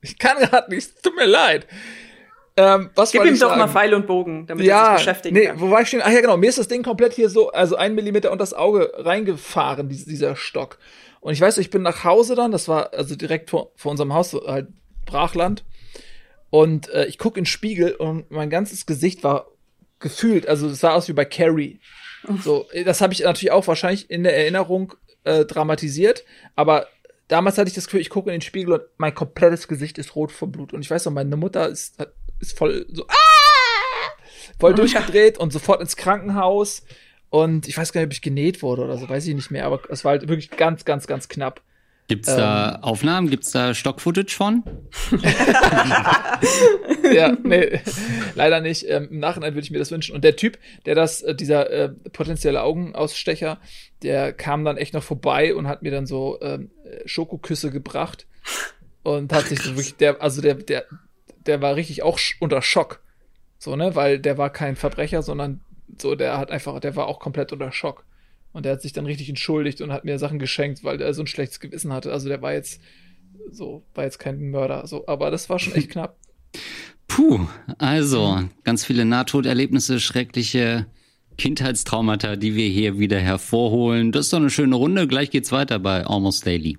ich 0.00 0.18
kann 0.18 0.38
gerade 0.38 0.74
nicht, 0.74 1.02
tut 1.02 1.14
mir 1.16 1.26
leid. 1.26 1.66
Ähm, 2.56 2.90
was 2.96 3.12
Gib 3.12 3.24
ihm 3.24 3.38
doch 3.38 3.50
sagen? 3.50 3.60
mal 3.60 3.68
Pfeil 3.68 3.94
und 3.94 4.06
Bogen, 4.06 4.46
damit 4.46 4.64
er 4.64 4.68
ja, 4.68 4.86
sich 4.96 5.04
beschäftigen 5.06 5.36
nee, 5.36 5.46
kann. 5.46 5.60
wo 5.60 5.70
war 5.70 5.82
ich 5.82 5.88
stehen? 5.88 6.00
Ach 6.02 6.10
ja, 6.10 6.20
genau. 6.20 6.36
Mir 6.36 6.48
ist 6.48 6.58
das 6.58 6.66
Ding 6.66 6.82
komplett 6.82 7.12
hier 7.12 7.28
so, 7.28 7.52
also 7.52 7.76
ein 7.76 7.94
Millimeter 7.94 8.32
unter 8.32 8.42
das 8.42 8.52
Auge 8.54 8.90
reingefahren, 8.96 9.88
dies- 9.88 10.06
dieser 10.06 10.34
Stock. 10.34 10.78
Und 11.20 11.32
ich 11.34 11.40
weiß, 11.40 11.58
ich 11.58 11.70
bin 11.70 11.82
nach 11.82 12.02
Hause 12.04 12.34
dann, 12.34 12.50
das 12.50 12.66
war 12.66 12.92
also 12.94 13.14
direkt 13.14 13.50
vor, 13.50 13.70
vor 13.76 13.90
unserem 13.92 14.12
Haus, 14.12 14.34
halt 14.46 14.68
Brachland. 15.06 15.64
Und 16.50 16.88
äh, 16.90 17.06
ich 17.06 17.18
gucke 17.18 17.38
in 17.38 17.44
den 17.44 17.46
Spiegel 17.46 17.92
und 17.92 18.30
mein 18.30 18.50
ganzes 18.50 18.86
Gesicht 18.86 19.22
war 19.24 19.48
gefühlt, 20.00 20.46
also 20.46 20.68
es 20.68 20.80
sah 20.80 20.94
aus 20.94 21.08
wie 21.08 21.12
bei 21.12 21.24
Carrie. 21.24 21.80
So, 22.42 22.66
das 22.84 23.00
habe 23.00 23.12
ich 23.12 23.20
natürlich 23.20 23.52
auch 23.52 23.66
wahrscheinlich 23.66 24.10
in 24.10 24.22
der 24.24 24.36
Erinnerung 24.36 24.94
äh, 25.24 25.44
dramatisiert, 25.44 26.24
aber 26.56 26.88
damals 27.28 27.58
hatte 27.58 27.68
ich 27.68 27.74
das 27.74 27.84
Gefühl, 27.84 28.00
ich 28.00 28.10
gucke 28.10 28.30
in 28.30 28.36
den 28.36 28.42
Spiegel 28.42 28.74
und 28.74 28.82
mein 28.96 29.14
komplettes 29.14 29.68
Gesicht 29.68 29.98
ist 29.98 30.16
rot 30.16 30.32
vor 30.32 30.48
Blut. 30.48 30.72
Und 30.72 30.80
ich 30.80 30.90
weiß 30.90 31.04
noch, 31.04 31.12
meine 31.12 31.36
Mutter 31.36 31.68
ist, 31.68 31.96
ist 32.40 32.56
voll 32.56 32.86
so, 32.90 33.04
ah! 33.06 33.14
voll 34.58 34.74
durchgedreht 34.74 35.38
und 35.38 35.52
sofort 35.52 35.80
ins 35.80 35.96
Krankenhaus. 35.96 36.84
Und 37.30 37.68
ich 37.68 37.76
weiß 37.76 37.92
gar 37.92 38.00
nicht, 38.00 38.08
ob 38.08 38.12
ich 38.12 38.22
genäht 38.22 38.62
wurde 38.62 38.82
oder 38.82 38.96
so, 38.96 39.08
weiß 39.08 39.26
ich 39.26 39.34
nicht 39.34 39.50
mehr, 39.50 39.66
aber 39.66 39.80
es 39.90 40.04
war 40.04 40.12
halt 40.12 40.28
wirklich 40.28 40.50
ganz, 40.50 40.84
ganz, 40.84 41.06
ganz 41.06 41.28
knapp. 41.28 41.62
Gibt's 42.08 42.34
da 42.34 42.78
Aufnahmen? 42.80 43.28
Gibt's 43.28 43.50
da 43.50 43.74
Stock-Footage 43.74 44.34
von? 44.34 44.64
ja, 47.12 47.36
nee, 47.42 47.80
leider 48.34 48.62
nicht. 48.62 48.88
Ähm, 48.88 49.08
Im 49.10 49.18
Nachhinein 49.18 49.52
würde 49.52 49.64
ich 49.64 49.70
mir 49.70 49.78
das 49.78 49.90
wünschen. 49.90 50.14
Und 50.14 50.24
der 50.24 50.34
Typ, 50.34 50.58
der 50.86 50.94
das, 50.94 51.20
äh, 51.20 51.34
dieser 51.34 51.70
äh, 51.70 51.90
potenzielle 51.90 52.62
Augenausstecher, 52.62 53.58
der 54.02 54.32
kam 54.32 54.64
dann 54.64 54.78
echt 54.78 54.94
noch 54.94 55.02
vorbei 55.02 55.54
und 55.54 55.68
hat 55.68 55.82
mir 55.82 55.90
dann 55.90 56.06
so 56.06 56.38
ähm, 56.40 56.70
Schokoküsse 57.04 57.70
gebracht 57.70 58.26
und 59.02 59.30
hat 59.34 59.44
sich 59.44 59.60
so 59.60 59.70
wirklich, 59.72 59.96
der, 59.96 60.22
also 60.22 60.40
der, 60.40 60.54
der, 60.54 60.86
der 61.46 61.60
war 61.60 61.76
richtig 61.76 62.02
auch 62.02 62.18
sch 62.18 62.36
unter 62.40 62.62
Schock. 62.62 63.02
So, 63.58 63.76
ne, 63.76 63.94
weil 63.94 64.18
der 64.18 64.38
war 64.38 64.50
kein 64.50 64.76
Verbrecher, 64.76 65.20
sondern 65.20 65.60
so, 66.00 66.14
der 66.14 66.38
hat 66.38 66.50
einfach, 66.50 66.80
der 66.80 66.96
war 66.96 67.06
auch 67.06 67.20
komplett 67.20 67.52
unter 67.52 67.70
Schock. 67.70 68.04
Und 68.52 68.64
der 68.64 68.72
hat 68.72 68.82
sich 68.82 68.92
dann 68.92 69.06
richtig 69.06 69.28
entschuldigt 69.28 69.80
und 69.80 69.92
hat 69.92 70.04
mir 70.04 70.18
Sachen 70.18 70.38
geschenkt, 70.38 70.82
weil 70.84 70.98
der 70.98 71.12
so 71.14 71.22
ein 71.22 71.26
schlechtes 71.26 71.60
Gewissen 71.60 71.92
hatte. 71.92 72.12
Also 72.12 72.28
der 72.28 72.42
war 72.42 72.52
jetzt 72.52 72.80
so, 73.50 73.84
war 73.94 74.04
jetzt 74.04 74.18
kein 74.18 74.50
Mörder. 74.50 74.86
So, 74.86 75.06
aber 75.06 75.30
das 75.30 75.48
war 75.48 75.58
schon 75.58 75.74
echt 75.74 75.90
knapp. 75.90 76.16
Puh, 77.06 77.46
also 77.78 78.40
ganz 78.64 78.84
viele 78.84 79.04
Nahtoderlebnisse, 79.04 80.00
schreckliche 80.00 80.86
Kindheitstraumata, 81.38 82.36
die 82.36 82.54
wir 82.54 82.68
hier 82.68 82.98
wieder 82.98 83.18
hervorholen. 83.18 84.12
Das 84.12 84.26
ist 84.26 84.32
doch 84.32 84.38
eine 84.38 84.50
schöne 84.50 84.76
Runde. 84.76 85.06
Gleich 85.06 85.30
geht's 85.30 85.52
weiter 85.52 85.78
bei 85.78 86.04
Almost 86.04 86.46
Daily. 86.46 86.78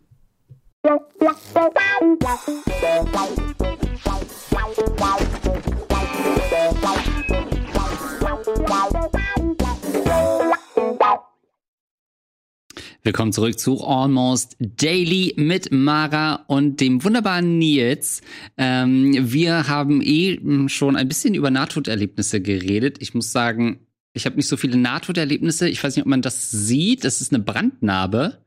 Willkommen 13.01 13.31
zurück 13.31 13.57
zu 13.57 13.81
Almost 13.81 14.57
Daily 14.59 15.33
mit 15.37 15.71
Mara 15.71 16.43
und 16.47 16.81
dem 16.81 17.01
wunderbaren 17.01 17.57
Nils. 17.57 18.21
Ähm, 18.57 19.31
wir 19.31 19.69
haben 19.69 20.01
eh 20.01 20.35
m, 20.35 20.67
schon 20.67 20.97
ein 20.97 21.07
bisschen 21.07 21.33
über 21.33 21.49
Nahtoderlebnisse 21.49 22.41
geredet. 22.41 22.97
Ich 22.99 23.13
muss 23.13 23.31
sagen, 23.31 23.87
ich 24.11 24.25
habe 24.25 24.35
nicht 24.35 24.49
so 24.49 24.57
viele 24.57 24.75
Nahtoderlebnisse. 24.77 25.69
Ich 25.69 25.81
weiß 25.81 25.95
nicht, 25.95 26.03
ob 26.03 26.09
man 26.09 26.21
das 26.21 26.51
sieht. 26.51 27.05
Das 27.05 27.21
ist 27.21 27.33
eine 27.33 27.41
Brandnarbe. 27.41 28.43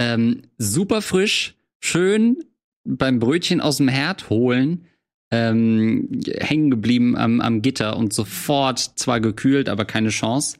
Ähm, 0.00 0.42
super 0.58 1.00
frisch, 1.00 1.54
schön 1.78 2.38
beim 2.82 3.20
Brötchen 3.20 3.60
aus 3.60 3.76
dem 3.76 3.86
Herd 3.86 4.30
holen 4.30 4.86
ähm, 5.30 6.08
hängen 6.38 6.70
geblieben 6.70 7.16
am, 7.16 7.40
am 7.40 7.62
Gitter 7.62 7.96
und 7.96 8.12
sofort 8.12 8.78
zwar 8.78 9.20
gekühlt, 9.20 9.68
aber 9.68 9.84
keine 9.84 10.10
Chance. 10.10 10.58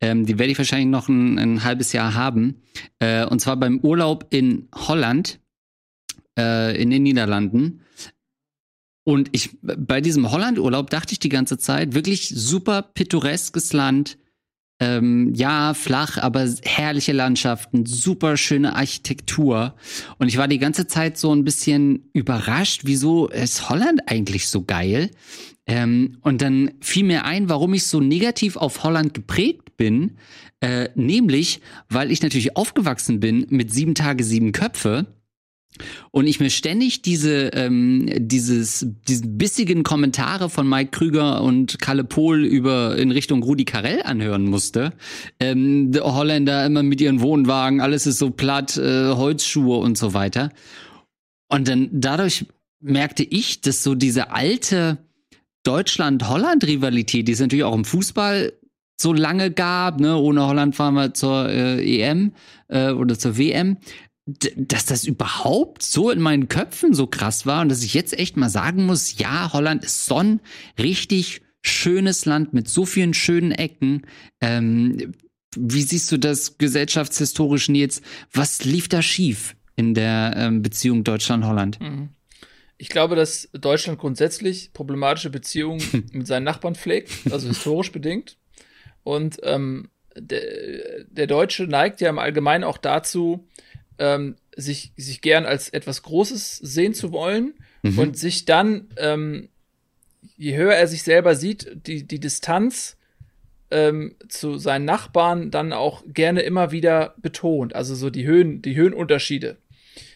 Ähm, 0.00 0.24
die 0.24 0.38
werde 0.38 0.52
ich 0.52 0.58
wahrscheinlich 0.58 0.88
noch 0.88 1.08
ein, 1.08 1.38
ein 1.38 1.64
halbes 1.64 1.92
Jahr 1.92 2.14
haben. 2.14 2.62
Äh, 3.00 3.26
und 3.26 3.40
zwar 3.40 3.56
beim 3.56 3.80
Urlaub 3.80 4.26
in 4.30 4.68
Holland, 4.74 5.40
äh, 6.38 6.80
in 6.80 6.90
den 6.90 7.02
Niederlanden. 7.02 7.80
Und 9.04 9.28
ich 9.32 9.50
bei 9.62 10.00
diesem 10.00 10.30
Holland-Urlaub 10.30 10.88
dachte 10.88 11.12
ich 11.12 11.18
die 11.18 11.28
ganze 11.28 11.58
Zeit, 11.58 11.94
wirklich 11.94 12.28
super 12.28 12.82
pittoreskes 12.82 13.72
Land, 13.72 14.16
ähm, 14.80 15.32
ja, 15.34 15.72
flach, 15.74 16.18
aber 16.18 16.48
herrliche 16.64 17.12
Landschaften, 17.12 17.86
super 17.86 18.36
schöne 18.36 18.74
Architektur. 18.74 19.74
Und 20.18 20.28
ich 20.28 20.36
war 20.36 20.48
die 20.48 20.58
ganze 20.58 20.86
Zeit 20.86 21.16
so 21.16 21.34
ein 21.34 21.44
bisschen 21.44 22.10
überrascht, 22.12 22.82
wieso 22.84 23.28
ist 23.28 23.68
Holland 23.68 24.02
eigentlich 24.06 24.48
so 24.48 24.64
geil? 24.64 25.10
Ähm, 25.66 26.18
und 26.22 26.42
dann 26.42 26.72
fiel 26.80 27.04
mir 27.04 27.24
ein, 27.24 27.48
warum 27.48 27.72
ich 27.74 27.86
so 27.86 28.00
negativ 28.00 28.56
auf 28.56 28.82
Holland 28.82 29.14
geprägt 29.14 29.76
bin. 29.76 30.18
Äh, 30.60 30.88
nämlich, 30.94 31.60
weil 31.88 32.10
ich 32.10 32.22
natürlich 32.22 32.56
aufgewachsen 32.56 33.20
bin 33.20 33.46
mit 33.50 33.72
sieben 33.72 33.94
Tage, 33.94 34.24
sieben 34.24 34.52
Köpfe 34.52 35.06
und 36.12 36.26
ich 36.26 36.38
mir 36.38 36.50
ständig 36.50 37.02
diese, 37.02 37.48
ähm, 37.48 38.08
dieses, 38.16 38.86
diese 39.08 39.26
bissigen 39.26 39.82
Kommentare 39.82 40.48
von 40.48 40.68
Mike 40.68 40.90
Krüger 40.92 41.42
und 41.42 41.80
Kalle 41.80 42.04
Pohl 42.04 42.44
über 42.44 42.96
in 42.96 43.10
Richtung 43.10 43.42
Rudi 43.42 43.64
Carell 43.64 44.02
anhören 44.02 44.44
musste. 44.44 44.92
Ähm, 45.40 45.92
Holländer 46.00 46.64
immer 46.64 46.82
mit 46.82 47.00
ihren 47.00 47.20
Wohnwagen, 47.20 47.80
alles 47.80 48.06
ist 48.06 48.18
so 48.18 48.30
platt, 48.30 48.76
äh, 48.76 49.10
Holzschuhe 49.14 49.78
und 49.78 49.98
so 49.98 50.14
weiter. 50.14 50.50
Und 51.48 51.68
dann 51.68 51.88
dadurch 51.92 52.46
merkte 52.80 53.24
ich, 53.24 53.60
dass 53.60 53.82
so 53.82 53.94
diese 53.94 54.30
alte 54.30 54.98
Deutschland-Holland-Rivalität, 55.64 57.26
die 57.26 57.32
es 57.32 57.40
natürlich 57.40 57.64
auch 57.64 57.74
im 57.74 57.84
Fußball 57.84 58.52
so 59.00 59.12
lange 59.12 59.50
gab, 59.50 59.98
ne, 59.98 60.16
ohne 60.16 60.46
Holland 60.46 60.76
fahren 60.76 60.94
wir 60.94 61.14
zur 61.14 61.48
äh, 61.48 61.82
EM 61.82 62.32
äh, 62.68 62.90
oder 62.90 63.18
zur 63.18 63.36
WM, 63.36 63.78
dass 64.26 64.86
das 64.86 65.04
überhaupt 65.04 65.82
so 65.82 66.10
in 66.10 66.20
meinen 66.20 66.48
Köpfen 66.48 66.94
so 66.94 67.06
krass 67.06 67.44
war 67.44 67.60
und 67.60 67.68
dass 67.68 67.82
ich 67.82 67.92
jetzt 67.92 68.18
echt 68.18 68.36
mal 68.36 68.48
sagen 68.48 68.86
muss, 68.86 69.18
ja, 69.18 69.52
Holland 69.52 69.84
ist 69.84 70.06
so 70.06 70.16
ein 70.16 70.40
richtig 70.78 71.42
schönes 71.60 72.24
Land 72.24 72.54
mit 72.54 72.68
so 72.68 72.86
vielen 72.86 73.14
schönen 73.14 73.52
Ecken. 73.52 74.06
Ähm, 74.40 75.14
wie 75.56 75.82
siehst 75.82 76.10
du 76.10 76.16
das 76.16 76.58
gesellschaftshistorisch, 76.58 77.68
Nils? 77.68 78.02
Was 78.32 78.64
lief 78.64 78.88
da 78.88 79.02
schief 79.02 79.56
in 79.76 79.94
der 79.94 80.34
ähm, 80.36 80.62
Beziehung 80.62 81.04
Deutschland-Holland? 81.04 81.80
Mhm. 81.80 82.08
Ich 82.76 82.88
glaube, 82.88 83.16
dass 83.16 83.48
Deutschland 83.52 83.98
grundsätzlich 83.98 84.72
problematische 84.72 85.30
Beziehungen 85.30 85.82
mit 86.12 86.26
seinen 86.26 86.44
Nachbarn 86.44 86.74
pflegt, 86.74 87.12
also 87.30 87.48
historisch 87.48 87.92
bedingt. 87.92 88.36
Und 89.02 89.38
ähm, 89.42 89.90
der, 90.16 91.04
der 91.04 91.26
Deutsche 91.26 91.64
neigt 91.64 92.00
ja 92.00 92.08
im 92.08 92.18
Allgemeinen 92.18 92.64
auch 92.64 92.78
dazu, 92.78 93.46
ähm, 93.98 94.36
sich, 94.56 94.92
sich 94.96 95.20
gern 95.20 95.46
als 95.46 95.68
etwas 95.68 96.02
Großes 96.02 96.58
sehen 96.58 96.94
zu 96.94 97.12
wollen 97.12 97.54
mhm. 97.82 97.98
und 97.98 98.18
sich 98.18 98.44
dann, 98.44 98.88
ähm, 98.96 99.48
je 100.36 100.56
höher 100.56 100.74
er 100.74 100.86
sich 100.86 101.02
selber 101.02 101.34
sieht, 101.34 101.86
die, 101.86 102.04
die 102.04 102.20
Distanz 102.20 102.96
ähm, 103.70 104.16
zu 104.28 104.58
seinen 104.58 104.84
Nachbarn 104.84 105.50
dann 105.50 105.72
auch 105.72 106.02
gerne 106.06 106.42
immer 106.42 106.70
wieder 106.70 107.14
betont. 107.18 107.74
Also 107.74 107.94
so 107.94 108.10
die 108.10 108.26
Höhen, 108.26 108.62
die 108.62 108.76
Höhenunterschiede. 108.76 109.56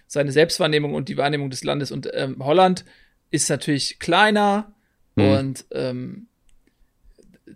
Seine 0.07 0.33
Selbstwahrnehmung 0.33 0.95
und 0.95 1.09
die 1.09 1.17
Wahrnehmung 1.17 1.51
des 1.51 1.64
Landes. 1.64 1.91
Und 1.91 2.09
ähm, 2.14 2.37
Holland 2.38 2.85
ist 3.31 3.51
natürlich 3.51 3.99
kleiner 3.99 4.73
mhm. 5.17 5.25
und 5.25 5.64
ähm, 5.73 6.27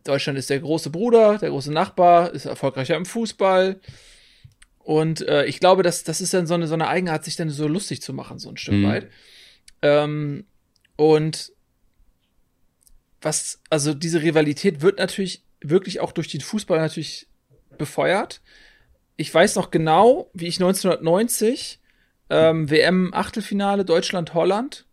Deutschland 0.05 0.39
ist 0.39 0.51
der 0.51 0.61
große 0.61 0.91
Bruder, 0.91 1.39
der 1.39 1.51
große 1.51 1.73
Nachbar, 1.73 2.33
ist 2.33 2.47
erfolgreicher 2.47 2.97
im 2.97 3.07
Fußball. 3.07 3.79
Und 4.85 5.27
äh, 5.29 5.45
ich 5.47 5.61
glaube, 5.61 5.83
dass 5.83 6.05
das 6.05 6.21
ist 6.21 6.35
dann 6.35 6.47
so 6.47 6.55
eine, 6.55 6.66
so 6.66 6.75
eine 6.75 6.88
Eigenart, 6.88 7.25
sich 7.25 7.37
dann 7.37 7.51
so 7.51 7.68
lustig 7.68 8.03
zu 8.03 8.12
machen, 8.12 8.38
so 8.38 8.49
ein 8.49 8.57
Stück 8.57 8.75
mhm. 8.75 8.87
weit. 8.87 9.09
Ähm, 9.81 10.45
und 10.97 11.53
was, 13.21 13.61
also 13.71 13.95
diese 13.95 14.23
Rivalität 14.23 14.83
wird 14.83 14.99
natürlich 14.99 15.45
wirklich 15.61 16.01
auch 16.01 16.12
durch 16.12 16.29
den 16.29 16.40
Fußball 16.40 16.79
natürlich 16.79 17.29
befeuert. 17.79 18.40
Ich 19.16 19.33
weiß 19.33 19.55
noch 19.55 19.71
genau, 19.71 20.31
wie 20.35 20.49
ich 20.49 20.57
1990 20.57 21.79
ähm, 22.31 22.68
WM-Achtelfinale 22.68 23.85
Deutschland-Holland 23.85 24.87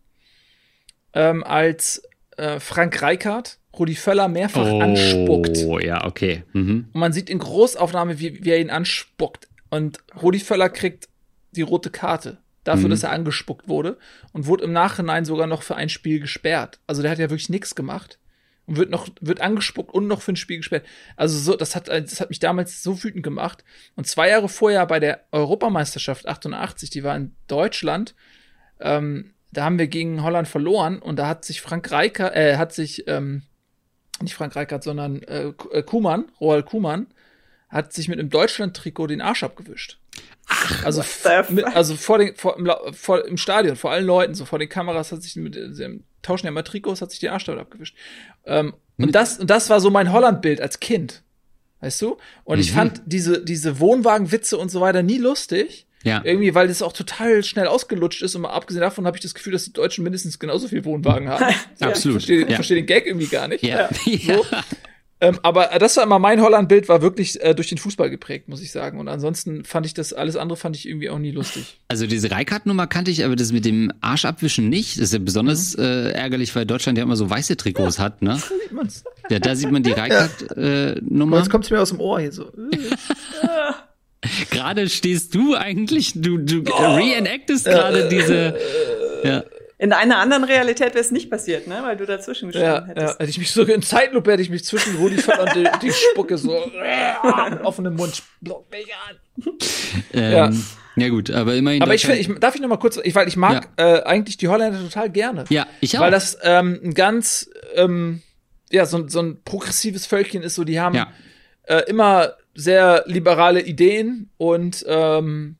ähm, 1.14 1.42
als 1.42 2.02
äh, 2.36 2.60
Frank 2.60 3.02
Reichardt 3.02 3.58
Rudi 3.78 3.94
Völler 3.94 4.28
mehrfach 4.28 4.66
oh, 4.66 4.80
anspuckt. 4.80 5.58
Oh, 5.66 5.78
ja, 5.78 6.04
okay. 6.04 6.42
Mhm. 6.52 6.88
Und 6.92 7.00
man 7.00 7.12
sieht 7.12 7.30
in 7.30 7.38
Großaufnahme, 7.38 8.18
wie, 8.18 8.44
wie 8.44 8.50
er 8.50 8.60
ihn 8.60 8.70
anspuckt. 8.70 9.48
Und 9.70 9.98
Rudi 10.20 10.40
Völler 10.40 10.68
kriegt 10.68 11.08
die 11.52 11.62
rote 11.62 11.90
Karte 11.90 12.38
dafür, 12.64 12.86
mhm. 12.86 12.90
dass 12.90 13.02
er 13.02 13.12
angespuckt 13.12 13.68
wurde 13.68 13.98
und 14.32 14.46
wurde 14.46 14.64
im 14.64 14.72
Nachhinein 14.72 15.24
sogar 15.24 15.46
noch 15.46 15.62
für 15.62 15.76
ein 15.76 15.88
Spiel 15.88 16.20
gesperrt. 16.20 16.80
Also 16.86 17.02
der 17.02 17.10
hat 17.10 17.18
ja 17.18 17.30
wirklich 17.30 17.48
nichts 17.48 17.74
gemacht 17.74 18.18
und 18.66 18.76
wird 18.76 18.90
noch 18.90 19.08
wird 19.20 19.40
angespuckt 19.40 19.92
und 19.92 20.06
noch 20.06 20.22
für 20.22 20.32
ein 20.32 20.36
Spiel 20.36 20.58
gesperrt. 20.58 20.84
Also 21.16 21.38
so 21.38 21.56
das 21.56 21.74
hat 21.74 21.88
das 21.88 22.20
hat 22.20 22.28
mich 22.28 22.38
damals 22.38 22.82
so 22.82 23.02
wütend 23.02 23.22
gemacht 23.22 23.64
und 23.96 24.06
zwei 24.06 24.28
Jahre 24.28 24.48
vorher 24.48 24.86
bei 24.86 25.00
der 25.00 25.24
Europameisterschaft 25.32 26.28
88, 26.28 26.90
die 26.90 27.02
war 27.02 27.16
in 27.16 27.34
Deutschland, 27.46 28.14
ähm, 28.78 29.32
da 29.52 29.64
haben 29.64 29.78
wir 29.78 29.88
gegen 29.88 30.22
Holland 30.22 30.46
verloren 30.46 31.00
und 31.00 31.16
da 31.16 31.26
hat 31.26 31.44
sich 31.44 31.60
Frank 31.60 31.90
Reicher 31.90 32.36
äh, 32.36 32.56
hat 32.56 32.72
sich 32.72 33.08
ähm, 33.08 33.42
nicht 34.22 34.34
Frank 34.34 34.54
Reichert, 34.54 34.84
sondern 34.84 35.22
äh, 35.22 35.52
äh 35.72 35.82
Kuhmann, 35.82 36.30
Roald 36.40 36.66
Kuhmann, 36.66 37.06
hat 37.70 37.92
sich 37.92 38.08
mit 38.08 38.18
einem 38.18 38.30
Deutschland-Trikot 38.30 39.06
den 39.06 39.20
Arsch 39.20 39.42
abgewischt. 39.42 39.98
Ach, 40.48 40.84
also, 40.84 41.04
mit, 41.50 41.64
also 41.64 41.94
vor 41.94 42.18
den, 42.18 42.34
vor, 42.34 42.58
im, 42.58 42.68
vor, 42.92 43.24
im 43.24 43.36
Stadion, 43.36 43.76
vor 43.76 43.92
allen 43.92 44.04
Leuten, 44.04 44.34
so 44.34 44.44
vor 44.44 44.58
den 44.58 44.68
Kameras 44.68 45.12
hat 45.12 45.22
sich 45.22 45.36
mit, 45.36 45.54
sie 45.54 46.02
tauschen 46.22 46.46
ja 46.46 46.50
immer 46.50 46.64
Trikots, 46.64 47.00
hat 47.00 47.12
sich 47.12 47.20
den 47.20 47.30
Arsch 47.30 47.44
damit 47.44 47.60
abgewischt. 47.60 47.96
Ähm, 48.44 48.74
und 48.98 49.14
das, 49.14 49.38
und 49.38 49.48
das 49.48 49.70
war 49.70 49.80
so 49.80 49.90
mein 49.90 50.12
Holland-Bild 50.12 50.60
als 50.60 50.80
Kind. 50.80 51.22
Weißt 51.80 52.02
du? 52.02 52.18
Und 52.44 52.56
mhm. 52.56 52.60
ich 52.60 52.72
fand 52.72 53.00
diese, 53.06 53.42
diese 53.42 53.78
Wohnwagenwitze 53.78 54.58
und 54.58 54.70
so 54.70 54.80
weiter 54.80 55.02
nie 55.02 55.18
lustig. 55.18 55.86
Ja. 56.02 56.22
Irgendwie, 56.24 56.54
weil 56.54 56.68
das 56.68 56.82
auch 56.82 56.92
total 56.92 57.42
schnell 57.44 57.66
ausgelutscht 57.66 58.22
ist 58.22 58.34
und 58.34 58.42
mal 58.42 58.50
abgesehen 58.50 58.80
davon 58.80 59.06
habe 59.06 59.18
ich 59.18 59.22
das 59.22 59.34
Gefühl, 59.34 59.52
dass 59.52 59.64
die 59.64 59.72
Deutschen 59.72 60.02
mindestens 60.02 60.38
genauso 60.38 60.66
viel 60.68 60.84
Wohnwagen 60.84 61.28
haben. 61.28 61.54
ja. 61.78 61.88
Absolut. 61.88 62.18
Ich 62.18 62.26
verstehe 62.26 62.48
ja. 62.48 62.54
versteh 62.54 62.74
den 62.74 62.86
Gag 62.86 63.06
irgendwie 63.06 63.26
gar 63.26 63.48
nicht. 63.48 63.62
Ja. 63.62 63.88
So. 64.04 64.46
Ähm, 65.22 65.38
aber 65.42 65.66
das 65.78 65.96
war 65.96 66.04
immer 66.04 66.18
mein 66.18 66.40
Holland-Bild, 66.40 66.88
war 66.88 67.02
wirklich 67.02 67.42
äh, 67.42 67.54
durch 67.54 67.68
den 67.68 67.78
Fußball 67.78 68.08
geprägt, 68.08 68.48
muss 68.48 68.62
ich 68.62 68.72
sagen. 68.72 68.98
Und 68.98 69.08
ansonsten 69.08 69.64
fand 69.64 69.84
ich 69.84 69.92
das, 69.92 70.12
alles 70.12 70.36
andere 70.36 70.56
fand 70.56 70.76
ich 70.76 70.88
irgendwie 70.88 71.10
auch 71.10 71.18
nie 71.18 71.30
lustig. 71.30 71.78
Also 71.88 72.06
diese 72.06 72.30
Reikart-Nummer 72.30 72.86
kannte 72.86 73.10
ich, 73.10 73.24
aber 73.24 73.36
das 73.36 73.52
mit 73.52 73.66
dem 73.66 73.92
Arsch 74.00 74.24
abwischen 74.24 74.70
nicht. 74.70 74.96
Das 74.96 75.04
ist 75.04 75.12
ja 75.12 75.18
besonders 75.18 75.76
mhm. 75.76 75.84
äh, 75.84 76.10
ärgerlich, 76.12 76.56
weil 76.56 76.64
Deutschland 76.64 76.96
ja 76.96 77.04
immer 77.04 77.16
so 77.16 77.28
weiße 77.28 77.56
Trikots 77.58 77.98
ja, 77.98 78.04
hat, 78.04 78.22
ne? 78.22 78.30
Da 78.30 78.36
sieht 78.38 78.72
man's. 78.72 79.04
Ja, 79.28 79.38
da 79.38 79.54
sieht 79.54 79.70
man 79.70 79.82
die 79.82 79.92
Reikart-Nummer. 79.92 81.36
Äh, 81.36 81.40
jetzt 81.40 81.50
kommt's 81.50 81.70
mir 81.70 81.80
aus 81.80 81.90
dem 81.90 82.00
Ohr 82.00 82.18
hier 82.18 82.32
so. 82.32 82.50
gerade 84.50 84.88
stehst 84.88 85.34
du 85.34 85.54
eigentlich, 85.54 86.12
du, 86.14 86.38
du 86.38 86.64
oh. 86.70 86.94
reenactest 86.94 87.66
gerade 87.66 88.08
diese. 88.08 88.58
Ja. 89.22 89.44
In 89.80 89.94
einer 89.94 90.18
anderen 90.18 90.44
Realität 90.44 90.90
wäre 90.90 91.00
es 91.00 91.10
nicht 91.10 91.30
passiert, 91.30 91.66
ne? 91.66 91.78
Weil 91.82 91.96
du 91.96 92.04
dazwischen 92.04 92.48
gestanden 92.50 92.82
ja, 92.82 92.86
hättest. 92.86 93.14
Ja, 93.14 93.18
hätte 93.18 93.30
ich 93.30 93.38
mich 93.38 93.50
so 93.50 93.62
in 93.62 93.80
Zeitlupe 93.80 94.30
hätte 94.30 94.42
ich 94.42 94.50
mich 94.50 94.62
zwischen 94.62 94.96
Rudi 94.96 95.16
Völler 95.16 95.44
und 95.44 95.54
die, 95.54 95.66
die 95.80 95.90
Spucke 95.90 96.36
so 96.36 96.54
offenen 97.62 97.94
Mund 97.94 98.22
block 98.42 98.70
mich 98.70 98.86
an. 99.08 99.16
Ähm, 100.12 100.32
ja. 100.32 100.50
Ja 100.96 101.08
gut, 101.08 101.30
aber 101.30 101.54
immerhin. 101.54 101.80
Aber 101.80 101.94
ich 101.94 102.04
finde, 102.04 102.18
ich, 102.18 102.28
darf 102.40 102.54
ich 102.54 102.60
noch 102.60 102.68
mal 102.68 102.76
kurz, 102.76 102.98
ich, 103.02 103.14
weil 103.14 103.26
ich 103.26 103.38
mag 103.38 103.70
ja. 103.78 103.96
äh, 103.96 104.02
eigentlich 104.02 104.36
die 104.36 104.48
Holländer 104.48 104.80
total 104.80 105.08
gerne. 105.08 105.44
Ja, 105.48 105.66
ich 105.80 105.96
auch. 105.96 106.02
Weil 106.02 106.10
das 106.10 106.36
ähm, 106.42 106.78
ein 106.84 106.92
ganz, 106.92 107.48
ähm, 107.74 108.20
ja, 108.70 108.84
so, 108.84 109.08
so 109.08 109.22
ein 109.22 109.42
progressives 109.44 110.04
Völkchen 110.04 110.42
ist, 110.42 110.56
so 110.56 110.64
die 110.64 110.78
haben 110.78 110.94
ja. 110.94 111.10
äh, 111.62 111.84
immer 111.88 112.34
sehr 112.54 113.04
liberale 113.06 113.62
Ideen 113.62 114.28
und 114.36 114.84
ähm, 114.86 115.56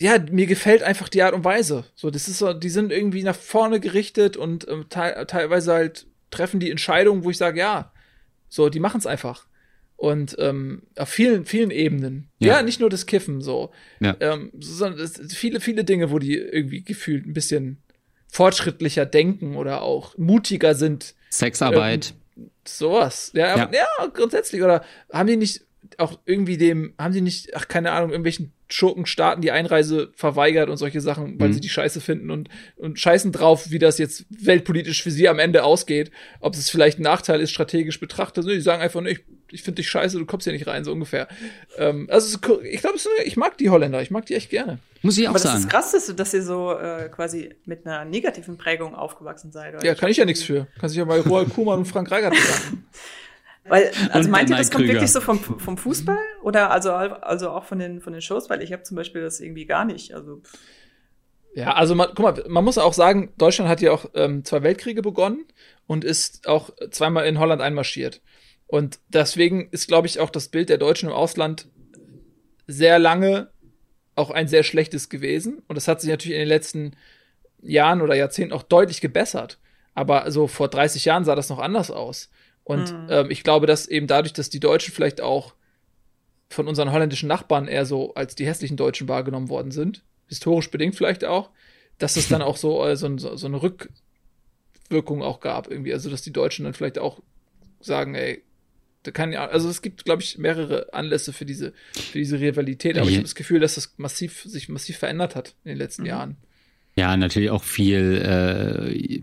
ja, 0.00 0.18
mir 0.30 0.46
gefällt 0.46 0.82
einfach 0.82 1.08
die 1.08 1.22
Art 1.22 1.34
und 1.34 1.44
Weise. 1.44 1.84
So, 1.94 2.10
das 2.10 2.26
ist 2.26 2.38
so, 2.38 2.54
die 2.54 2.70
sind 2.70 2.90
irgendwie 2.90 3.22
nach 3.22 3.36
vorne 3.36 3.80
gerichtet 3.80 4.36
und 4.36 4.66
ähm, 4.66 4.86
te 4.88 5.26
teilweise 5.28 5.74
halt 5.74 6.06
treffen 6.30 6.58
die 6.58 6.70
Entscheidungen, 6.70 7.22
wo 7.22 7.30
ich 7.30 7.36
sage, 7.36 7.58
ja, 7.58 7.92
so, 8.48 8.70
die 8.70 8.80
machen 8.80 8.98
es 8.98 9.06
einfach. 9.06 9.46
Und 9.96 10.36
ähm, 10.38 10.84
auf 10.96 11.10
vielen, 11.10 11.44
vielen 11.44 11.70
Ebenen. 11.70 12.30
Ja. 12.38 12.56
ja 12.56 12.62
nicht 12.62 12.80
nur 12.80 12.88
das 12.88 13.04
Kiffen, 13.04 13.42
so. 13.42 13.72
Ja. 14.00 14.16
Ähm, 14.20 14.50
sondern 14.58 15.06
viele, 15.28 15.60
viele 15.60 15.84
Dinge, 15.84 16.10
wo 16.10 16.18
die 16.18 16.34
irgendwie 16.34 16.82
gefühlt 16.82 17.26
ein 17.26 17.34
bisschen 17.34 17.82
fortschrittlicher 18.28 19.04
denken 19.04 19.56
oder 19.56 19.82
auch 19.82 20.16
mutiger 20.16 20.74
sind. 20.74 21.14
Sexarbeit. 21.28 22.14
Ähm, 22.38 22.50
Sowas. 22.64 23.32
Ja, 23.34 23.54
ja. 23.54 23.70
ja, 23.70 24.06
grundsätzlich. 24.06 24.62
Oder 24.62 24.82
haben 25.12 25.26
die 25.26 25.36
nicht 25.36 25.66
auch 25.98 26.18
irgendwie 26.24 26.56
dem, 26.56 26.94
haben 26.98 27.12
die 27.12 27.20
nicht, 27.20 27.54
ach, 27.54 27.68
keine 27.68 27.92
Ahnung, 27.92 28.10
irgendwelchen 28.10 28.52
Schurkenstaaten 28.72 29.42
die 29.42 29.50
Einreise 29.50 30.12
verweigert 30.14 30.68
und 30.68 30.76
solche 30.76 31.00
Sachen, 31.00 31.38
weil 31.40 31.48
mhm. 31.48 31.52
sie 31.54 31.60
die 31.60 31.68
Scheiße 31.68 32.00
finden 32.00 32.30
und, 32.30 32.48
und 32.76 32.98
scheißen 32.98 33.32
drauf, 33.32 33.70
wie 33.70 33.78
das 33.78 33.98
jetzt 33.98 34.26
weltpolitisch 34.30 35.02
für 35.02 35.10
sie 35.10 35.28
am 35.28 35.38
Ende 35.38 35.64
ausgeht. 35.64 36.10
Ob 36.40 36.54
es 36.54 36.70
vielleicht 36.70 36.98
ein 36.98 37.02
Nachteil 37.02 37.40
ist, 37.40 37.50
strategisch 37.50 38.00
betrachtet. 38.00 38.46
Die 38.46 38.60
sagen 38.60 38.82
einfach, 38.82 39.02
ich, 39.04 39.20
ich 39.50 39.62
finde 39.62 39.76
dich 39.76 39.90
scheiße, 39.90 40.18
du 40.18 40.26
kommst 40.26 40.44
hier 40.44 40.52
nicht 40.52 40.66
rein, 40.66 40.84
so 40.84 40.92
ungefähr. 40.92 41.28
Ähm, 41.78 42.08
also 42.10 42.38
ich 42.62 42.80
glaube, 42.80 42.98
ich 43.24 43.36
mag 43.36 43.58
die 43.58 43.70
Holländer, 43.70 44.02
ich 44.02 44.10
mag 44.10 44.26
die 44.26 44.34
echt 44.34 44.50
gerne. 44.50 44.78
Muss 45.02 45.16
ich 45.16 45.26
auch 45.26 45.30
Aber 45.30 45.38
sagen. 45.38 45.54
das 45.54 45.64
ist 45.64 45.70
krass, 45.70 45.92
dass, 45.92 46.14
dass 46.16 46.34
ihr 46.34 46.42
so 46.42 46.76
äh, 46.78 47.08
quasi 47.08 47.54
mit 47.64 47.86
einer 47.86 48.04
negativen 48.04 48.58
Prägung 48.58 48.94
aufgewachsen 48.94 49.50
seid. 49.50 49.74
Oder? 49.74 49.84
Ja, 49.84 49.94
kann 49.94 50.10
ich 50.10 50.18
ja 50.18 50.24
nichts 50.24 50.42
für. 50.42 50.66
Kann 50.78 50.90
sich 50.90 50.98
ja 50.98 51.04
mal 51.04 51.20
Roald 51.20 51.50
Kuhmann 51.54 51.78
und 51.78 51.86
Frank 51.86 52.10
Reigert 52.10 52.34
sagen. 52.36 52.84
Weil, 53.70 53.90
also 54.10 54.26
und 54.26 54.30
meint 54.30 54.50
ihr, 54.50 54.56
das 54.56 54.70
kommt 54.70 54.84
Krüger. 54.84 54.94
wirklich 54.94 55.12
so 55.12 55.20
vom, 55.20 55.38
vom 55.38 55.78
Fußball? 55.78 56.18
Oder 56.42 56.70
also, 56.70 56.92
also 56.92 57.50
auch 57.50 57.64
von 57.64 57.78
den, 57.78 58.00
von 58.00 58.12
den 58.12 58.20
Shows? 58.20 58.50
Weil 58.50 58.62
ich 58.62 58.72
habe 58.72 58.82
zum 58.82 58.96
Beispiel 58.96 59.22
das 59.22 59.40
irgendwie 59.40 59.64
gar 59.64 59.84
nicht. 59.84 60.14
Also. 60.14 60.42
Ja, 61.54 61.74
also 61.74 61.94
man, 61.94 62.08
guck 62.14 62.18
mal, 62.20 62.44
man 62.48 62.64
muss 62.64 62.78
auch 62.78 62.92
sagen, 62.92 63.32
Deutschland 63.38 63.70
hat 63.70 63.80
ja 63.80 63.92
auch 63.92 64.06
ähm, 64.14 64.44
zwei 64.44 64.62
Weltkriege 64.62 65.02
begonnen 65.02 65.46
und 65.86 66.04
ist 66.04 66.46
auch 66.46 66.70
zweimal 66.90 67.26
in 67.26 67.38
Holland 67.38 67.62
einmarschiert. 67.62 68.20
Und 68.66 69.00
deswegen 69.08 69.68
ist, 69.70 69.88
glaube 69.88 70.06
ich, 70.06 70.20
auch 70.20 70.30
das 70.30 70.48
Bild 70.48 70.68
der 70.68 70.78
Deutschen 70.78 71.08
im 71.08 71.14
Ausland 71.14 71.66
sehr 72.66 72.98
lange 72.98 73.50
auch 74.14 74.30
ein 74.30 74.48
sehr 74.48 74.62
schlechtes 74.62 75.08
gewesen. 75.08 75.62
Und 75.66 75.76
das 75.76 75.88
hat 75.88 76.00
sich 76.00 76.10
natürlich 76.10 76.36
in 76.36 76.42
den 76.42 76.48
letzten 76.48 76.92
Jahren 77.62 78.00
oder 78.00 78.14
Jahrzehnten 78.14 78.52
auch 78.52 78.62
deutlich 78.62 79.00
gebessert. 79.00 79.58
Aber 79.94 80.30
so 80.30 80.46
vor 80.46 80.68
30 80.68 81.04
Jahren 81.04 81.24
sah 81.24 81.34
das 81.34 81.48
noch 81.48 81.58
anders 81.58 81.90
aus. 81.90 82.30
Und 82.70 82.92
mhm. 82.92 83.06
ähm, 83.10 83.30
ich 83.32 83.42
glaube, 83.42 83.66
dass 83.66 83.88
eben 83.88 84.06
dadurch, 84.06 84.32
dass 84.32 84.48
die 84.48 84.60
Deutschen 84.60 84.94
vielleicht 84.94 85.20
auch 85.20 85.54
von 86.48 86.68
unseren 86.68 86.92
holländischen 86.92 87.28
Nachbarn 87.28 87.66
eher 87.66 87.84
so 87.84 88.14
als 88.14 88.36
die 88.36 88.46
hässlichen 88.46 88.76
Deutschen 88.76 89.08
wahrgenommen 89.08 89.48
worden 89.48 89.72
sind, 89.72 90.04
historisch 90.28 90.70
bedingt 90.70 90.94
vielleicht 90.94 91.24
auch, 91.24 91.50
dass 91.98 92.14
es 92.14 92.28
dann 92.28 92.42
auch 92.48 92.56
so, 92.56 92.86
äh, 92.86 92.94
so, 92.94 93.16
so 93.18 93.46
eine 93.46 93.60
Rückwirkung 93.60 95.20
auch 95.20 95.40
gab 95.40 95.68
irgendwie. 95.68 95.92
Also, 95.92 96.10
dass 96.10 96.22
die 96.22 96.32
Deutschen 96.32 96.64
dann 96.64 96.74
vielleicht 96.74 97.00
auch 97.00 97.20
sagen, 97.80 98.14
ey, 98.14 98.44
da 99.02 99.10
kann 99.10 99.32
ja, 99.32 99.48
also 99.48 99.68
es 99.68 99.82
gibt, 99.82 100.04
glaube 100.04 100.22
ich, 100.22 100.38
mehrere 100.38 100.94
Anlässe 100.94 101.32
für 101.32 101.46
diese, 101.46 101.72
für 101.92 102.18
diese 102.18 102.38
Rivalität, 102.38 102.98
aber 102.98 103.08
ich 103.08 103.16
habe 103.16 103.24
das 103.24 103.34
Gefühl, 103.34 103.58
dass 103.58 103.74
das 103.74 103.94
massiv, 103.96 104.42
sich 104.44 104.68
massiv 104.68 104.98
verändert 104.98 105.34
hat 105.34 105.56
in 105.64 105.70
den 105.70 105.78
letzten 105.78 106.02
mhm. 106.02 106.08
Jahren. 106.08 106.36
Ja, 107.00 107.16
natürlich 107.16 107.48
auch 107.48 107.62
viel 107.62 108.20
äh, 108.22 109.22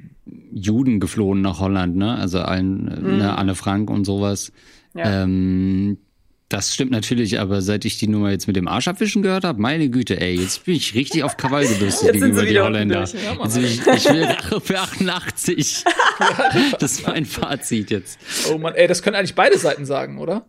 Juden 0.51 0.99
geflohen 0.99 1.41
nach 1.41 1.59
Holland, 1.59 1.95
ne? 1.95 2.15
Also 2.15 2.39
allen, 2.39 2.85
mhm. 2.85 3.17
ne, 3.17 3.37
Anne 3.37 3.53
Frank 3.53 3.91
und 3.91 4.03
sowas. 4.03 4.51
Ja. 4.95 5.21
Ähm, 5.21 5.99
das 6.49 6.73
stimmt 6.73 6.89
natürlich, 6.89 7.39
aber 7.39 7.61
seit 7.61 7.85
ich 7.85 7.99
die 7.99 8.07
Nummer 8.07 8.31
jetzt 8.31 8.47
mit 8.47 8.55
dem 8.55 8.67
Arsch 8.67 8.87
abwischen 8.87 9.21
gehört 9.21 9.43
habe, 9.43 9.61
meine 9.61 9.91
Güte, 9.91 10.19
ey, 10.19 10.33
jetzt 10.41 10.65
bin 10.65 10.73
ich 10.73 10.95
richtig 10.95 11.23
auf 11.23 11.37
Krawall 11.37 11.67
gebürstet 11.67 12.13
gegenüber 12.13 12.47
die 12.47 12.59
Holländer. 12.59 13.05
Durch, 13.05 13.13
ja, 13.13 13.37
jetzt 13.43 13.57
ich, 13.57 13.85
ich 13.85 14.11
will 14.11 14.23
Rache 14.23 14.59
für 14.59 14.79
88. 14.79 15.83
das 16.79 16.93
ist 16.93 17.07
mein 17.07 17.25
Fazit 17.25 17.91
jetzt. 17.91 18.17
Oh 18.51 18.57
man, 18.57 18.73
ey, 18.73 18.87
das 18.87 19.03
können 19.03 19.17
eigentlich 19.17 19.35
beide 19.35 19.59
Seiten 19.59 19.85
sagen, 19.85 20.17
oder? 20.17 20.47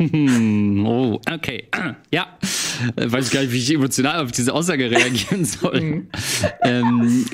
oh, 0.00 1.20
okay. 1.30 1.68
Ja, 2.10 2.38
weiß 2.96 3.26
ich 3.26 3.32
gar 3.32 3.42
nicht, 3.42 3.52
wie 3.52 3.58
ich 3.58 3.74
emotional 3.74 4.24
auf 4.24 4.32
diese 4.32 4.52
Aussage 4.52 4.90
reagieren 4.90 5.44
soll. 5.44 5.80
Mhm. 5.80 6.06
ähm, 6.62 7.26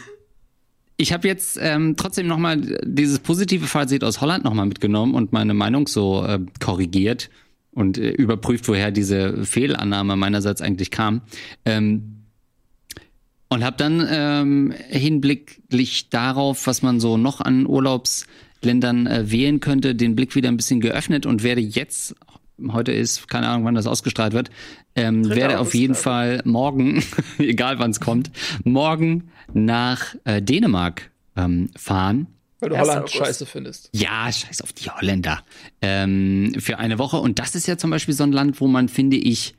ich 0.96 1.12
habe 1.12 1.28
jetzt 1.28 1.58
ähm, 1.60 1.94
trotzdem 1.96 2.26
noch 2.26 2.38
mal 2.38 2.60
dieses 2.84 3.18
positive 3.18 3.66
Fazit 3.66 4.02
aus 4.02 4.20
Holland 4.20 4.44
noch 4.44 4.54
mal 4.54 4.66
mitgenommen 4.66 5.14
und 5.14 5.32
meine 5.32 5.52
Meinung 5.52 5.88
so 5.88 6.24
äh, 6.24 6.40
korrigiert 6.58 7.28
und 7.72 7.98
äh, 7.98 8.10
überprüft, 8.10 8.66
woher 8.68 8.90
diese 8.90 9.44
Fehlannahme 9.44 10.16
meinerseits 10.16 10.62
eigentlich 10.62 10.90
kam. 10.90 11.20
Ähm, 11.66 12.12
und 13.48 13.62
habe 13.62 13.76
dann 13.76 14.06
ähm, 14.10 14.74
hinblicklich 14.88 16.08
darauf, 16.08 16.66
was 16.66 16.82
man 16.82 16.98
so 16.98 17.16
noch 17.16 17.40
an 17.40 17.66
Urlaubsländern 17.66 19.06
äh, 19.06 19.30
wählen 19.30 19.60
könnte, 19.60 19.94
den 19.94 20.16
Blick 20.16 20.34
wieder 20.34 20.48
ein 20.48 20.56
bisschen 20.56 20.80
geöffnet 20.80 21.26
und 21.26 21.42
werde 21.42 21.60
jetzt, 21.60 22.16
heute 22.70 22.92
ist, 22.92 23.28
keine 23.28 23.48
Ahnung, 23.48 23.64
wann 23.64 23.74
das 23.74 23.86
ausgestrahlt 23.86 24.32
wird, 24.32 24.50
ähm, 24.94 25.28
werde 25.28 25.58
auf 25.58 25.74
jeden 25.74 25.94
Fall 25.94 26.40
morgen, 26.44 27.02
egal 27.38 27.78
wann 27.78 27.90
es 27.90 28.00
kommt, 28.00 28.30
morgen 28.64 29.30
nach 29.52 30.14
äh, 30.24 30.40
Dänemark 30.42 31.10
ähm, 31.36 31.70
fahren. 31.76 32.28
Weil 32.60 32.70
du 32.70 32.78
Holland 32.78 33.10
scheiße 33.10 33.44
findest. 33.44 33.90
Ja, 33.92 34.32
scheiß 34.32 34.62
auf 34.62 34.72
die 34.72 34.88
Holländer. 34.88 35.42
Ähm, 35.82 36.54
für 36.58 36.78
eine 36.78 36.98
Woche. 36.98 37.18
Und 37.18 37.38
das 37.38 37.54
ist 37.54 37.66
ja 37.66 37.76
zum 37.76 37.90
Beispiel 37.90 38.14
so 38.14 38.24
ein 38.24 38.32
Land, 38.32 38.60
wo 38.60 38.66
man, 38.66 38.88
finde 38.88 39.18
ich, 39.18 39.54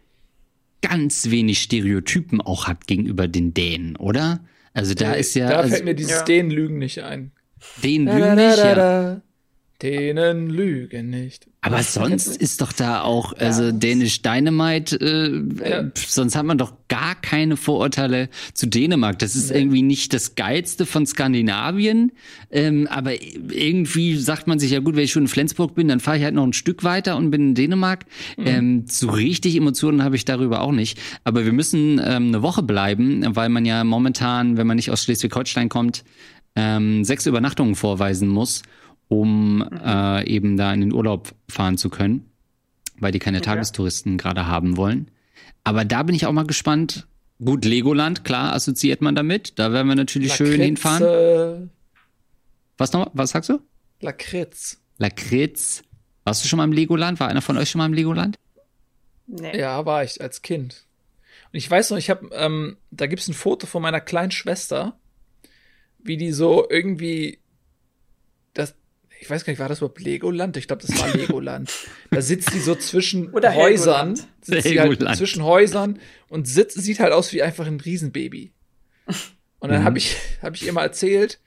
ganz 0.82 1.30
wenig 1.30 1.60
Stereotypen 1.62 2.42
auch 2.42 2.68
hat 2.68 2.88
gegenüber 2.88 3.28
den 3.28 3.54
Dänen, 3.54 3.96
oder? 3.98 4.40
Also 4.74 4.94
da 4.94 5.14
ist 5.14 5.36
ja. 5.36 5.50
Da 5.50 5.58
also, 5.58 5.70
fällt 5.72 5.86
mir 5.86 5.96
dieses 5.96 6.12
ja. 6.12 6.24
Dänen-Lügen 6.24 6.78
nicht 6.78 7.04
ein. 7.04 7.32
Dänen 7.84 8.08
lügen 8.08 8.36
nicht, 8.36 8.58
ja. 8.58 9.22
Dänen 9.82 10.50
lügen 10.50 11.10
nicht. 11.10 11.48
Aber 11.68 11.84
sonst 11.84 12.38
ist 12.38 12.62
doch 12.62 12.72
da 12.72 13.02
auch, 13.02 13.34
also 13.34 13.64
ja. 13.66 13.72
Dänisch 13.72 14.22
Dynamite, 14.22 14.96
äh, 15.00 15.70
ja. 15.70 15.84
sonst 15.96 16.36
hat 16.36 16.46
man 16.46 16.58
doch 16.58 16.74
gar 16.88 17.16
keine 17.16 17.58
Vorurteile 17.58 18.30
zu 18.54 18.68
Dänemark. 18.68 19.20
Das 19.20 19.36
ist 19.36 19.52
nee. 19.52 19.60
irgendwie 19.60 19.82
nicht 19.82 20.14
das 20.14 20.36
Geilste 20.36 20.86
von 20.86 21.06
Skandinavien. 21.06 22.12
Ähm, 22.52 22.88
aber 22.90 23.22
irgendwie 23.22 24.18
sagt 24.18 24.48
man 24.48 24.60
sich, 24.60 24.72
ja 24.72 24.80
gut, 24.80 24.96
wenn 24.96 25.04
ich 25.04 25.12
schon 25.12 25.24
in 25.24 25.28
Flensburg 25.28 25.76
bin, 25.76 25.88
dann 25.88 26.00
fahre 26.00 26.18
ich 26.18 26.24
halt 26.24 26.36
noch 26.36 26.46
ein 26.46 26.54
Stück 26.54 26.84
weiter 26.84 27.18
und 27.18 27.32
bin 27.32 27.50
in 27.50 27.56
Dänemark. 27.56 28.06
Mhm. 28.38 28.48
Ähm, 28.48 28.86
so 28.88 29.10
richtig 29.10 29.56
Emotionen 29.56 30.04
habe 30.04 30.16
ich 30.16 30.26
darüber 30.26 30.62
auch 30.62 30.72
nicht. 30.72 31.00
Aber 31.24 31.46
wir 31.46 31.54
müssen 31.54 32.02
ähm, 32.04 32.28
eine 32.28 32.42
Woche 32.42 32.64
bleiben, 32.64 33.24
weil 33.36 33.50
man 33.50 33.66
ja 33.66 33.84
momentan, 33.84 34.58
wenn 34.58 34.68
man 34.68 34.78
nicht 34.78 34.92
aus 34.92 35.04
Schleswig-Holstein 35.04 35.70
kommt, 35.70 36.04
ähm, 36.56 37.04
sechs 37.04 37.26
Übernachtungen 37.26 37.76
vorweisen 37.76 38.28
muss 38.28 38.64
um 39.08 39.58
mhm. 39.58 39.82
äh, 39.84 40.26
eben 40.26 40.58
da 40.58 40.74
in 40.74 40.82
den 40.82 40.94
Urlaub 40.94 41.34
fahren 41.50 41.78
zu 41.78 41.90
können, 41.90 42.30
weil 43.00 43.12
die 43.12 43.20
keine 43.20 43.38
okay. 43.38 43.46
Tagestouristen 43.46 44.18
gerade 44.18 44.48
haben 44.48 44.78
wollen. 44.78 45.12
Aber 45.64 45.86
da 45.86 46.04
bin 46.04 46.16
ich 46.16 46.26
auch 46.26 46.32
mal 46.32 46.46
gespannt. 46.46 47.08
Gut, 47.44 47.66
Legoland, 47.66 48.24
klar, 48.24 48.54
assoziiert 48.54 49.02
man 49.02 49.16
damit. 49.16 49.60
Da 49.60 49.72
werden 49.72 49.88
wir 49.88 49.96
natürlich 49.96 50.30
Lakritz, 50.30 50.48
schön 50.48 50.62
hinfahren. 50.62 51.70
Was 52.78 52.94
noch? 52.94 53.12
Was 53.14 53.32
sagst 53.32 53.50
du? 53.50 53.60
Lakritz. 54.00 54.80
Lakritz. 54.98 55.84
Warst 56.24 56.44
du 56.44 56.48
schon 56.48 56.58
mal 56.58 56.64
im 56.64 56.72
Legoland? 56.72 57.20
War 57.20 57.28
einer 57.28 57.42
von 57.42 57.58
euch 57.58 57.70
schon 57.70 57.80
mal 57.80 57.86
im 57.86 57.94
Legoland? 57.94 58.38
Nee. 59.28 59.60
Ja, 59.60 59.86
war 59.86 60.04
ich 60.04 60.22
als 60.22 60.42
Kind. 60.42 60.86
Und 61.52 61.58
ich 61.58 61.70
weiß 61.70 61.92
noch, 61.92 61.98
ich 61.98 62.10
habe, 62.10 62.30
ähm, 62.34 62.78
da 62.92 63.08
gibt's 63.08 63.28
ein 63.28 63.34
Foto 63.34 63.68
von 63.68 63.82
meiner 63.82 64.02
kleinen 64.02 64.32
Schwester, 64.32 65.00
wie 66.00 66.18
die 66.18 66.32
so 66.32 66.68
irgendwie 66.70 67.40
das, 68.54 68.76
ich 69.20 69.30
weiß 69.30 69.46
gar 69.46 69.52
nicht, 69.52 69.60
war 69.60 69.70
das 69.70 69.80
überhaupt 69.80 70.02
Legoland? 70.02 70.58
Ich 70.58 70.68
glaube, 70.68 70.86
das 70.86 71.00
war 71.00 71.10
Legoland. 71.16 71.72
da 72.12 72.22
sitzt 72.22 72.52
sie 72.52 72.60
so 72.60 72.76
zwischen 72.76 73.30
Oder 73.34 73.56
Häusern, 73.56 74.16
sitzt 74.42 74.68
sie 74.68 74.80
halt 74.80 75.18
zwischen 75.18 75.44
Häusern 75.44 76.00
und 76.30 76.48
sitzt, 76.48 76.82
sieht 76.82 77.00
halt 77.00 77.14
aus 77.14 77.34
wie 77.34 77.42
einfach 77.42 77.68
ein 77.68 77.80
Riesenbaby. 77.80 78.52
Und 79.60 79.72
dann 79.72 79.82
mhm. 79.82 79.86
habe 79.86 79.98
ich, 79.98 80.16
hab 80.42 80.56
ich 80.56 80.66
ihr 80.66 80.74
mal 80.74 80.84
erzählt, 80.84 81.40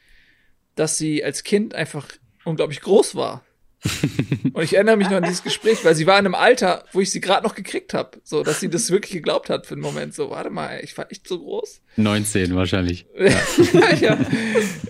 dass 0.74 0.98
sie 0.98 1.22
als 1.22 1.44
Kind 1.44 1.74
einfach 1.74 2.08
unglaublich 2.44 2.80
groß 2.80 3.14
war. 3.14 3.44
und 4.52 4.62
ich 4.62 4.74
erinnere 4.74 4.96
mich 4.98 5.08
noch 5.08 5.16
an 5.16 5.22
dieses 5.22 5.42
Gespräch, 5.42 5.82
weil 5.84 5.94
sie 5.94 6.06
war 6.06 6.18
in 6.18 6.26
einem 6.26 6.34
Alter, 6.34 6.84
wo 6.92 7.00
ich 7.00 7.10
sie 7.10 7.20
gerade 7.20 7.46
noch 7.46 7.54
gekriegt 7.54 7.94
habe, 7.94 8.20
so 8.24 8.42
dass 8.42 8.60
sie 8.60 8.68
das 8.68 8.90
wirklich 8.90 9.12
geglaubt 9.12 9.48
hat 9.48 9.66
für 9.66 9.74
einen 9.74 9.82
Moment. 9.82 10.14
So, 10.14 10.30
warte 10.30 10.50
mal, 10.50 10.80
ich 10.82 10.96
war 10.98 11.10
echt 11.10 11.26
so 11.26 11.38
groß. 11.38 11.80
19 11.96 12.54
wahrscheinlich. 12.54 13.06
ja, 13.18 13.94
ja. 14.00 14.18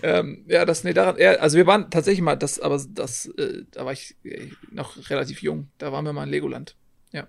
Ähm, 0.03 0.45
ja, 0.49 0.65
das 0.65 0.83
nee, 0.83 0.93
daran. 0.93 1.17
Ja, 1.19 1.35
also 1.35 1.57
wir 1.57 1.67
waren 1.67 1.91
tatsächlich 1.91 2.23
mal, 2.23 2.37
das, 2.37 2.59
aber 2.59 2.83
das, 2.89 3.27
äh, 3.39 3.63
da 3.71 3.85
war 3.85 3.93
ich 3.93 4.17
äh, 4.25 4.49
noch 4.73 5.09
relativ 5.09 5.43
jung. 5.43 5.69
Da 5.79 5.93
waren 5.93 6.05
wir 6.05 6.13
mal 6.13 6.25
in 6.25 6.31
Legoland. 6.31 6.75
Ja. 7.13 7.29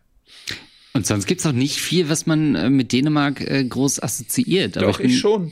Und 0.94 1.06
sonst 1.06 1.28
gibt's 1.28 1.46
auch 1.46 1.52
nicht 1.52 1.80
viel, 1.80 2.10
was 2.10 2.26
man 2.26 2.56
äh, 2.56 2.70
mit 2.72 2.92
Dänemark 2.92 3.40
äh, 3.42 3.64
groß 3.64 4.02
assoziiert. 4.02 4.78
Doch, 4.78 5.00
ich, 5.00 5.12
ich 5.12 5.20
schon. 5.20 5.52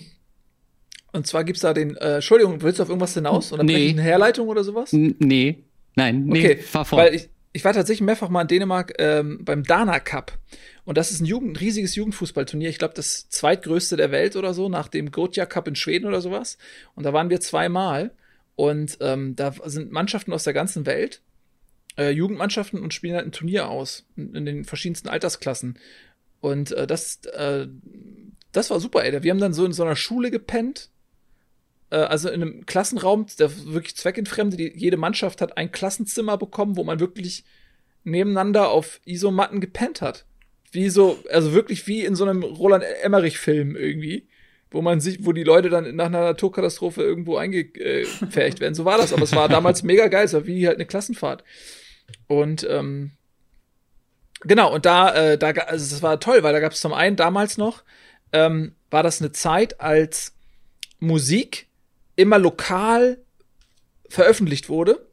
Und 1.11 1.27
zwar 1.27 1.43
gibt's 1.43 1.61
da 1.61 1.73
den, 1.73 1.95
äh, 1.97 2.15
Entschuldigung, 2.15 2.61
willst 2.61 2.79
du 2.79 2.83
auf 2.83 2.89
irgendwas 2.89 3.13
hinaus? 3.13 3.53
Oder 3.53 3.63
nee. 3.63 3.89
eine 3.89 4.01
Herleitung 4.01 4.47
oder 4.47 4.63
sowas? 4.63 4.93
N 4.93 5.15
nee. 5.19 5.63
Nein, 5.99 6.25
nee, 6.25 6.39
okay, 6.39 6.57
fahr 6.57 6.85
fort. 6.85 7.03
Weil 7.03 7.15
ich, 7.15 7.29
ich 7.51 7.65
war 7.65 7.73
tatsächlich 7.73 8.05
mehrfach 8.05 8.29
mal 8.29 8.43
in 8.43 8.47
Dänemark 8.47 8.93
ähm, 8.99 9.43
beim 9.43 9.63
Dana 9.63 9.99
Cup. 9.99 10.37
Und 10.85 10.97
das 10.97 11.11
ist 11.11 11.21
ein 11.21 11.25
Jugend, 11.25 11.59
riesiges 11.61 11.95
Jugendfußballturnier. 11.95 12.69
Ich 12.69 12.79
glaube, 12.79 12.93
das 12.93 13.29
zweitgrößte 13.29 13.97
der 13.97 14.11
Welt 14.11 14.35
oder 14.35 14.53
so, 14.53 14.69
nach 14.69 14.87
dem 14.87 15.11
Gothia 15.11 15.45
Cup 15.45 15.67
in 15.67 15.75
Schweden 15.75 16.07
oder 16.07 16.21
sowas. 16.21 16.57
Und 16.95 17.03
da 17.03 17.13
waren 17.13 17.29
wir 17.29 17.41
zweimal. 17.41 18.11
Und 18.55 18.97
ähm, 19.01 19.35
da 19.35 19.53
sind 19.65 19.91
Mannschaften 19.91 20.33
aus 20.33 20.43
der 20.43 20.53
ganzen 20.53 20.85
Welt, 20.85 21.21
äh, 21.97 22.11
Jugendmannschaften 22.11 22.81
und 22.81 22.93
spielen 22.93 23.15
halt 23.15 23.25
ein 23.25 23.31
Turnier 23.31 23.69
aus. 23.69 24.05
In, 24.15 24.35
in 24.35 24.45
den 24.45 24.65
verschiedensten 24.65 25.09
Altersklassen. 25.09 25.79
Und 26.41 26.71
äh, 26.71 26.87
das, 26.87 27.23
äh, 27.25 27.67
das 28.51 28.69
war 28.69 28.79
super, 28.79 29.03
ey. 29.03 29.23
Wir 29.23 29.31
haben 29.31 29.39
dann 29.39 29.53
so 29.53 29.65
in 29.65 29.73
so 29.73 29.83
einer 29.83 29.95
Schule 29.95 30.31
gepennt 30.31 30.89
also 31.95 32.29
in 32.29 32.41
einem 32.41 32.65
Klassenraum, 32.65 33.25
der 33.39 33.51
wirklich 33.65 33.95
zweckentfremde, 33.95 34.57
die, 34.57 34.73
jede 34.75 34.97
Mannschaft 34.97 35.41
hat 35.41 35.57
ein 35.57 35.71
Klassenzimmer 35.71 36.37
bekommen, 36.37 36.77
wo 36.77 36.83
man 36.83 36.99
wirklich 36.99 37.43
nebeneinander 38.03 38.69
auf 38.69 38.99
Isomatten 39.05 39.59
gepennt 39.59 40.01
hat. 40.01 40.25
Wie 40.71 40.89
so, 40.89 41.17
also 41.31 41.53
wirklich 41.53 41.87
wie 41.87 42.05
in 42.05 42.15
so 42.15 42.25
einem 42.25 42.43
Roland 42.43 42.83
Emmerich-Film 43.01 43.75
irgendwie, 43.75 44.27
wo 44.69 44.81
man 44.81 44.99
sich, 44.99 45.25
wo 45.25 45.33
die 45.33 45.43
Leute 45.43 45.69
dann 45.69 45.95
nach 45.95 46.05
einer 46.05 46.21
Naturkatastrophe 46.21 47.01
irgendwo 47.01 47.37
eingepfercht 47.37 48.59
werden. 48.59 48.75
So 48.75 48.85
war 48.85 48.99
das, 48.99 49.11
aber 49.11 49.23
es 49.23 49.35
war 49.35 49.49
damals 49.49 49.81
mega 49.81 50.07
geil, 50.07 50.25
es 50.25 50.33
war 50.33 50.45
wie 50.45 50.67
halt 50.67 50.77
eine 50.77 50.85
Klassenfahrt. 50.85 51.43
Und 52.27 52.67
ähm, 52.69 53.11
genau, 54.41 54.73
und 54.73 54.85
da, 54.85 55.13
äh, 55.31 55.37
da, 55.39 55.49
also 55.49 55.89
das 55.89 56.03
war 56.03 56.19
toll, 56.19 56.43
weil 56.43 56.53
da 56.53 56.59
gab 56.59 56.73
es 56.73 56.81
zum 56.81 56.93
einen 56.93 57.15
damals 57.15 57.57
noch, 57.57 57.83
ähm, 58.31 58.75
war 58.91 59.01
das 59.01 59.21
eine 59.21 59.31
Zeit, 59.31 59.81
als 59.81 60.35
Musik 60.99 61.68
immer 62.19 62.37
lokal 62.37 63.17
veröffentlicht 64.09 64.69
wurde, 64.69 65.07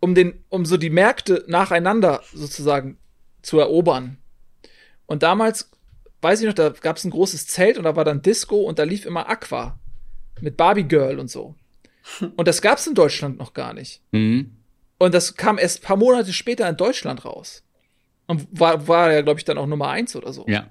um 0.00 0.14
den, 0.14 0.44
um 0.48 0.64
so 0.64 0.76
die 0.76 0.90
Märkte 0.90 1.44
nacheinander 1.46 2.22
sozusagen 2.32 2.98
zu 3.42 3.58
erobern. 3.58 4.18
Und 5.06 5.22
damals, 5.22 5.70
weiß 6.22 6.40
ich 6.40 6.46
noch, 6.46 6.54
da 6.54 6.70
gab 6.70 6.96
es 6.96 7.04
ein 7.04 7.10
großes 7.10 7.46
Zelt 7.46 7.78
und 7.78 7.84
da 7.84 7.96
war 7.96 8.04
dann 8.04 8.22
Disco 8.22 8.62
und 8.62 8.78
da 8.78 8.84
lief 8.84 9.04
immer 9.04 9.28
Aqua 9.28 9.78
mit 10.40 10.56
Barbie 10.56 10.84
Girl 10.84 11.18
und 11.18 11.30
so. 11.30 11.54
Und 12.36 12.46
das 12.46 12.62
gab 12.62 12.78
es 12.78 12.86
in 12.86 12.94
Deutschland 12.94 13.36
noch 13.36 13.52
gar 13.52 13.74
nicht. 13.74 14.00
Mhm. 14.12 14.52
Und 14.96 15.12
das 15.12 15.34
kam 15.34 15.58
erst 15.58 15.82
paar 15.82 15.96
Monate 15.96 16.32
später 16.32 16.68
in 16.68 16.76
Deutschland 16.76 17.24
raus. 17.24 17.64
Und 18.28 18.46
war, 18.52 18.86
war 18.86 19.12
ja, 19.12 19.22
glaube 19.22 19.40
ich, 19.40 19.44
dann 19.44 19.58
auch 19.58 19.66
Nummer 19.66 19.88
eins 19.88 20.14
oder 20.14 20.32
so. 20.32 20.44
Ja. 20.46 20.70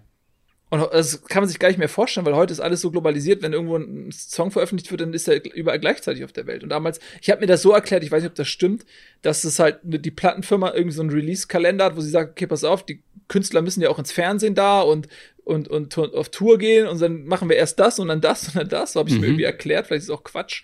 Und 0.81 0.93
das 0.93 1.23
kann 1.25 1.41
man 1.41 1.49
sich 1.49 1.59
gar 1.59 1.69
nicht 1.69 1.77
mehr 1.77 1.89
vorstellen, 1.89 2.25
weil 2.25 2.35
heute 2.35 2.51
ist 2.51 2.59
alles 2.59 2.81
so 2.81 2.91
globalisiert. 2.91 3.41
Wenn 3.41 3.53
irgendwo 3.53 3.77
ein 3.77 4.11
Song 4.11 4.51
veröffentlicht 4.51 4.91
wird, 4.91 5.01
dann 5.01 5.13
ist 5.13 5.27
er 5.27 5.43
überall 5.55 5.79
gleichzeitig 5.79 6.23
auf 6.23 6.33
der 6.33 6.47
Welt. 6.47 6.63
Und 6.63 6.69
damals, 6.69 6.99
ich 7.21 7.29
habe 7.29 7.41
mir 7.41 7.47
das 7.47 7.61
so 7.61 7.71
erklärt, 7.71 8.03
ich 8.03 8.11
weiß 8.11 8.23
nicht, 8.23 8.31
ob 8.31 8.35
das 8.35 8.47
stimmt, 8.47 8.85
dass 9.21 9.43
es 9.43 9.59
halt 9.59 9.79
die 9.83 10.11
Plattenfirma 10.11 10.73
irgendwie 10.73 10.95
so 10.95 11.01
einen 11.01 11.11
Release-Kalender 11.11 11.85
hat, 11.85 11.95
wo 11.95 12.01
sie 12.01 12.09
sagt, 12.09 12.31
okay, 12.31 12.47
pass 12.47 12.63
auf, 12.63 12.85
die 12.85 13.01
Künstler 13.27 13.61
müssen 13.61 13.81
ja 13.81 13.89
auch 13.89 13.99
ins 13.99 14.11
Fernsehen 14.11 14.55
da 14.55 14.81
und 14.81 15.07
und, 15.45 15.67
und 15.67 15.95
auf 15.97 16.29
Tour 16.29 16.57
gehen 16.57 16.87
und 16.87 16.99
dann 16.99 17.25
machen 17.25 17.49
wir 17.49 17.55
erst 17.55 17.79
das 17.79 17.99
und 17.99 18.07
dann 18.07 18.19
das 18.19 18.47
und 18.47 18.55
dann 18.55 18.67
das. 18.67 18.93
So 18.93 18.99
habe 18.99 19.09
ich 19.09 19.15
mhm. 19.15 19.21
mir 19.21 19.27
irgendwie 19.27 19.43
erklärt, 19.43 19.85
vielleicht 19.85 20.01
ist 20.01 20.09
es 20.09 20.15
auch 20.15 20.23
Quatsch. 20.23 20.63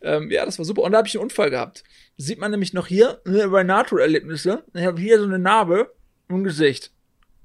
Ähm, 0.00 0.30
ja, 0.30 0.44
das 0.44 0.58
war 0.58 0.64
super. 0.64 0.82
Und 0.82 0.92
da 0.92 0.98
habe 0.98 1.08
ich 1.08 1.14
einen 1.14 1.24
Unfall 1.24 1.50
gehabt. 1.50 1.84
Sieht 2.16 2.38
man 2.38 2.50
nämlich 2.50 2.72
noch 2.72 2.86
hier 2.86 3.20
ne, 3.24 3.48
bei 3.48 3.64
NATO-Erlebnisse. 3.64 4.64
Ich 4.74 4.84
habe 4.84 5.00
hier 5.00 5.18
so 5.18 5.24
eine 5.24 5.38
Narbe 5.38 5.92
im 6.28 6.44
Gesicht. 6.44 6.90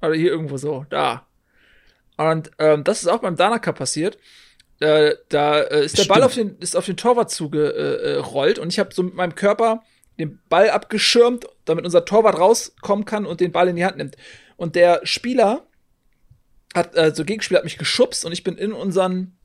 Oder 0.02 0.14
hier 0.14 0.30
irgendwo 0.30 0.56
so, 0.56 0.86
da. 0.90 1.26
Und 2.28 2.50
ähm, 2.58 2.84
das 2.84 3.00
ist 3.00 3.08
auch 3.08 3.20
beim 3.20 3.36
Danaka 3.36 3.72
passiert. 3.72 4.18
Äh, 4.78 5.14
da 5.30 5.60
äh, 5.60 5.84
ist 5.84 5.96
der 5.96 6.02
Stimmt. 6.04 6.08
Ball 6.08 6.22
auf 6.22 6.34
den, 6.34 6.58
ist 6.58 6.76
auf 6.76 6.84
den 6.84 6.96
Torwart 6.96 7.30
zugerollt 7.30 8.58
äh, 8.58 8.60
und 8.60 8.68
ich 8.68 8.78
habe 8.78 8.92
so 8.92 9.02
mit 9.02 9.14
meinem 9.14 9.34
Körper 9.34 9.82
den 10.18 10.38
Ball 10.50 10.68
abgeschirmt, 10.68 11.46
damit 11.64 11.86
unser 11.86 12.04
Torwart 12.04 12.38
rauskommen 12.38 13.06
kann 13.06 13.24
und 13.24 13.40
den 13.40 13.52
Ball 13.52 13.68
in 13.68 13.76
die 13.76 13.84
Hand 13.84 13.96
nimmt. 13.96 14.16
Und 14.56 14.74
der 14.74 15.00
Spieler 15.04 15.66
hat, 16.74 16.94
also 16.96 17.24
Gegenspieler 17.24 17.58
hat 17.58 17.64
mich 17.64 17.78
geschubst 17.78 18.24
und 18.26 18.32
ich 18.32 18.44
bin 18.44 18.58
in 18.58 18.72
unseren 18.72 19.38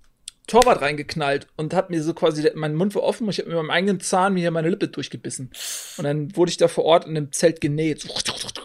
Torwart 0.48 0.82
reingeknallt 0.82 1.48
und 1.56 1.74
hat 1.74 1.89
mir 1.89 2.04
so 2.04 2.14
quasi, 2.14 2.50
mein 2.56 2.76
Mund 2.76 2.93
war 2.96 3.04
offen 3.04 3.26
und 3.26 3.32
ich 3.32 3.39
habe 3.39 3.50
mit 3.50 3.58
meinem 3.58 3.72
eigenen 3.72 4.00
Zahn 4.00 4.34
mir 4.34 4.41
hier 4.41 4.52
meine 4.52 4.70
Lippe 4.70 4.88
durchgebissen. 4.88 5.50
Und 5.98 6.04
dann 6.04 6.36
wurde 6.36 6.52
ich 6.52 6.58
da 6.58 6.68
vor 6.68 6.86
Ort 6.86 7.06
in 7.06 7.18
einem 7.18 7.32
Zelt 7.32 7.62
genäht. 7.62 8.06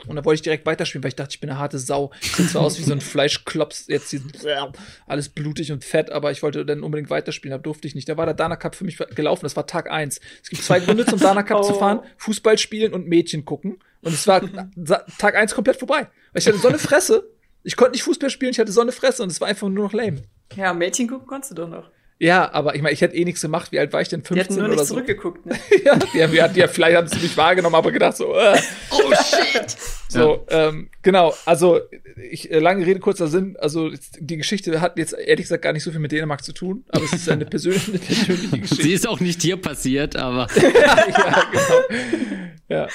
Und 0.07 0.17
dann 0.17 0.25
wollte 0.25 0.37
ich 0.37 0.43
direkt 0.43 0.67
weiterspielen, 0.67 1.03
weil 1.03 1.09
ich 1.09 1.17
dachte, 1.17 1.33
ich 1.33 1.41
bin 1.41 1.51
eine 1.51 1.59
harte 1.59 1.79
Sau. 1.79 2.11
Ich 2.21 2.33
sehe 2.33 2.47
zwar 2.47 2.63
aus 2.63 2.79
wie 2.79 2.83
so 2.83 2.93
ein 2.93 3.01
Fleischklops, 3.01 3.87
jetzt 3.89 4.11
hier, 4.11 4.23
alles 5.07 5.29
blutig 5.29 5.73
und 5.73 5.85
fett, 5.85 6.11
aber 6.11 6.31
ich 6.31 6.43
wollte 6.43 6.65
dann 6.67 6.83
unbedingt 6.83 7.11
weiterspielen, 7.11 7.57
da 7.57 7.63
durfte 7.63 7.89
ich 7.89 7.95
nicht. 7.95 8.09
Da 8.09 8.17
war 8.17 8.27
der 8.27 8.35
Dana 8.35 8.57
Cup 8.57 8.75
für 8.75 8.85
mich 8.85 8.99
gelaufen, 9.15 9.45
das 9.45 9.57
war 9.57 9.67
Tag 9.67 9.91
eins. 9.91 10.21
Es 10.43 10.51
gibt 10.51 10.63
zwei 10.63 10.81
Gründe 10.81 11.07
zum 11.07 11.19
Dana 11.19 11.43
Cup 11.43 11.61
oh. 11.61 11.63
zu 11.63 11.75
fahren, 11.75 12.01
Fußball 12.19 12.59
spielen 12.59 12.93
und 12.93 13.07
Mädchen 13.07 13.45
gucken. 13.45 13.79
Und 14.03 14.15
es 14.15 14.27
war 14.27 14.43
Tag 15.19 15.35
eins 15.35 15.55
komplett 15.55 15.77
vorbei. 15.77 16.09
Weil 16.33 16.41
ich 16.41 16.47
hatte 16.47 16.59
so 16.59 16.69
eine 16.69 16.79
Fresse, 16.79 17.29
ich 17.63 17.77
konnte 17.77 17.93
nicht 17.93 18.03
Fußball 18.03 18.31
spielen, 18.31 18.53
ich 18.53 18.59
hatte 18.59 18.73
so 18.73 18.81
eine 18.81 18.93
Fresse 18.93 19.23
und 19.23 19.31
es 19.31 19.41
war 19.41 19.49
einfach 19.49 19.69
nur 19.69 19.85
noch 19.85 19.93
lame. 19.93 20.23
Ja, 20.57 20.73
Mädchen 20.73 21.09
gucken 21.09 21.27
konntest 21.27 21.53
du 21.53 21.55
doch 21.57 21.69
noch. 21.69 21.91
Ja, 22.23 22.53
aber 22.53 22.75
ich 22.75 22.83
meine, 22.83 22.93
ich 22.93 23.01
hätte 23.01 23.17
eh 23.17 23.25
nichts 23.25 23.41
gemacht. 23.41 23.73
Wie 23.73 23.79
alt 23.79 23.95
war 23.95 24.03
ich 24.03 24.11
denn? 24.11 24.23
15 24.23 24.35
die 24.35 24.41
hatten 24.41 24.55
nur 24.55 24.65
oder 24.65 24.75
nicht 24.75 24.87
so? 24.87 24.95
zurückgeguckt, 24.95 25.47
ne? 25.47 25.59
ja, 25.85 25.97
die, 25.97 26.23
haben, 26.23 26.33
die, 26.33 26.43
hatten, 26.43 26.55
die, 26.55 26.69
vielleicht 26.69 26.97
haben 26.99 27.09
sie 27.09 27.19
mich 27.19 27.35
wahrgenommen, 27.35 27.75
aber 27.75 27.91
gedacht 27.91 28.19
so, 28.19 28.35
äh. 28.35 28.61
oh 28.91 29.15
shit. 29.15 29.75
So, 30.07 30.45
ja. 30.51 30.69
ähm, 30.69 30.91
genau, 31.01 31.35
also 31.47 31.81
ich, 32.31 32.51
äh, 32.51 32.59
lange 32.59 32.85
Rede, 32.85 33.01
kurzer 33.01 33.29
Sinn, 33.29 33.57
also 33.59 33.91
die 34.19 34.37
Geschichte 34.37 34.83
hat 34.83 34.99
jetzt 34.99 35.15
ehrlich 35.15 35.45
gesagt 35.45 35.63
gar 35.63 35.73
nicht 35.73 35.83
so 35.83 35.93
viel 35.93 36.01
mit 36.01 36.13
Dänemark 36.13 36.45
zu 36.45 36.53
tun, 36.53 36.85
aber 36.91 37.05
es 37.05 37.13
ist 37.15 37.29
eine 37.31 37.47
persönliche, 37.47 37.91
eine 37.93 38.01
persönliche 38.01 38.59
Geschichte. 38.59 38.83
Sie 38.83 38.93
ist 38.93 39.09
auch 39.09 39.21
nicht 39.21 39.43
dir 39.43 39.57
passiert, 39.57 40.17
aber. 40.17 40.47
ja, 40.61 40.69
ja, 41.09 41.45
genau. 41.51 42.01
Ja. 42.69 42.89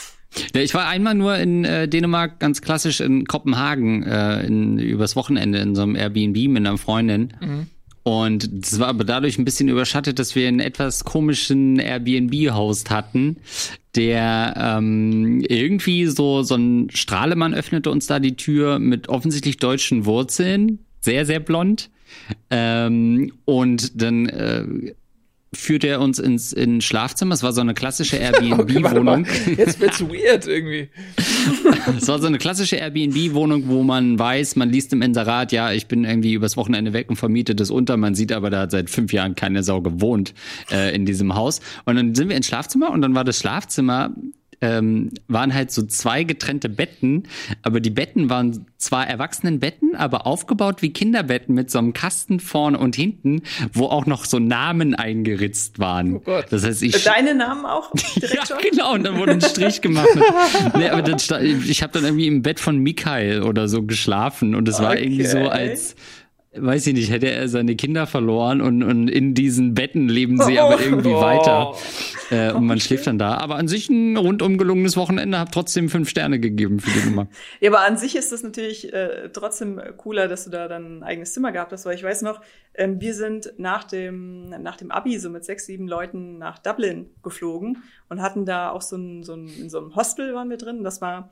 Ja, 0.54 0.62
ich 0.62 0.74
war 0.74 0.88
einmal 0.88 1.16
nur 1.16 1.38
in 1.38 1.66
äh, 1.66 1.88
Dänemark, 1.88 2.40
ganz 2.40 2.62
klassisch 2.62 3.00
in 3.00 3.26
Kopenhagen, 3.26 4.04
äh, 4.04 4.46
in, 4.46 4.80
übers 4.80 5.16
Wochenende 5.16 5.60
in 5.60 5.76
so 5.76 5.84
einem 5.84 5.96
Airbnb 5.96 6.48
mit 6.50 6.66
einer 6.66 6.78
Freundin. 6.78 7.34
Mhm. 7.40 7.68
Und 8.04 8.50
das 8.52 8.78
war 8.80 8.90
aber 8.90 9.04
dadurch 9.04 9.40
ein 9.40 9.46
bisschen 9.46 9.68
überschattet, 9.68 10.20
dass 10.20 10.36
wir 10.36 10.48
einen 10.48 10.60
etwas 10.60 11.06
komischen 11.06 11.80
Airbnb-Host 11.80 12.92
hatten, 12.92 13.38
der 13.96 14.54
ähm, 14.58 15.42
irgendwie 15.42 16.06
so, 16.06 16.44
so 16.44 16.54
ein 16.54 16.90
Strahlemann 16.94 17.56
öffnete 17.56 17.90
uns 17.90 18.06
da 18.06 18.20
die 18.20 18.36
Tür 18.36 18.78
mit 18.78 19.10
offensichtlich 19.10 19.58
deutschen 19.58 20.06
Wurzeln, 20.06 20.86
sehr, 21.02 21.26
sehr 21.26 21.40
blond. 21.40 21.90
Ähm, 22.52 23.34
und 23.46 24.00
dann 24.00 24.30
äh, 24.30 24.94
führte 25.56 25.88
er 25.88 26.02
uns 26.02 26.20
ins 26.20 26.54
in 26.54 26.82
Schlafzimmer. 26.82 27.34
Es 27.34 27.44
war 27.44 27.54
so 27.54 27.62
eine 27.62 27.74
klassische 27.74 28.18
Airbnb-Wohnung. 28.18 29.22
Okay, 29.22 29.56
Jetzt 29.58 29.80
wird's 29.80 30.02
weird 30.02 30.48
irgendwie. 30.48 30.90
es 31.98 32.08
war 32.08 32.20
so 32.20 32.28
eine 32.28 32.38
klassische 32.38 32.76
Airbnb-Wohnung, 32.78 33.68
wo 33.68 33.84
man 33.84 34.18
weiß, 34.18 34.56
man 34.56 34.70
liest 34.70 34.94
im 34.94 35.02
Inserat, 35.02 35.52
ja, 35.52 35.72
ich 35.72 35.88
bin 35.88 36.04
irgendwie 36.04 36.34
übers 36.34 36.58
Wochenende 36.58 36.94
weg 36.94 37.10
und 37.10 37.16
vermietet 37.16 37.60
es 37.62 37.72
unter. 37.72 37.98
Man 37.98 38.16
sieht 38.16 38.32
aber, 38.32 38.50
da 38.50 38.62
hat 38.62 38.72
seit 38.72 38.90
fünf 38.90 39.14
Jahren 39.14 39.36
keine 39.36 39.64
Sau 39.64 39.82
gewohnt 39.82 40.34
äh, 40.72 40.96
in 40.96 41.06
diesem 41.06 41.36
Haus. 41.36 41.62
Und 41.86 41.96
dann 41.96 42.16
sind 42.16 42.30
wir 42.30 42.36
ins 42.36 42.48
Schlafzimmer 42.48 42.92
und 42.92 43.02
dann 43.02 43.16
war 43.16 43.24
das 43.24 43.40
Schlafzimmer 43.40 44.12
ähm, 44.62 45.12
waren 45.28 45.54
halt 45.54 45.72
so 45.72 45.84
zwei 45.84 46.24
getrennte 46.24 46.70
Betten, 46.70 47.24
aber 47.62 47.80
die 47.80 47.90
Betten 47.90 48.30
waren 48.30 48.66
zwar 48.78 49.08
Erwachsenenbetten, 49.08 49.96
aber 49.96 50.28
aufgebaut 50.28 50.82
wie 50.82 50.92
Kinderbetten 50.92 51.56
mit 51.56 51.72
so 51.72 51.80
einem 51.80 51.94
Kasten 51.94 52.40
vorne 52.40 52.78
und 52.78 52.96
hinten, 52.96 53.42
wo 53.74 53.86
auch 53.86 54.06
noch 54.06 54.26
so 54.26 54.40
Namen 54.40 54.96
eingeritzt 54.96 55.80
waren. 55.80 56.16
Oh 56.16 56.20
Gott. 56.20 56.46
Das 56.50 56.64
heißt, 56.64 56.84
ich 56.84 57.04
Deine 57.04 57.36
Namen 57.36 57.66
auch 57.66 57.92
ja, 58.16 58.46
schon? 58.46 58.58
genau, 58.70 58.94
und 58.94 59.04
dann 59.04 59.18
wurde 59.18 59.34
ein 59.34 59.42
Strich 59.42 59.82
gemacht. 59.82 60.10
nee, 60.76 60.90
aber 60.90 61.02
dann, 61.02 61.18
ich 61.68 61.84
habe 61.84 61.94
dann 61.94 62.04
irgendwie 62.04 62.28
im 62.28 62.42
Bett 62.42 62.60
von 62.60 62.78
Michael 62.78 63.44
oder 63.44 63.68
so 63.68 63.84
geschlafen 63.84 64.56
und 64.56 64.68
es 64.68 64.80
war 64.80 64.92
okay. 64.92 65.04
irgendwie 65.04 65.26
so 65.26 65.40
als 65.40 65.96
weiß 66.58 66.88
ich 66.88 66.94
nicht, 66.94 67.12
hätte 67.12 67.30
er 67.30 67.48
seine 67.48 67.76
Kinder 67.76 68.08
verloren 68.08 68.62
und, 68.62 68.84
und 68.84 69.08
in 69.08 69.34
diesen 69.34 69.74
Betten 69.74 70.08
leben 70.08 70.42
sie 70.42 70.60
aber 70.60 70.80
irgendwie 70.84 71.14
oh. 71.14 71.22
weiter. 71.22 71.74
Äh, 72.32 72.52
und 72.54 72.66
man 72.66 72.80
schläft 72.80 73.08
dann 73.08 73.20
da. 73.20 73.38
Aber 73.38 73.56
an 73.56 73.68
sich 73.68 73.90
ein 73.90 74.18
rundum 74.18 74.58
gelungenes 74.58 74.98
Wochenende, 74.98 75.38
hab 75.38 75.52
trotzdem 75.52 75.90
fünf 75.90 76.10
Sterne 76.10 76.40
gegeben 76.40 76.80
für 76.80 76.92
die 77.00 77.10
Nummer. 77.10 77.28
ja, 77.60 77.70
aber 77.70 77.86
an 77.86 77.98
sich 77.98 78.16
ist 78.16 78.32
das 78.32 78.44
natürlich 78.44 78.92
äh, 78.94 79.30
trotzdem 79.32 79.82
cooler, 79.98 80.28
dass 80.28 80.46
du 80.46 80.50
da 80.50 80.68
dann 80.68 81.00
ein 81.00 81.04
eigenes 81.04 81.34
Zimmer 81.34 81.52
gehabt 81.52 81.72
hast, 81.72 81.86
weil 81.86 81.96
ich 81.96 82.04
weiß 82.04 82.22
noch, 82.24 82.42
ähm, 82.74 83.00
wir 83.00 83.14
sind 83.14 83.54
nach 83.58 83.84
dem, 83.84 84.50
nach 84.50 84.78
dem 84.78 84.92
Abi 84.92 85.20
so 85.20 85.30
mit 85.30 85.46
sechs, 85.46 85.66
sieben 85.66 85.88
Leuten 85.88 86.38
nach 86.38 86.60
Dublin 86.60 87.08
geflogen 87.24 87.84
und 88.10 88.22
hatten 88.22 88.46
da 88.46 88.72
auch 88.72 88.82
so 88.82 88.98
ein, 88.98 89.24
so 89.24 89.34
ein 89.34 89.48
in 89.48 89.70
so 89.70 89.80
einem 89.80 89.96
Hostel 89.96 90.34
waren 90.34 90.50
wir 90.50 90.58
drin. 90.58 90.84
Das 90.84 91.02
war 91.02 91.30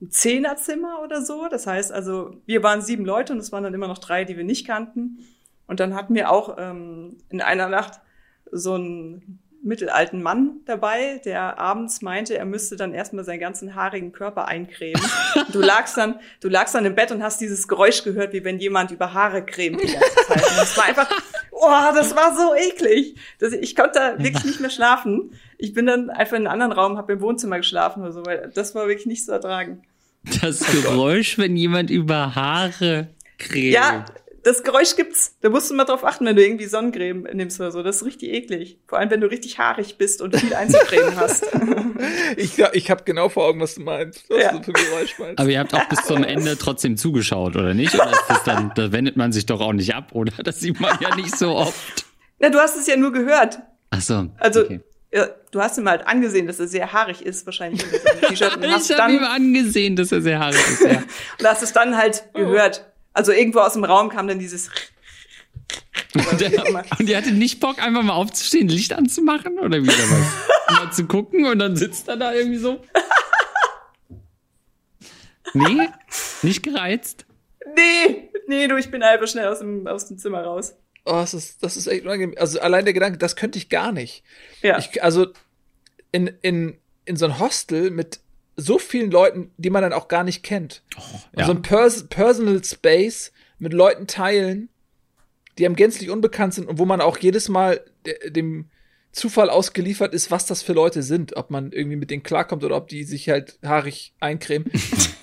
ein 0.00 0.10
Zehnerzimmer 0.10 1.00
oder 1.02 1.22
so. 1.22 1.48
Das 1.48 1.66
heißt 1.66 1.92
also, 1.92 2.36
wir 2.46 2.62
waren 2.62 2.82
sieben 2.82 3.04
Leute 3.04 3.32
und 3.32 3.38
es 3.38 3.52
waren 3.52 3.64
dann 3.64 3.74
immer 3.74 3.88
noch 3.88 3.98
drei, 3.98 4.24
die 4.24 4.36
wir 4.36 4.44
nicht 4.44 4.66
kannten. 4.66 5.18
Und 5.66 5.80
dann 5.80 5.94
hatten 5.94 6.14
wir 6.14 6.30
auch 6.30 6.56
ähm, 6.58 7.18
in 7.28 7.40
einer 7.40 7.68
Nacht 7.68 8.00
so 8.50 8.74
einen 8.74 9.40
mittelalten 9.62 10.22
Mann 10.22 10.60
dabei, 10.64 11.20
der 11.24 11.58
abends 11.58 12.00
meinte, 12.00 12.36
er 12.36 12.46
müsste 12.46 12.76
dann 12.76 12.94
erstmal 12.94 13.24
seinen 13.24 13.40
ganzen 13.40 13.74
haarigen 13.74 14.12
Körper 14.12 14.48
eincremen. 14.48 15.02
du 15.52 15.60
lagst 15.60 15.96
dann, 15.96 16.18
du 16.40 16.48
lagst 16.48 16.74
dann 16.74 16.86
im 16.86 16.94
Bett 16.94 17.12
und 17.12 17.22
hast 17.22 17.40
dieses 17.40 17.68
Geräusch 17.68 18.02
gehört, 18.02 18.32
wie 18.32 18.42
wenn 18.44 18.58
jemand 18.58 18.90
über 18.90 19.12
Haare 19.12 19.44
cremt 19.44 19.82
die 19.82 19.92
ganze 19.92 20.14
Zeit. 20.26 20.50
Und 20.50 20.58
das 20.58 20.76
war 20.76 20.84
einfach, 20.84 21.10
oh, 21.50 21.94
das 21.94 22.16
war 22.16 22.34
so 22.34 22.54
eklig. 22.54 23.16
Das, 23.38 23.52
ich 23.52 23.76
konnte 23.76 23.98
da 23.98 24.18
wirklich 24.18 24.44
nicht 24.44 24.60
mehr 24.60 24.70
schlafen. 24.70 25.32
Ich 25.58 25.74
bin 25.74 25.86
dann 25.86 26.08
einfach 26.08 26.36
in 26.36 26.46
einen 26.46 26.60
anderen 26.60 26.72
Raum, 26.72 26.96
habe 26.96 27.12
im 27.12 27.20
Wohnzimmer 27.20 27.58
geschlafen 27.58 28.02
oder 28.02 28.12
so, 28.12 28.24
weil 28.24 28.50
das 28.54 28.74
war 28.74 28.88
wirklich 28.88 29.06
nicht 29.06 29.24
zu 29.24 29.32
ertragen. 29.32 29.82
Das 30.42 30.60
Geräusch, 30.60 31.38
wenn 31.38 31.56
jemand 31.56 31.90
über 31.90 32.34
Haare 32.34 33.08
cremt. 33.38 33.72
Ja, 33.72 34.04
das 34.42 34.62
Geräusch 34.62 34.96
gibt's. 34.96 35.36
Da 35.40 35.50
musst 35.50 35.70
du 35.70 35.74
mal 35.74 35.84
drauf 35.84 36.04
achten, 36.04 36.24
wenn 36.24 36.36
du 36.36 36.44
irgendwie 36.44 36.66
Sonnencreme 36.66 37.28
nimmst 37.34 37.60
oder 37.60 37.70
so. 37.70 37.82
Das 37.82 37.96
ist 37.96 38.04
richtig 38.04 38.30
eklig. 38.30 38.78
Vor 38.86 38.98
allem, 38.98 39.10
wenn 39.10 39.20
du 39.20 39.26
richtig 39.30 39.58
haarig 39.58 39.98
bist 39.98 40.22
und 40.22 40.36
viel 40.36 40.54
einzucremen 40.54 41.16
hast. 41.16 41.46
ich 42.36 42.58
ich 42.58 42.90
habe 42.90 43.04
genau 43.04 43.28
vor 43.28 43.46
Augen, 43.46 43.60
was 43.60 43.74
du 43.74 43.82
meinst. 43.82 44.28
Was 44.30 44.42
ja. 44.42 44.52
du 44.52 44.62
für 44.62 44.72
Geräusch 44.72 45.18
meinst. 45.18 45.38
Aber 45.38 45.48
ihr 45.48 45.58
habt 45.58 45.74
auch 45.74 45.88
bis 45.88 46.04
zum 46.04 46.24
Ende 46.24 46.56
trotzdem 46.56 46.96
zugeschaut, 46.96 47.56
oder 47.56 47.74
nicht? 47.74 47.94
Oder 47.94 48.10
ist 48.10 48.24
das 48.28 48.44
dann, 48.44 48.72
da 48.74 48.92
wendet 48.92 49.16
man 49.16 49.32
sich 49.32 49.46
doch 49.46 49.60
auch 49.60 49.72
nicht 49.72 49.94
ab, 49.94 50.10
oder? 50.12 50.32
Das 50.42 50.60
sieht 50.60 50.80
man 50.80 50.98
ja 51.00 51.14
nicht 51.16 51.36
so 51.36 51.50
oft. 51.54 52.06
Na, 52.38 52.48
du 52.48 52.58
hast 52.58 52.76
es 52.76 52.86
ja 52.86 52.96
nur 52.96 53.12
gehört. 53.12 53.58
Ach 53.90 54.00
so. 54.00 54.30
Also, 54.38 54.62
okay. 54.62 54.80
Ja, 55.12 55.28
du 55.50 55.60
hast 55.60 55.76
ihm 55.78 55.88
halt 55.88 56.06
angesehen, 56.06 56.46
dass 56.46 56.60
er 56.60 56.68
sehr 56.68 56.92
haarig 56.92 57.22
ist, 57.22 57.44
wahrscheinlich. 57.44 57.82
unter 57.84 57.98
seinem 57.98 58.20
T-Shirt. 58.28 58.58
Ich 58.90 58.98
habe 58.98 59.12
ihm 59.12 59.24
angesehen, 59.24 59.96
dass 59.96 60.12
er 60.12 60.22
sehr 60.22 60.38
haarig 60.38 60.56
ist. 60.56 60.80
Ja. 60.82 61.02
und 61.38 61.46
hast 61.46 61.62
es 61.62 61.72
dann 61.72 61.96
halt 61.96 62.24
gehört. 62.34 62.86
Also 63.12 63.32
irgendwo 63.32 63.58
aus 63.60 63.72
dem 63.72 63.84
Raum 63.84 64.08
kam 64.08 64.28
dann 64.28 64.38
dieses. 64.38 64.70
Und, 66.14 66.40
der, 66.40 66.50
und 66.98 67.08
die 67.08 67.16
hatte 67.16 67.30
nicht 67.30 67.60
Bock, 67.60 67.78
einfach 67.78 68.02
mal 68.02 68.14
aufzustehen, 68.14 68.66
Licht 68.66 68.92
anzumachen 68.92 69.60
oder 69.60 69.80
wieder 69.80 69.92
was? 69.92 70.76
mal 70.76 70.92
zu 70.92 71.06
gucken 71.06 71.44
und 71.44 71.60
dann 71.60 71.76
sitzt 71.76 72.08
er 72.08 72.16
da 72.16 72.32
irgendwie 72.32 72.58
so. 72.58 72.80
Nee, 75.54 75.88
nicht 76.42 76.64
gereizt. 76.64 77.26
Nee, 77.76 78.30
nee, 78.48 78.66
du, 78.66 78.76
ich 78.76 78.90
bin 78.90 79.04
einfach 79.04 79.28
schnell 79.28 79.46
aus 79.46 79.60
dem, 79.60 79.86
aus 79.86 80.08
dem 80.08 80.18
Zimmer 80.18 80.42
raus. 80.42 80.74
Oh, 81.04 81.12
das 81.12 81.34
ist, 81.34 81.62
das 81.62 81.76
ist 81.76 81.86
echt 81.86 82.04
unangenehm. 82.04 82.36
Also 82.38 82.60
allein 82.60 82.84
der 82.84 82.94
Gedanke, 82.94 83.18
das 83.18 83.36
könnte 83.36 83.58
ich 83.58 83.68
gar 83.68 83.92
nicht. 83.92 84.22
Ja. 84.62 84.78
Ich, 84.78 85.02
also 85.02 85.28
in, 86.12 86.28
in, 86.42 86.78
in 87.04 87.16
so 87.16 87.24
ein 87.24 87.38
Hostel 87.38 87.90
mit 87.90 88.20
so 88.56 88.78
vielen 88.78 89.10
Leuten, 89.10 89.50
die 89.56 89.70
man 89.70 89.82
dann 89.82 89.92
auch 89.92 90.08
gar 90.08 90.24
nicht 90.24 90.42
kennt. 90.42 90.82
ja. 91.36 91.46
So 91.46 91.52
ein 91.52 91.62
Pers 91.62 92.06
Personal 92.08 92.62
Space 92.62 93.32
mit 93.58 93.72
Leuten 93.72 94.06
teilen, 94.06 94.68
die 95.58 95.66
einem 95.66 95.76
gänzlich 95.76 96.10
unbekannt 96.10 96.54
sind 96.54 96.68
und 96.68 96.78
wo 96.78 96.84
man 96.84 97.00
auch 97.00 97.18
jedes 97.18 97.48
Mal 97.48 97.84
de 98.06 98.30
dem 98.30 98.70
Zufall 99.12 99.50
ausgeliefert 99.50 100.14
ist, 100.14 100.30
was 100.30 100.46
das 100.46 100.62
für 100.62 100.72
Leute 100.72 101.02
sind. 101.02 101.36
Ob 101.36 101.50
man 101.50 101.72
irgendwie 101.72 101.96
mit 101.96 102.10
denen 102.10 102.22
klarkommt 102.22 102.64
oder 102.64 102.76
ob 102.76 102.88
die 102.88 103.04
sich 103.04 103.28
halt 103.28 103.58
haarig 103.64 104.12
eincremen. 104.20 104.70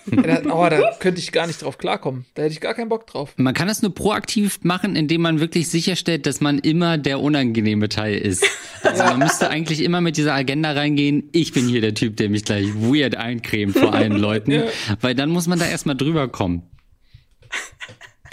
Ja, 0.10 0.40
da, 0.42 0.54
oh, 0.54 0.70
da 0.70 0.96
könnte 1.00 1.20
ich 1.20 1.32
gar 1.34 1.48
nicht 1.48 1.62
drauf 1.62 1.78
klarkommen. 1.78 2.26
Da 2.34 2.44
hätte 2.44 2.54
ich 2.54 2.62
gar 2.62 2.74
keinen 2.74 2.90
Bock 2.90 3.08
drauf. 3.08 3.34
Man 3.36 3.54
kann 3.54 3.68
das 3.68 3.82
nur 3.82 3.94
proaktiv 3.94 4.60
machen, 4.64 4.96
indem 4.96 5.22
man 5.22 5.40
wirklich 5.40 5.68
sicherstellt, 5.68 6.26
dass 6.26 6.40
man 6.40 6.60
immer 6.60 6.98
der 6.98 7.20
unangenehme 7.20 7.90
Teil 7.90 8.18
ist. 8.18 8.46
Also 8.84 9.04
man 9.04 9.20
müsste 9.20 9.50
eigentlich 9.50 9.82
immer 9.82 10.02
mit 10.02 10.18
dieser 10.18 10.34
Agenda 10.34 10.72
reingehen, 10.72 11.30
ich 11.34 11.52
bin 11.52 11.68
hier 11.68 11.82
der 11.82 11.94
Typ, 11.94 12.16
der 12.18 12.30
mich 12.30 12.46
gleich 12.46 12.74
weird 12.76 13.16
eincremt 13.16 13.78
vor 13.78 13.94
allen 13.94 14.14
Leuten, 14.18 14.64
weil 15.02 15.14
dann 15.14 15.30
muss 15.30 15.48
man 15.48 15.60
da 15.60 15.68
erstmal 15.68 15.98
drüber 15.98 16.30
kommen. 16.30 16.64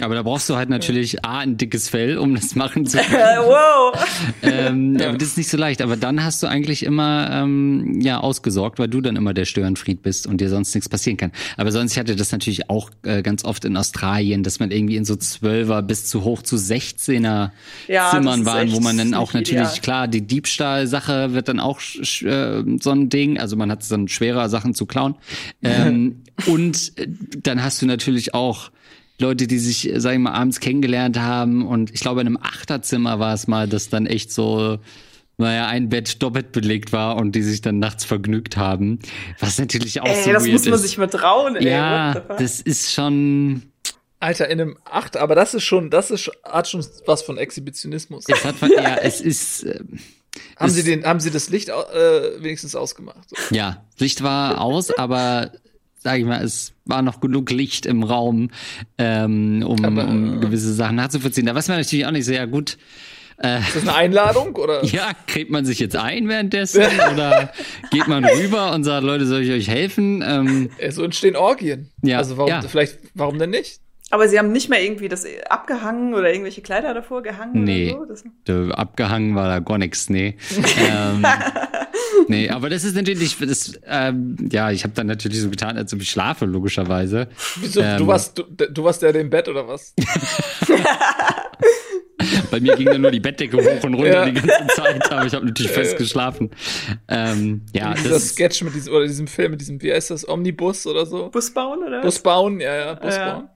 Aber 0.01 0.15
da 0.15 0.23
brauchst 0.23 0.49
du 0.49 0.55
halt 0.55 0.69
natürlich 0.69 1.23
A, 1.23 1.39
ein 1.39 1.57
dickes 1.57 1.89
Fell, 1.89 2.17
um 2.17 2.35
das 2.35 2.55
machen 2.55 2.85
zu 2.85 2.97
können. 3.09 3.39
Wow. 3.45 4.05
ähm, 4.43 4.97
Aber 5.01 5.17
das 5.17 5.29
ist 5.29 5.37
nicht 5.37 5.49
so 5.49 5.57
leicht. 5.57 5.81
Aber 5.81 5.95
dann 5.97 6.23
hast 6.23 6.43
du 6.43 6.47
eigentlich 6.47 6.83
immer 6.83 7.29
ähm, 7.31 7.99
ja 8.01 8.19
ausgesorgt, 8.19 8.79
weil 8.79 8.87
du 8.87 9.01
dann 9.01 9.15
immer 9.15 9.33
der 9.33 9.45
Störenfried 9.45 10.01
bist 10.01 10.27
und 10.27 10.41
dir 10.41 10.49
sonst 10.49 10.73
nichts 10.75 10.89
passieren 10.89 11.17
kann. 11.17 11.31
Aber 11.57 11.71
sonst 11.71 11.93
ich 11.93 11.99
hatte 11.99 12.15
das 12.15 12.31
natürlich 12.31 12.69
auch 12.69 12.89
äh, 13.03 13.21
ganz 13.21 13.45
oft 13.45 13.63
in 13.65 13.77
Australien, 13.77 14.43
dass 14.43 14.59
man 14.59 14.71
irgendwie 14.71 14.95
in 14.97 15.05
so 15.05 15.15
Zwölfer 15.15 15.81
bis 15.81 16.05
zu 16.07 16.23
hoch 16.23 16.41
zu 16.41 16.55
16er 16.57 17.51
Ja, 17.87 18.11
Zimmern 18.11 18.45
waren, 18.45 18.71
wo 18.73 18.79
man 18.79 18.97
dann 18.97 19.13
auch 19.13 19.33
natürlich, 19.33 19.61
ideal. 19.61 19.79
klar, 19.81 20.07
die 20.07 20.21
Diebstahlsache 20.27 21.33
wird 21.33 21.47
dann 21.47 21.59
auch 21.59 21.79
äh, 22.01 22.63
so 22.81 22.91
ein 22.91 23.09
Ding. 23.09 23.39
Also 23.39 23.55
man 23.55 23.71
hat 23.71 23.81
es 23.83 23.89
dann 23.89 24.07
schwerer, 24.07 24.49
Sachen 24.49 24.73
zu 24.73 24.85
klauen. 24.85 25.15
Ähm, 25.63 26.23
und 26.47 26.97
äh, 26.97 27.07
dann 27.43 27.63
hast 27.63 27.81
du 27.81 27.85
natürlich 27.85 28.33
auch 28.33 28.71
Leute, 29.19 29.47
die 29.47 29.59
sich, 29.59 29.89
äh, 29.93 29.99
sag 29.99 30.13
ich 30.13 30.19
mal, 30.19 30.33
abends 30.33 30.59
kennengelernt 30.59 31.19
haben. 31.19 31.65
Und 31.67 31.91
ich 31.93 32.01
glaube, 32.01 32.21
in 32.21 32.27
einem 32.27 32.37
Achterzimmer 32.41 33.19
war 33.19 33.33
es 33.33 33.47
mal, 33.47 33.67
dass 33.67 33.89
dann 33.89 34.05
echt 34.05 34.31
so, 34.31 34.79
naja, 35.37 35.67
ein 35.67 35.89
Bett 35.89 36.21
doppelt 36.21 36.51
belegt 36.51 36.91
war 36.93 37.17
und 37.17 37.33
die 37.33 37.43
sich 37.43 37.61
dann 37.61 37.79
nachts 37.79 38.05
vergnügt 38.05 38.57
haben. 38.57 38.99
Was 39.39 39.57
natürlich 39.59 40.01
auch 40.01 40.07
so 40.07 40.11
Ey, 40.29 40.33
das 40.33 40.43
weird 40.43 40.53
muss 40.53 40.65
man 40.65 40.73
ist. 40.75 40.81
sich 40.81 40.97
mal 40.97 41.07
trauen, 41.07 41.55
ey. 41.57 41.67
ja, 41.69 42.13
das 42.37 42.61
ist 42.61 42.93
schon, 42.93 43.63
Alter, 44.19 44.47
in 44.49 44.61
einem 44.61 44.77
Acht, 44.85 45.17
aber 45.17 45.35
das 45.35 45.53
ist 45.53 45.63
schon, 45.63 45.89
das 45.89 46.09
ist, 46.11 46.31
hat 46.43 46.67
schon 46.69 46.85
was 47.05 47.21
von 47.21 47.37
Exhibitionismus. 47.37 48.25
es 48.27 48.43
hat, 48.45 48.55
ja, 48.61 48.95
es 49.01 49.19
ist, 49.21 49.63
äh, 49.63 49.79
Haben 50.57 50.67
es- 50.69 50.75
Sie 50.75 50.83
den, 50.83 51.05
haben 51.05 51.19
Sie 51.19 51.31
das 51.31 51.49
Licht 51.49 51.67
äh, 51.69 51.73
wenigstens 52.41 52.75
ausgemacht? 52.75 53.29
So. 53.29 53.55
Ja, 53.55 53.83
Licht 53.97 54.23
war 54.23 54.61
aus, 54.61 54.89
aber 54.97 55.51
sag 56.05 56.19
ich 56.19 56.25
mal, 56.25 56.41
es 56.43 56.71
war 56.85 57.01
noch 57.01 57.19
genug 57.19 57.49
Licht 57.49 57.85
im 57.87 58.03
Raum, 58.03 58.51
ähm, 58.99 59.63
um, 59.67 59.83
Aber- 59.83 60.07
um 60.07 60.39
gewisse 60.39 60.71
Sachen 60.73 60.95
nachzuvollziehen. 60.97 61.47
Da 61.47 61.55
weiß 61.55 61.67
man 61.67 61.77
natürlich 61.79 62.05
auch 62.05 62.11
nicht 62.11 62.25
sehr 62.25 62.45
gut. 62.47 62.77
Ist 63.37 63.75
das 63.75 63.81
eine 63.81 63.95
Einladung 63.95 64.55
oder? 64.55 64.85
Ja, 64.85 65.11
kriegt 65.27 65.51
man 65.51 65.65
sich 65.65 65.79
jetzt 65.79 65.97
ein 65.97 66.29
währenddessen 66.29 66.83
oder 67.13 67.51
geht 67.91 68.07
man 68.07 68.23
rüber 68.23 68.71
und 68.73 68.83
sagt, 68.85 69.03
Leute, 69.03 69.25
soll 69.25 69.41
ich 69.41 69.51
euch 69.51 69.67
helfen? 69.67 70.23
Ähm, 70.25 70.69
Äh, 70.77 70.91
So 70.91 71.03
entstehen 71.03 71.35
Orgien. 71.35 71.89
Ja, 72.01 72.19
Also 72.19 72.37
warum, 72.37 72.49
ja. 72.49 72.61
vielleicht, 72.61 72.97
warum 73.13 73.37
denn 73.39 73.49
nicht? 73.49 73.81
Aber 74.11 74.29
sie 74.29 74.37
haben 74.39 74.51
nicht 74.53 74.69
mehr 74.69 74.81
irgendwie 74.81 75.09
das 75.09 75.25
abgehangen 75.49 76.13
oder 76.13 76.29
irgendwelche 76.29 76.61
Kleider 76.61 76.93
davor 76.93 77.23
gehangen 77.23 77.63
Nee. 77.65 77.91
oder 77.93 78.15
so? 78.15 78.25
Das, 78.45 78.67
da 78.69 78.73
abgehangen 78.75 79.35
war 79.35 79.49
da 79.49 79.59
gar 79.59 79.79
nichts, 79.79 80.09
nee. 80.09 80.37
ähm, 80.89 81.25
nee, 82.27 82.49
aber 82.49 82.69
das 82.69 82.83
ist 82.83 82.95
natürlich, 82.95 83.37
das, 83.37 83.79
ähm, 83.85 84.35
ja, 84.51 84.71
ich 84.71 84.83
habe 84.83 84.93
dann 84.93 85.07
natürlich 85.07 85.39
so 85.41 85.49
getan, 85.49 85.77
als 85.77 85.93
ob 85.93 86.01
ich 86.01 86.09
schlafe, 86.09 86.45
logischerweise. 86.45 87.27
Wieso, 87.59 87.81
Ähm. 87.81 87.97
du 87.99 88.07
warst, 88.07 88.37
du, 88.37 88.43
du 88.43 88.83
warst 88.83 89.01
der 89.01 89.13
im 89.15 89.29
Bett 89.29 89.47
oder 89.47 89.67
was? 89.67 89.93
Bei 92.49 92.59
mir 92.59 92.75
ging 92.75 92.87
dann 92.87 93.01
nur 93.01 93.11
die 93.11 93.19
Bettdecke 93.19 93.57
hoch 93.57 93.83
und 93.83 93.93
runter 93.95 94.25
Ja. 94.25 94.25
die 94.25 94.33
ganze 94.33 94.67
Zeit, 94.75 95.11
aber 95.11 95.25
ich 95.25 95.33
habe 95.33 95.45
natürlich 95.45 95.71
fest 95.71 95.97
geschlafen. 95.97 96.49
Ähm, 97.07 97.61
ja, 97.73 97.93
Dieser 97.93 98.09
das, 98.11 98.29
Sketch 98.29 98.63
mit 98.63 98.73
diesem, 98.73 98.93
oder 98.93 99.05
diesem 99.05 99.27
Film 99.27 99.51
mit 99.51 99.61
diesem, 99.61 99.81
wie 99.81 99.91
heißt 99.93 100.09
das, 100.11 100.27
Omnibus 100.27 100.87
oder 100.87 101.05
so? 101.05 101.29
Bus 101.29 101.51
bauen 101.53 101.83
oder? 101.85 102.01
Bus 102.01 102.19
bauen, 102.19 102.59
ja, 102.61 102.75
ja, 102.75 102.93
Bus 102.95 103.15
Ja. 103.15 103.33
bauen. 103.33 103.49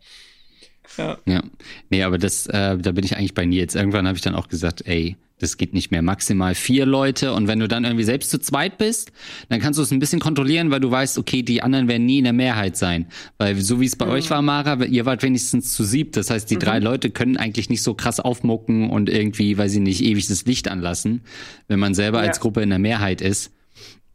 Ja. 0.98 1.18
ja, 1.26 1.44
nee, 1.90 2.04
aber 2.04 2.18
das, 2.18 2.48
äh, 2.48 2.78
da 2.78 2.92
bin 2.92 3.06
ich 3.06 3.16
eigentlich 3.16 3.34
bei 3.34 3.46
Nils. 3.46 3.76
Irgendwann 3.76 4.08
habe 4.08 4.18
ich 4.18 4.24
dann 4.24 4.36
auch 4.36 4.50
gesagt, 4.50 4.86
ey, 4.86 5.16
das 5.40 5.58
geht 5.58 5.74
nicht 5.74 5.92
mehr. 5.92 6.02
Maximal 6.02 6.54
vier 6.56 6.86
Leute 6.86 7.34
und 7.34 7.48
wenn 7.48 7.60
du 7.60 7.68
dann 7.68 7.86
irgendwie 7.86 8.04
selbst 8.04 8.30
zu 8.30 8.40
zweit 8.40 8.78
bist, 8.78 9.12
dann 9.50 9.60
kannst 9.60 9.80
du 9.80 9.84
es 9.84 9.92
ein 9.92 10.00
bisschen 10.00 10.20
kontrollieren, 10.20 10.72
weil 10.72 10.80
du 10.80 10.92
weißt, 10.92 11.18
okay, 11.18 11.42
die 11.44 11.62
anderen 11.64 11.88
werden 11.88 12.06
nie 12.06 12.20
in 12.20 12.26
der 12.26 12.34
Mehrheit 12.34 12.78
sein. 12.78 13.08
Weil 13.38 13.56
so 13.60 13.80
wie 13.80 13.86
es 13.86 13.96
bei 13.96 14.08
euch 14.08 14.30
war, 14.30 14.42
Mara, 14.42 14.84
ihr 14.86 15.06
wart 15.06 15.24
wenigstens 15.24 15.74
zu 15.74 15.84
sieb. 15.84 16.14
Das 16.14 16.30
heißt, 16.30 16.50
die 16.52 16.60
drei 16.60 16.80
Leute 16.80 17.10
können 17.10 17.38
eigentlich 17.38 17.70
nicht 17.70 17.84
so 17.84 17.94
krass 17.94 18.20
aufmucken 18.20 18.90
und 18.90 19.10
irgendwie, 19.10 19.58
weil 19.58 19.70
sie 19.70 19.80
nicht 19.80 20.04
ewig 20.04 20.28
das 20.28 20.46
Licht 20.46 20.68
anlassen, 20.68 21.22
wenn 21.68 21.80
man 21.80 21.94
selber 21.94 22.22
Ja. 22.22 22.28
als 22.28 22.40
Gruppe 22.40 22.62
in 22.62 22.70
der 22.70 22.80
Mehrheit 22.80 23.22
ist. 23.22 23.52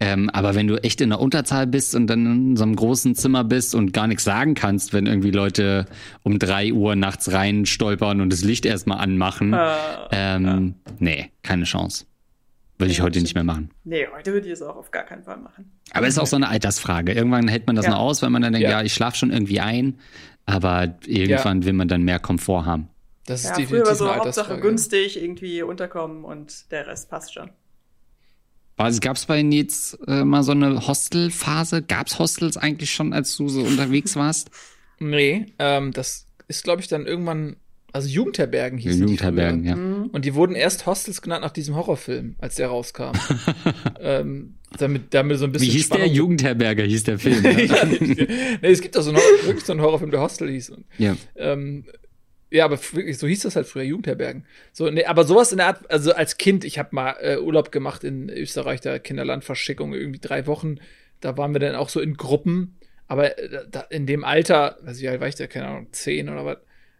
Ähm, 0.00 0.28
aber 0.30 0.54
wenn 0.54 0.66
du 0.66 0.76
echt 0.82 1.00
in 1.00 1.10
der 1.10 1.20
Unterzahl 1.20 1.66
bist 1.66 1.94
und 1.94 2.08
dann 2.08 2.26
in 2.26 2.56
so 2.56 2.64
einem 2.64 2.74
großen 2.74 3.14
Zimmer 3.14 3.44
bist 3.44 3.74
und 3.74 3.92
gar 3.92 4.06
nichts 4.08 4.24
sagen 4.24 4.54
kannst, 4.54 4.92
wenn 4.92 5.06
irgendwie 5.06 5.30
Leute 5.30 5.86
um 6.24 6.38
drei 6.38 6.72
Uhr 6.72 6.96
nachts 6.96 7.30
rein 7.32 7.64
stolpern 7.64 8.20
und 8.20 8.32
das 8.32 8.42
Licht 8.42 8.66
erstmal 8.66 8.98
anmachen, 8.98 9.52
Äh, 9.52 9.66
ähm, 10.10 10.74
nee, 10.98 11.30
keine 11.42 11.64
Chance. 11.64 12.06
Würde 12.76 12.90
ich 12.90 13.00
heute 13.02 13.20
nicht 13.20 13.36
mehr 13.36 13.44
machen. 13.44 13.70
nee, 13.84 14.04
heute 14.14 14.32
würde 14.32 14.48
ich 14.48 14.52
es 14.52 14.60
auch 14.62 14.74
auf 14.76 14.90
gar 14.90 15.04
keinen 15.04 15.22
Fall 15.22 15.36
machen. 15.36 15.70
Aber 15.92 16.08
es 16.08 16.14
ist 16.14 16.18
auch 16.18 16.26
so 16.26 16.34
eine 16.36 16.48
Altersfrage. 16.48 17.12
Irgendwann 17.12 17.46
hält 17.46 17.68
man 17.68 17.76
das 17.76 17.84
Ja. 17.84 17.92
noch 17.92 18.00
aus, 18.00 18.20
weil 18.20 18.30
man 18.30 18.42
dann 18.42 18.52
denkt, 18.52 18.64
ja, 18.68 18.80
Ja. 18.80 18.82
ich 18.82 18.92
schlafe 18.92 19.16
schon 19.16 19.30
irgendwie 19.30 19.60
ein. 19.60 19.98
Aber 20.44 20.92
irgendwann 21.06 21.64
will 21.64 21.72
man 21.72 21.86
dann 21.86 22.02
mehr 22.02 22.18
Komfort 22.18 22.66
haben. 22.66 22.88
Das 23.26 23.40
ist 23.44 23.46
Ja, 23.46 23.54
früher 23.54 23.62
definitiv 23.62 23.86
war 23.88 23.94
so 23.94 24.08
eine 24.08 24.20
Hauptsache 24.20 24.58
günstig, 24.60 25.22
irgendwie 25.22 25.62
unterkommen 25.62 26.24
und 26.24 26.70
der 26.72 26.88
Rest 26.88 27.08
passt 27.10 27.32
schon. 27.32 27.48
Also 28.76 29.00
gab 29.00 29.16
es 29.16 29.26
bei 29.26 29.42
Nils 29.42 29.96
äh, 30.08 30.24
mal 30.24 30.42
so 30.42 30.52
eine 30.52 30.86
Hostelphase? 30.86 31.82
Gab 31.82 32.08
es 32.08 32.18
Hostels 32.18 32.56
eigentlich 32.56 32.90
schon, 32.92 33.12
als 33.12 33.36
du 33.36 33.48
so 33.48 33.62
unterwegs 33.62 34.16
warst? 34.16 34.50
Nee, 34.98 35.46
ähm, 35.58 35.92
das 35.92 36.26
ist, 36.48 36.64
glaube 36.64 36.82
ich, 36.82 36.88
dann 36.88 37.06
irgendwann, 37.06 37.56
also 37.92 38.08
Jugendherbergen 38.08 38.78
hießen 38.78 39.00
Jugendherbergen, 39.00 39.62
die 39.62 39.70
früher. 39.72 39.78
ja. 40.04 40.08
Und 40.12 40.24
die 40.24 40.34
wurden 40.34 40.54
erst 40.56 40.86
Hostels 40.86 41.22
genannt 41.22 41.42
nach 41.42 41.52
diesem 41.52 41.74
Horrorfilm, 41.76 42.34
als 42.38 42.56
der 42.56 42.68
rauskam. 42.68 43.12
ähm, 44.00 44.54
damit, 44.78 45.14
damit 45.14 45.38
so 45.38 45.44
ein 45.44 45.52
bisschen 45.52 45.68
Wie 45.68 45.72
hieß 45.72 45.88
der? 45.90 45.98
Spannung- 45.98 46.14
Jugendherberger 46.14 46.82
hieß 46.84 47.04
der 47.04 47.18
Film. 47.20 47.44
ja, 47.44 47.50
ja. 47.50 47.84
nee, 47.86 48.58
es 48.62 48.80
gibt 48.80 48.96
doch 48.96 49.02
so 49.02 49.10
einen, 49.10 49.18
Horror- 49.18 49.46
wirklich 49.46 49.64
so 49.64 49.72
einen 49.72 49.82
Horrorfilm, 49.82 50.10
der 50.10 50.20
Hostel 50.20 50.50
hieß. 50.50 50.70
Und, 50.70 50.84
ja. 50.98 51.16
ähm, 51.36 51.84
ja, 52.54 52.64
aber 52.66 52.78
wirklich, 52.92 53.18
so 53.18 53.26
hieß 53.26 53.42
das 53.42 53.56
halt 53.56 53.66
früher, 53.66 53.82
Jugendherbergen. 53.82 54.46
So, 54.72 54.88
nee, 54.88 55.04
aber 55.04 55.24
sowas 55.24 55.50
in 55.50 55.58
der 55.58 55.66
Art, 55.66 55.90
also 55.90 56.12
als 56.14 56.38
Kind, 56.38 56.64
ich 56.64 56.78
habe 56.78 56.90
mal 56.92 57.16
äh, 57.20 57.38
Urlaub 57.38 57.72
gemacht 57.72 58.04
in 58.04 58.30
Österreich, 58.30 58.80
da 58.80 58.98
Kinderlandverschickung, 59.00 59.92
irgendwie 59.92 60.20
drei 60.20 60.46
Wochen. 60.46 60.76
Da 61.20 61.36
waren 61.36 61.52
wir 61.52 61.58
dann 61.58 61.74
auch 61.74 61.88
so 61.88 62.00
in 62.00 62.14
Gruppen. 62.14 62.76
Aber 63.08 63.36
äh, 63.38 63.66
da, 63.68 63.80
in 63.90 64.06
dem 64.06 64.24
Alter, 64.24 64.78
also 64.86 65.00
wie 65.02 65.08
alt 65.08 65.20
war 65.20 65.26
ich 65.28 65.34
da, 65.34 65.48
keine 65.48 65.66
Ahnung, 65.66 65.88
zehn 65.90 66.28
oder 66.28 66.44
was, 66.44 66.58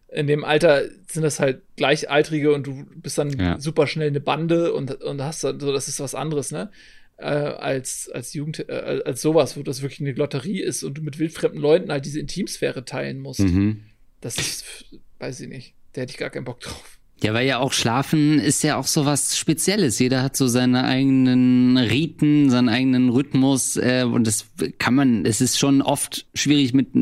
in 0.09 0.27
dem 0.27 0.45
Alter 0.45 0.83
sind 1.09 1.23
das 1.23 1.39
halt 1.39 1.63
Gleichaltrige 1.77 2.53
und 2.53 2.67
du 2.67 2.87
bist 2.97 3.17
dann 3.19 3.31
Ja. 3.39 3.61
super 3.61 3.87
schnell 3.87 4.09
eine 4.09 4.21
Bande 4.21 4.73
und, 4.73 5.03
und 5.03 5.23
hast 5.23 5.45
dann 5.45 5.61
so, 5.61 5.73
das 5.73 5.89
ist 5.89 6.01
was 6.01 6.15
anderes, 6.15 6.51
ne? 6.51 6.71
Äh, 7.17 7.27
als, 7.27 8.11
als 8.13 8.35
Jugend, 8.35 8.69
äh, 8.69 9.03
als 9.05 9.23
sowas, 9.23 9.57
wo 9.57 9.63
das 9.63 9.83
wirklich 9.83 10.01
eine 10.01 10.13
Lotterie 10.13 10.61
ist 10.61 10.83
und 10.83 10.99
du 10.99 11.03
mit 11.03 11.21
wildfremden 11.21 11.61
Leuten 11.61 11.93
halt 11.93 12.05
diese 12.07 12.19
Intimsphäre 12.19 12.85
teilen 12.85 13.21
musst. 13.21 13.41
Mhm. 13.41 13.85
Das 14.21 14.37
ist, 14.37 14.65
weiß 15.25 15.41
ich 15.41 15.49
nicht. 15.49 15.75
Da 15.93 16.03
hätte 16.03 16.13
ich 16.13 16.19
gar 16.19 16.31
keinen 16.31 16.45
Bock 16.45 16.61
drauf. 16.61 16.99
Ja, 17.23 17.33
weil 17.33 17.47
ja 17.47 17.59
auch 17.59 17.73
Schlafen 17.73 18.39
ist 18.39 18.63
ja 18.63 18.77
auch 18.77 18.87
so 18.87 19.07
was 19.07 19.39
Spezielles. 19.39 19.99
Jeder 19.99 20.23
hat 20.23 20.37
so 20.37 20.47
seine 20.47 20.85
eigenen 20.85 21.79
Riten, 21.79 22.51
seinen 22.51 22.69
eigenen 22.69 23.09
Rhythmus 23.09 23.77
äh, 23.77 24.05
und 24.05 24.27
das 24.27 24.47
kann 24.79 24.95
man, 24.95 25.25
es 25.25 25.41
ist 25.41 25.59
schon 25.59 25.81
oft 25.81 26.27
schwierig 26.35 26.75
mit 26.75 26.95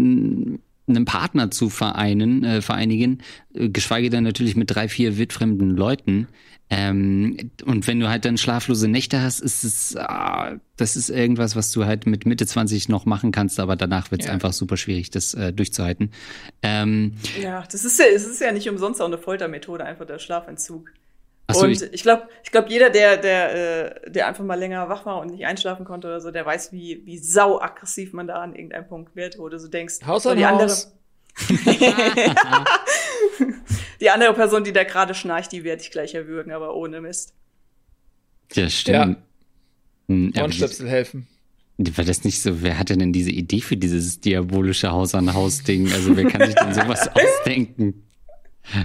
einen 0.97 1.05
Partner 1.05 1.51
zu 1.51 1.69
vereinen, 1.69 2.45
äh, 2.45 2.63
vereinigen, 2.63 3.23
äh, 3.55 3.69
geschweige 3.69 4.11
denn 4.11 4.25
natürlich 4.25 4.57
mit 4.57 4.71
drei, 4.71 4.89
vier 4.89 5.17
wildfremden 5.19 5.77
Leuten. 5.77 6.29
Ähm, 6.71 7.51
und 7.67 7.87
wenn 7.87 8.01
du 8.01 8.09
halt 8.09 8.25
dann 8.25 8.39
schlaflose 8.39 8.89
Nächte 8.89 9.21
hast, 9.21 9.41
ist 9.41 9.63
es, 9.63 9.95
ah, 9.97 10.55
das 10.77 10.97
ist 10.97 11.11
irgendwas, 11.11 11.55
was 11.55 11.71
du 11.71 11.85
halt 11.85 12.07
mit 12.07 12.25
Mitte 12.25 12.47
20 12.47 12.89
noch 12.89 13.05
machen 13.05 13.31
kannst, 13.31 13.61
aber 13.61 13.77
danach 13.77 14.11
wird 14.11 14.23
es 14.23 14.27
Ja. 14.29 14.33
einfach 14.33 14.55
super 14.55 14.79
schwierig, 14.79 15.11
das 15.11 15.35
äh, 15.35 15.53
durchzuhalten. 15.53 16.13
Ähm, 16.63 17.13
Ja, 17.43 17.65
das 17.71 17.85
ist 17.85 17.99
ja, 17.99 18.07
es 18.15 18.25
ist 18.27 18.41
ja 18.41 18.53
nicht 18.53 18.71
umsonst 18.71 19.03
auch 19.03 19.07
eine 19.07 19.19
Foltermethode, 19.19 19.85
einfach 19.85 20.07
der 20.07 20.19
Schlafentzug. 20.19 20.91
Ach 21.53 21.61
so, 21.61 21.67
und 21.67 21.73
ich, 21.73 21.83
ich 21.83 22.03
glaube, 22.03 22.29
ich 22.43 22.51
glaube, 22.51 22.69
jeder, 22.69 22.91
der, 22.91 23.17
der, 23.17 24.05
äh, 24.05 24.11
der 24.11 24.27
einfach 24.27 24.45
mal 24.45 24.59
länger 24.59 24.89
wach 24.89 25.07
war 25.07 25.21
und 25.21 25.31
nicht 25.31 25.47
einschlafen 25.47 25.85
konnte 25.85 26.09
oder 26.09 26.21
so, 26.21 26.31
der 26.31 26.45
weiß, 26.45 26.73
wie, 26.73 27.03
wie 27.05 27.19
sau 27.19 27.61
aggressiv 27.61 28.13
man 28.13 28.27
da 28.27 28.43
an 28.43 28.55
irgendeinem 28.55 28.87
Punkt 28.87 29.15
wird, 29.17 29.39
wo 29.39 29.49
du 29.49 29.59
so 29.59 29.69
denkst, 29.69 29.97
Haus 30.07 30.27
an 30.27 30.37
die 30.37 30.45
andere, 30.45 30.69
Haus. 30.69 30.93
die 34.01 34.11
andere 34.11 34.35
Person, 34.35 34.65
die 34.65 34.73
da 34.73 34.85
gerade 34.85 35.15
schnarcht, 35.15 35.53
die 35.53 35.65
werde 35.65 35.83
ich 35.83 35.91
gleich 35.91 36.15
erwürgen, 36.15 36.53
aber 36.53 36.75
ohne 36.75 37.01
Mist. 37.01 37.35
ja, 38.53 38.69
stimmt. 38.69 39.19
Hm, 40.09 40.33
aber 40.35 40.43
Ohrenstöpsel 40.43 40.89
helfen. 40.89 41.27
war 41.79 42.05
das 42.05 42.25
nicht 42.25 42.43
so, 42.43 42.63
wer 42.63 42.79
hatte 42.79 42.97
denn 42.97 43.13
diese 43.13 43.31
Idee 43.31 43.61
für 43.61 43.77
dieses 43.77 44.21
diabolische 44.21 44.91
Haus-an-Haus-Ding? 44.91 45.91
Also 45.93 46.17
wer 46.17 46.27
kann 46.27 46.47
sich 46.47 46.55
denn 46.55 46.75
sowas 46.75 47.09
ausdenken? 47.15 48.05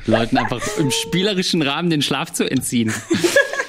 Leuten 0.06 0.38
einfach 0.38 0.62
im 0.78 0.92
spielerischen 0.92 1.62
Rahmen 1.62 1.90
den 1.90 2.02
Schlaf 2.02 2.34
zu 2.34 2.50
entziehen. 2.50 2.94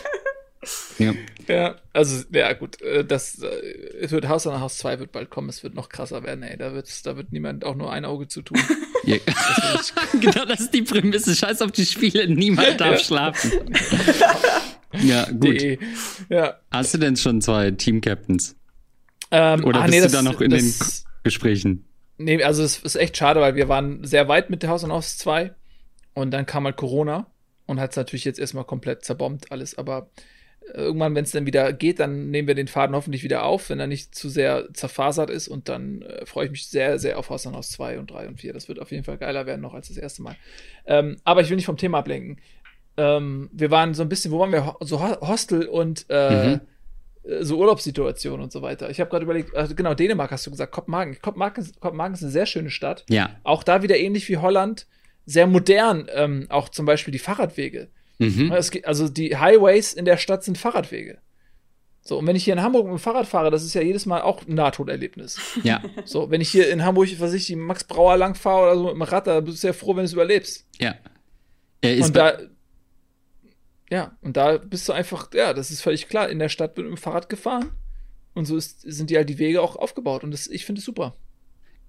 ja. 0.99 1.15
Ja, 1.49 1.77
also, 1.95 2.25
ja, 2.31 2.53
gut, 2.53 2.81
äh, 2.83 3.07
das, 3.07 3.39
äh, 3.39 3.47
es 4.01 4.11
wird 4.11 4.29
Haus 4.29 4.47
an 4.47 4.61
Haus 4.61 4.77
2 4.79 4.99
wird 4.99 5.13
bald 5.13 5.31
kommen, 5.31 5.49
es 5.49 5.63
wird 5.63 5.75
noch 5.75 5.89
krasser 5.89 6.23
werden, 6.23 6.43
ey, 6.43 6.59
da 6.59 6.75
wird's, 6.75 7.03
da 7.03 7.17
wird 7.17 7.33
niemand 7.33 7.65
auch 7.65 7.75
nur 7.75 7.91
ein 7.91 8.05
Auge 8.05 8.29
zu 8.29 8.43
tun. 8.43 8.59
Ja. 9.05 9.17
genau, 10.21 10.45
das 10.45 10.61
ist 10.61 10.75
die 10.75 10.83
Prämisse. 10.83 11.35
Scheiß 11.35 11.63
auf 11.63 11.73
die 11.73 11.87
Spiele, 11.87 12.29
niemand 12.29 12.79
darf 12.79 13.01
schlafen. 13.01 13.51
ja, 15.01 15.25
gut. 15.31 15.79
Ja. 16.29 16.59
Hast 16.71 16.93
du 16.93 16.99
denn 16.99 17.17
schon 17.17 17.41
zwei 17.41 17.71
Team-Captains? 17.71 18.55
Ähm, 19.31 19.65
Oder 19.65 19.81
ah, 19.81 19.83
bist 19.85 19.93
nee, 19.93 19.99
du 20.01 20.03
das- 20.05 20.13
da 20.13 20.23
noch 20.23 20.43
in 20.43 20.51
den 20.51 20.67
das- 20.67 21.05
Gesprächen? 21.23 21.87
Nee, 22.19 22.43
also 22.43 22.63
es 22.63 22.79
ist 22.79 22.97
echt 22.97 23.17
schade, 23.17 23.41
weil 23.41 23.55
wir 23.55 23.69
waren 23.69 24.05
sehr 24.05 24.29
weit 24.29 24.51
mit 24.51 24.63
der 24.63 24.71
Haus 24.71 24.85
an 24.85 24.93
Haus 24.93 25.17
2 25.17 25.55
und 26.19 26.31
dann 26.33 26.47
kam 26.47 26.65
halt 26.65 26.77
Corona 26.77 27.27
und 27.67 27.81
hat 27.81 27.91
es 27.91 27.97
natürlich 27.97 28.25
jetzt 28.25 28.39
erstmal 28.39 28.65
komplett 28.65 29.05
zerbombt 29.05 29.51
alles, 29.53 29.77
aber 29.79 30.09
äh, 30.75 30.79
irgendwann, 30.81 31.15
wenn 31.15 31.25
es 31.25 31.31
dann 31.31 31.47
wieder 31.47 31.73
geht, 31.73 32.01
dann 32.01 32.31
nehmen 32.31 32.49
wir 32.49 32.55
den 32.55 32.69
Faden 32.69 32.95
hoffentlich 32.97 33.23
wieder 33.23 33.45
auf, 33.45 33.71
wenn 33.71 33.81
er 33.81 33.87
nicht 33.87 34.15
zu 34.15 34.29
sehr 34.29 34.69
zerfasert 34.75 35.31
ist 35.31 35.49
und 35.49 35.69
dann 35.69 36.03
äh, 36.03 36.27
freue 36.27 36.47
ich 36.47 36.51
mich 36.51 36.69
sehr, 36.69 36.99
sehr 36.99 37.19
auf 37.19 37.31
Haus 37.31 37.47
an 37.47 37.55
Haus 37.57 37.71
2 37.71 37.99
und 37.99 38.11
3 38.11 38.29
und 38.29 38.41
4. 38.41 38.53
Das 38.53 38.69
wird 38.69 38.79
auf 38.81 38.91
jeden 38.91 39.05
Fall 39.05 39.19
geiler 39.19 39.47
werden 39.47 39.61
noch 39.63 39.75
als 39.75 39.89
das 39.89 39.97
erste 39.97 40.23
Mal. 40.23 40.37
Ähm, 40.87 41.17
aber 41.25 41.41
ich 41.43 41.49
will 41.51 41.57
nicht 41.57 41.67
vom 41.67 41.77
Thema 41.77 41.99
ablenken. 41.99 42.41
Ähm, 42.97 43.49
wir 43.53 43.71
waren 43.71 43.95
so 43.95 44.03
ein 44.03 44.09
bisschen, 44.09 44.33
wo 44.33 44.41
waren 44.41 44.51
wir? 44.53 44.77
So 44.81 45.01
Ho- 45.01 45.21
Hostel 45.27 45.67
und 45.67 46.07
äh, 46.09 46.47
Mhm. 46.57 46.61
äh, 47.25 47.45
so 47.45 47.59
Urlaubssituationen 47.59 48.43
und 48.43 48.51
so 48.53 48.63
weiter. 48.63 48.91
Ich 48.91 48.99
habe 49.01 49.11
gerade 49.11 49.25
überlegt, 49.25 49.55
also 49.55 49.75
genau, 49.75 49.95
Dänemark 49.95 50.31
hast 50.33 50.47
du 50.47 50.51
gesagt, 50.51 50.73
Kopenhagen. 50.73 51.17
Kopenhagen, 51.23 51.63
ist- 51.63 51.79
Kopenhagen 51.81 52.15
ist 52.15 52.23
eine 52.23 52.33
sehr 52.33 52.47
schöne 52.47 52.71
Stadt. 52.71 53.05
Ja. 53.09 53.37
Auch 53.45 53.63
da 53.63 53.83
wieder 53.83 53.97
ähnlich 53.99 54.29
wie 54.29 54.39
Holland, 54.39 54.87
sehr 55.29 55.47
modern, 55.47 56.09
ähm, 56.15 56.47
auch 56.49 56.71
zum 56.71 56.87
Beispiel 56.87 57.13
die 57.13 57.19
Fahrradwege. 57.19 57.89
Mhm. 58.19 58.51
Es 58.53 58.71
geht, 58.71 58.87
also 58.87 59.09
die 59.09 59.37
Highways 59.37 59.93
in 59.93 60.07
der 60.07 60.17
Stadt 60.17 60.43
sind 60.43 60.57
Fahrradwege. 60.57 61.19
So, 62.01 62.19
und 62.19 62.27
wenn 62.27 62.37
ich 62.37 62.45
hier 62.45 62.55
in 62.55 62.63
Hamburg 62.63 62.87
mit 62.87 62.95
dem 62.95 62.99
Fahrrad 62.99 63.27
fahre, 63.27 63.51
das 63.51 63.63
ist 63.63 63.75
ja 63.75 63.83
jedes 63.83 64.07
Mal 64.07 64.23
auch 64.23 64.47
ein 64.47 64.55
Nahtoderlebnis. 64.55 65.39
Ja. 65.63 65.83
So, 66.07 66.31
wenn 66.31 66.41
ich 66.41 66.49
hier 66.49 66.71
in 66.71 66.83
Hamburg, 66.83 67.09
was 67.19 67.35
ich, 67.35 67.47
die 67.47 67.57
Max 67.57 67.85
Brauer 67.85 68.17
lang 68.17 68.35
fahre 68.35 68.63
oder 68.63 68.77
so 68.77 68.85
mit 68.85 68.95
dem 68.95 69.03
Rad, 69.03 69.27
da 69.27 69.41
bist 69.41 69.63
du 69.63 69.67
ja 69.67 69.73
froh, 69.75 69.91
wenn 69.91 69.99
du 69.99 70.05
es 70.05 70.15
überlebst. 70.15 70.67
Ja. 70.79 70.95
Er 71.83 71.97
ist 71.97 72.07
und 72.07 72.17
da, 72.17 72.39
ja, 73.91 74.17
und 74.23 74.39
da 74.39 74.57
bist 74.57 74.89
du 74.89 74.95
einfach, 74.95 75.29
ja, 75.35 75.53
das 75.53 75.71
ist 75.71 75.83
völlig 75.83 76.09
klar. 76.09 76.31
In 76.31 76.39
der 76.39 76.49
Stadt 76.49 76.77
wird 76.79 76.89
mit 76.89 76.97
dem 76.97 77.01
Fahrrad 77.01 77.29
gefahren. 77.29 77.73
Und 78.33 78.47
so 78.47 78.57
ist, 78.57 78.81
sind 78.81 79.11
die 79.11 79.17
halt 79.17 79.29
die 79.29 79.39
Wege 79.39 79.61
auch 79.61 79.77
aufgebaut. 79.77 80.25
Und 80.25 80.31
das, 80.31 80.47
ich 80.47 80.65
finde 80.65 80.79
es 80.79 80.87
super. 80.87 81.15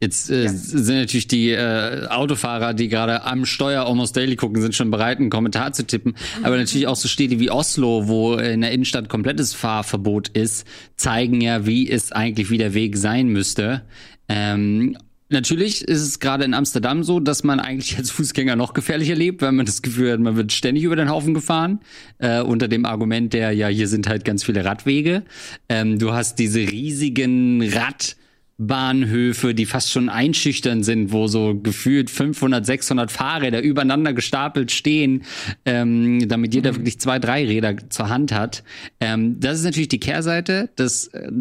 Jetzt 0.02 0.30
äh, 0.30 0.48
sind 0.48 0.96
natürlich 0.96 1.28
die 1.28 1.50
äh, 1.50 2.08
Autofahrer, 2.08 2.74
die 2.74 2.88
gerade 2.88 3.24
am 3.24 3.46
Steuer 3.46 3.86
Almost 3.86 4.16
Daily 4.16 4.38
gucken, 4.38 4.62
sind 4.62 4.74
schon 4.74 4.92
bereit, 4.92 5.20
einen 5.20 5.30
Kommentar 5.30 5.74
zu 5.74 5.86
tippen. 5.86 6.16
Aber 6.42 6.56
natürlich 6.56 6.88
auch 6.88 6.96
so 6.96 7.10
Städte 7.10 7.40
wie 7.40 7.52
Oslo, 7.52 8.08
wo 8.08 8.36
in 8.36 8.62
der 8.62 8.72
Innenstadt 8.72 9.10
komplettes 9.10 9.54
Fahrverbot 9.54 10.30
ist, 10.30 10.66
zeigen 10.96 11.42
ja, 11.42 11.66
wie 11.66 11.90
es 11.90 12.14
eigentlich 12.14 12.50
wie 12.50 12.58
der 12.58 12.74
Weg 12.74 12.96
sein 12.96 13.28
müsste. 13.28 13.82
Ähm, 14.30 14.96
natürlich 15.28 15.82
ist 15.82 16.02
es 16.02 16.20
gerade 16.20 16.46
in 16.46 16.54
Amsterdam 16.54 17.04
so, 17.04 17.20
dass 17.20 17.44
man 17.44 17.60
eigentlich 17.60 17.98
als 17.98 18.10
Fußgänger 18.12 18.56
noch 18.56 18.74
gefährlicher 18.74 19.16
lebt, 19.16 19.42
weil 19.42 19.52
man 19.52 19.66
das 19.66 19.82
Gefühl 19.82 20.14
hat, 20.14 20.20
man 20.22 20.38
wird 20.38 20.54
ständig 20.54 20.86
über 20.86 20.96
den 20.96 21.10
Haufen 21.10 21.34
gefahren. 21.34 21.82
Äh, 22.20 22.42
unter 22.42 22.70
dem 22.70 22.86
Argument 22.86 23.34
der, 23.34 23.52
ja, 23.52 23.68
hier 23.68 23.90
sind 23.90 24.08
halt 24.08 24.24
ganz 24.24 24.46
viele 24.46 24.64
Radwege. 24.64 25.24
Ähm, 25.68 26.00
du 26.00 26.14
hast 26.14 26.40
diese 26.40 26.60
riesigen 26.60 27.62
Rad 27.70 28.16
Bahnhöfe, 28.60 29.56
die 29.56 29.66
fast 29.66 29.90
schon 29.90 30.10
einschüchtern 30.10 30.84
sind, 30.84 31.14
wo 31.14 31.28
so 31.28 31.58
gefühlt 31.58 32.10
500, 32.10 32.66
600 32.66 33.10
Fahrräder 33.10 33.62
übereinander 33.62 34.14
gestapelt 34.14 34.72
stehen, 34.72 35.24
ähm, 35.66 36.28
damit 36.28 36.54
jeder 36.54 36.76
wirklich 36.76 37.00
zwei, 37.00 37.20
drei 37.20 37.46
Räder 37.46 37.78
zur 37.90 38.10
Hand 38.10 38.34
hat. 38.34 38.64
Ähm, 39.00 39.40
das 39.40 39.60
ist 39.60 39.64
natürlich 39.64 39.88
die 39.88 40.02
Kehrseite, 40.02 40.70
dass 40.76 41.08
äh, 41.08 41.32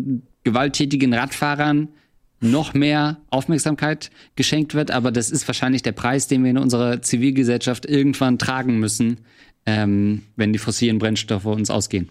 gewalttätigen 0.44 1.12
Radfahrern 1.12 1.88
noch 2.40 2.72
mehr 2.72 3.18
Aufmerksamkeit 3.30 4.10
geschenkt 4.36 4.74
wird, 4.74 4.92
aber 4.92 5.10
das 5.10 5.30
ist 5.30 5.48
wahrscheinlich 5.48 5.82
der 5.82 5.90
Preis, 5.92 6.28
den 6.28 6.44
wir 6.44 6.52
in 6.52 6.58
unserer 6.58 7.02
Zivilgesellschaft 7.02 7.84
irgendwann 7.84 8.38
tragen 8.38 8.78
müssen, 8.78 9.18
ähm, 9.66 10.22
wenn 10.36 10.52
die 10.52 10.60
fossilen 10.60 10.98
Brennstoffe 10.98 11.46
uns 11.46 11.68
ausgehen. 11.68 12.10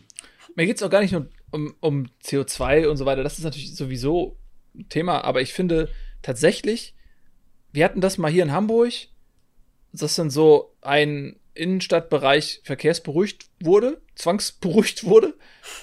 Mir 0.55 0.65
geht 0.65 0.75
es 0.75 0.83
auch 0.83 0.89
gar 0.89 1.01
nicht 1.01 1.13
nur 1.13 1.27
um, 1.51 1.73
um 1.79 2.07
CO2 2.25 2.87
und 2.87 2.97
so 2.97 3.05
weiter. 3.05 3.23
Das 3.23 3.37
ist 3.37 3.45
natürlich 3.45 3.73
sowieso 3.73 4.35
Thema, 4.89 5.23
aber 5.23 5.41
ich 5.41 5.53
finde 5.53 5.89
tatsächlich, 6.21 6.95
wir 7.71 7.85
hatten 7.85 8.01
das 8.01 8.17
mal 8.17 8.31
hier 8.31 8.43
in 8.43 8.51
Hamburg, 8.51 8.93
dass 9.91 10.15
dann 10.15 10.29
so 10.29 10.75
ein 10.81 11.39
Innenstadtbereich 11.53 12.61
verkehrsberuhigt 12.63 13.49
wurde, 13.61 14.01
zwangsberuhigt 14.15 15.05
wurde. 15.05 15.35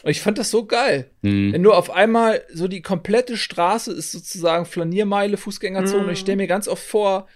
Und 0.03 0.11
ich 0.11 0.21
fand 0.21 0.39
das 0.39 0.51
so 0.51 0.67
geil. 0.67 1.11
Hm. 1.23 1.53
Wenn 1.53 1.63
nur 1.63 1.77
auf 1.77 1.91
einmal 1.91 2.45
so 2.53 2.69
die 2.69 2.83
komplette 2.83 3.37
Straße 3.37 3.93
ist 3.93 4.13
sozusagen 4.13 4.67
Flaniermeile, 4.67 5.37
Fußgängerzone. 5.37 6.03
Mhm. 6.03 6.09
Und 6.09 6.13
ich 6.13 6.21
stelle 6.21 6.37
mir 6.37 6.47
ganz 6.47 6.69
oft 6.69 6.85
vor, 6.85 7.29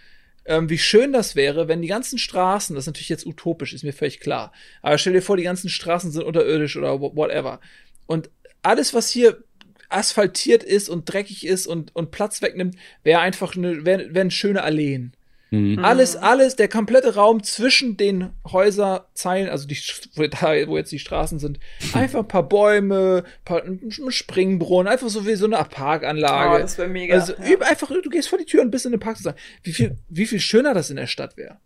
ähm, 0.44 0.70
wie 0.70 0.78
schön 0.78 1.12
das 1.12 1.34
wäre, 1.36 1.68
wenn 1.68 1.82
die 1.82 1.88
ganzen 1.88 2.18
Straßen, 2.18 2.74
das 2.74 2.84
ist 2.84 2.86
natürlich 2.86 3.08
jetzt 3.08 3.26
utopisch, 3.26 3.74
ist 3.74 3.84
mir 3.84 3.92
völlig 3.92 4.20
klar. 4.20 4.52
Aber 4.82 4.98
stell 4.98 5.12
dir 5.12 5.22
vor, 5.22 5.36
die 5.36 5.42
ganzen 5.42 5.68
Straßen 5.68 6.12
sind 6.12 6.22
unterirdisch 6.22 6.76
oder 6.76 6.94
wh- 7.00 7.16
whatever. 7.16 7.60
Und 8.06 8.30
alles, 8.62 8.94
was 8.94 9.10
hier 9.10 9.42
asphaltiert 9.88 10.62
ist 10.62 10.88
und 10.88 11.12
dreckig 11.12 11.46
ist 11.46 11.66
und, 11.66 11.94
und 11.94 12.10
Platz 12.10 12.42
wegnimmt, 12.42 12.76
wäre 13.04 13.20
einfach 13.20 13.56
eine, 13.56 13.84
wären 13.84 14.14
wären 14.14 14.30
schöne 14.30 14.62
Alleen. 14.62 15.12
Hm. 15.50 15.78
Alles, 15.82 16.14
alles, 16.14 16.56
der 16.56 16.68
komplette 16.68 17.14
Raum 17.14 17.42
zwischen 17.42 17.96
den 17.96 18.30
Häuserzeilen, 18.46 19.48
also 19.48 19.66
die, 19.66 19.78
wo, 20.14 20.26
da, 20.26 20.66
wo 20.66 20.76
jetzt 20.76 20.92
die 20.92 20.98
Straßen 20.98 21.38
sind, 21.38 21.58
einfach 21.94 22.18
ein 22.18 22.28
paar 22.28 22.46
Bäume, 22.46 23.24
paar, 23.46 23.64
ein 23.64 23.90
Springbrunnen, 24.10 24.92
einfach 24.92 25.08
so 25.08 25.26
wie 25.26 25.36
so 25.36 25.46
eine 25.46 25.56
Parkanlage. 25.56 26.56
Oh, 26.56 26.58
das 26.58 26.76
wäre 26.76 26.88
mega. 26.88 27.14
Also 27.14 27.32
ja. 27.32 27.44
üb- 27.44 27.62
einfach, 27.62 27.88
du 27.88 28.10
gehst 28.10 28.28
vor 28.28 28.38
die 28.38 28.44
Tür 28.44 28.60
und 28.60 28.70
bist 28.70 28.84
in 28.84 28.92
den 28.92 29.00
Park 29.00 29.16
zu 29.16 29.22
sein. 29.22 29.34
Wie 29.62 29.72
viel, 29.72 29.96
wie 30.10 30.26
viel 30.26 30.40
schöner 30.40 30.74
das 30.74 30.90
in 30.90 30.96
der 30.96 31.06
Stadt 31.06 31.38
wäre. 31.38 31.56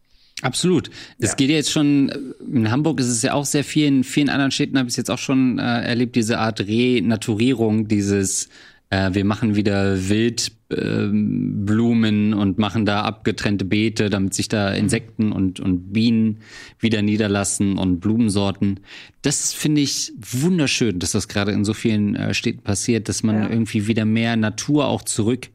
Absolut. 0.42 0.90
Es 1.18 1.30
Ja. 1.30 1.34
geht 1.36 1.50
ja 1.50 1.56
jetzt 1.56 1.70
schon, 1.72 2.08
äh, 2.10 2.18
in 2.52 2.70
Hamburg 2.70 3.00
ist 3.00 3.06
es 3.08 3.22
ja 3.22 3.32
auch 3.34 3.46
sehr 3.46 3.64
viel, 3.64 3.86
in 3.86 4.04
vielen 4.04 4.28
anderen 4.28 4.50
Städten 4.50 4.76
habe 4.78 4.88
ich 4.88 4.92
es 4.92 4.96
jetzt 4.96 5.10
auch 5.10 5.18
schon 5.18 5.58
äh, 5.58 5.62
erlebt, 5.62 6.14
diese 6.16 6.38
Art 6.38 6.60
Renaturierung, 6.60 7.88
dieses, 7.88 8.48
äh, 8.90 9.10
wir 9.14 9.24
machen 9.24 9.54
wieder 9.56 10.08
Wildblumen 10.08 10.58
äh, 10.70 11.62
Blumen 11.64 12.34
und 12.34 12.58
machen 12.58 12.84
da 12.86 13.02
abgetrennte 13.02 13.64
Beete, 13.64 14.10
damit 14.10 14.34
sich 14.34 14.48
da 14.48 14.72
Insekten 14.72 15.30
und, 15.32 15.60
und 15.60 15.92
Bienen 15.92 16.38
wieder 16.80 17.02
niederlassen 17.02 17.78
und 17.78 18.00
Blumensorten. 18.00 18.80
Das 19.22 19.52
finde 19.52 19.80
ich 19.82 20.12
wunderschön, 20.18 20.98
dass 20.98 21.12
das 21.12 21.28
gerade 21.28 21.52
in 21.52 21.64
so 21.64 21.72
vielen 21.74 22.16
äh, 22.16 22.34
Städten 22.34 22.62
passiert, 22.62 23.08
dass 23.08 23.22
man 23.22 23.36
Ja. 23.36 23.50
irgendwie 23.50 23.86
wieder 23.86 24.04
mehr 24.04 24.36
Natur 24.36 24.86
auch 24.88 25.02
zurück 25.02 25.48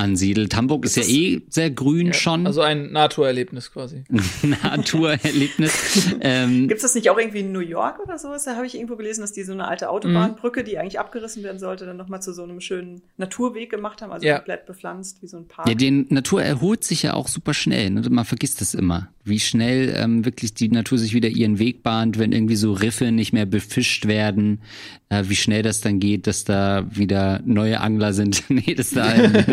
ansiedelt. 0.00 0.56
Hamburg 0.56 0.84
ist 0.84 0.96
ja 0.96 1.02
eh 1.04 1.42
sehr 1.48 1.70
grün 1.70 2.12
schon. 2.12 2.46
Also 2.46 2.62
ein 2.62 2.90
Naturerlebnis 2.92 3.70
quasi. 3.72 4.04
Naturerlebnis. 4.42 6.14
ähm, 6.20 6.68
Gibt's 6.68 6.82
das 6.82 6.94
nicht 6.94 7.10
auch 7.10 7.18
irgendwie 7.18 7.40
in 7.40 7.52
New 7.52 7.60
York 7.60 8.00
oder 8.00 8.18
sowas? 8.18 8.44
Da 8.44 8.56
habe 8.56 8.66
ich 8.66 8.74
irgendwo 8.74 8.96
gelesen, 8.96 9.20
dass 9.20 9.32
die 9.32 9.42
so 9.42 9.52
eine 9.52 9.68
alte 9.68 9.90
Autobahnbrücke, 9.90 10.64
die 10.64 10.78
eigentlich 10.78 10.98
abgerissen 10.98 11.42
werden 11.42 11.58
sollte, 11.58 11.86
dann 11.86 11.96
nochmal 11.96 12.22
zu 12.22 12.32
so 12.32 12.42
einem 12.42 12.60
schönen 12.60 13.02
Naturweg 13.16 13.70
gemacht 13.70 14.02
haben, 14.02 14.12
also 14.12 14.26
Ja. 14.26 14.36
komplett 14.36 14.66
bepflanzt, 14.66 15.22
wie 15.22 15.26
so 15.28 15.36
ein 15.36 15.46
Park. 15.48 15.68
ja, 15.68 15.74
die 15.74 16.06
Natur 16.08 16.42
erholt 16.42 16.84
sich 16.84 17.02
ja 17.02 17.14
auch 17.14 17.28
super 17.28 17.54
schnell. 17.54 17.90
Ne? 17.90 18.02
Man 18.10 18.24
vergisst 18.24 18.60
das 18.60 18.74
immer, 18.74 19.08
wie 19.24 19.40
schnell 19.40 19.94
ähm, 19.96 20.24
wirklich 20.24 20.54
die 20.54 20.68
Natur 20.68 20.98
sich 20.98 21.14
wieder 21.14 21.28
ihren 21.28 21.58
Weg 21.58 21.82
bahnt, 21.82 22.18
wenn 22.18 22.32
irgendwie 22.32 22.56
so 22.56 22.72
Riffe 22.72 23.12
nicht 23.12 23.32
mehr 23.32 23.46
befischt 23.46 24.06
werden, 24.06 24.60
äh, 25.08 25.24
wie 25.26 25.36
schnell 25.36 25.62
das 25.62 25.80
dann 25.80 26.00
geht, 26.00 26.26
dass 26.26 26.44
da 26.44 26.86
wieder 26.90 27.40
neue 27.44 27.80
Angler 27.80 28.12
sind. 28.12 28.44
nee, 28.48 28.74
dass 28.74 28.90
da 28.90 29.14
ähm, 29.14 29.44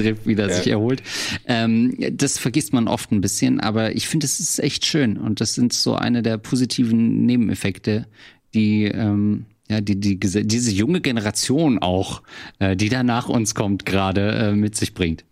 Riff 0.00 0.26
wieder 0.26 0.48
ja. 0.48 0.54
sich 0.54 0.68
erholt. 0.68 1.02
Ähm, 1.46 1.96
das 2.12 2.38
vergisst 2.38 2.72
man 2.72 2.88
oft 2.88 3.12
ein 3.12 3.20
bisschen, 3.20 3.60
aber 3.60 3.94
ich 3.94 4.08
finde, 4.08 4.26
es 4.26 4.40
ist 4.40 4.58
echt 4.58 4.86
schön 4.86 5.16
und 5.16 5.40
das 5.40 5.54
sind 5.54 5.72
so 5.72 5.94
eine 5.94 6.22
der 6.22 6.38
positiven 6.38 7.26
Nebeneffekte, 7.26 8.06
die 8.54 8.84
ähm, 8.84 9.46
ja, 9.68 9.80
die, 9.80 9.98
die, 9.98 10.18
diese 10.18 10.70
junge 10.70 11.00
Generation 11.00 11.78
auch, 11.78 12.22
äh, 12.58 12.76
die 12.76 12.90
da 12.90 13.02
nach 13.02 13.28
uns 13.28 13.54
kommt, 13.54 13.86
gerade 13.86 14.32
äh, 14.32 14.52
mit 14.52 14.76
sich 14.76 14.92
bringt. 14.92 15.24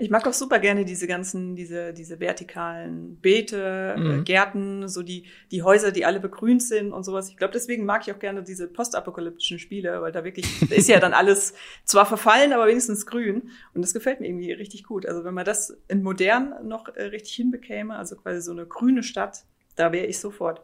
Ich 0.00 0.10
mag 0.10 0.24
auch 0.28 0.32
super 0.32 0.60
gerne 0.60 0.84
diese 0.84 1.08
ganzen, 1.08 1.56
diese, 1.56 1.92
diese 1.92 2.20
vertikalen 2.20 3.16
Beete, 3.20 3.94
äh, 3.96 4.00
mhm. 4.00 4.24
Gärten, 4.24 4.86
so 4.86 5.02
die, 5.02 5.24
die 5.50 5.64
Häuser, 5.64 5.90
die 5.90 6.04
alle 6.04 6.20
begrünt 6.20 6.62
sind 6.62 6.92
und 6.92 7.02
sowas. 7.02 7.28
Ich 7.30 7.36
glaube, 7.36 7.52
deswegen 7.52 7.84
mag 7.84 8.06
ich 8.06 8.14
auch 8.14 8.20
gerne 8.20 8.44
diese 8.44 8.68
postapokalyptischen 8.68 9.58
Spiele, 9.58 10.00
weil 10.00 10.12
da 10.12 10.22
wirklich 10.22 10.46
ist 10.70 10.88
ja 10.88 11.00
dann 11.00 11.12
alles 11.14 11.52
zwar 11.84 12.06
verfallen, 12.06 12.52
aber 12.52 12.68
wenigstens 12.68 13.06
grün. 13.06 13.50
Und 13.74 13.82
das 13.82 13.92
gefällt 13.92 14.20
mir 14.20 14.28
irgendwie 14.28 14.52
richtig 14.52 14.84
gut. 14.84 15.04
Also 15.04 15.24
wenn 15.24 15.34
man 15.34 15.44
das 15.44 15.76
in 15.88 16.04
modern 16.04 16.54
noch 16.68 16.86
äh, 16.94 17.02
richtig 17.02 17.34
hinbekäme, 17.34 17.96
also 17.96 18.14
quasi 18.14 18.40
so 18.40 18.52
eine 18.52 18.66
grüne 18.66 19.02
Stadt, 19.02 19.46
da 19.74 19.90
wäre 19.90 20.06
ich 20.06 20.20
sofort. 20.20 20.62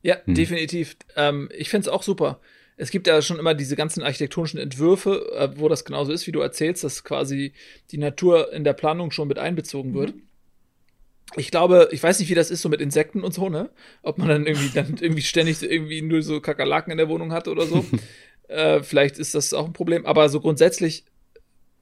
Ja, 0.00 0.16
hm. 0.24 0.34
definitiv. 0.34 0.96
Ähm, 1.16 1.50
ich 1.52 1.68
finde 1.68 1.88
es 1.88 1.92
auch 1.92 2.02
super. 2.02 2.40
Es 2.76 2.90
gibt 2.90 3.06
ja 3.06 3.22
schon 3.22 3.38
immer 3.38 3.54
diese 3.54 3.74
ganzen 3.74 4.02
architektonischen 4.02 4.60
Entwürfe, 4.60 5.32
äh, 5.34 5.48
wo 5.58 5.68
das 5.68 5.84
genauso 5.84 6.12
ist, 6.12 6.26
wie 6.26 6.32
du 6.32 6.40
erzählst, 6.40 6.84
dass 6.84 7.04
quasi 7.04 7.52
die 7.90 7.98
Natur 7.98 8.52
in 8.52 8.64
der 8.64 8.74
Planung 8.74 9.10
schon 9.10 9.28
mit 9.28 9.38
einbezogen 9.38 9.94
wird. 9.94 10.14
Mhm. 10.14 10.22
Ich 11.36 11.50
glaube, 11.50 11.88
ich 11.90 12.02
weiß 12.02 12.20
nicht, 12.20 12.28
wie 12.28 12.34
das 12.34 12.50
ist 12.50 12.62
so 12.62 12.68
mit 12.68 12.80
Insekten 12.80 13.22
und 13.22 13.34
so, 13.34 13.48
ne? 13.48 13.70
Ob 14.02 14.18
man 14.18 14.28
dann 14.28 14.46
irgendwie 14.46 14.68
dann 14.68 14.96
irgendwie 15.00 15.22
ständig 15.22 15.62
irgendwie 15.62 16.02
nur 16.02 16.22
so 16.22 16.40
Kakerlaken 16.40 16.92
in 16.92 16.98
der 16.98 17.08
Wohnung 17.08 17.32
hat 17.32 17.48
oder 17.48 17.66
so. 17.66 17.84
äh, 18.48 18.82
vielleicht 18.82 19.18
ist 19.18 19.34
das 19.34 19.52
auch 19.52 19.66
ein 19.66 19.72
Problem. 19.72 20.06
Aber 20.06 20.28
so 20.28 20.40
grundsätzlich 20.40 21.04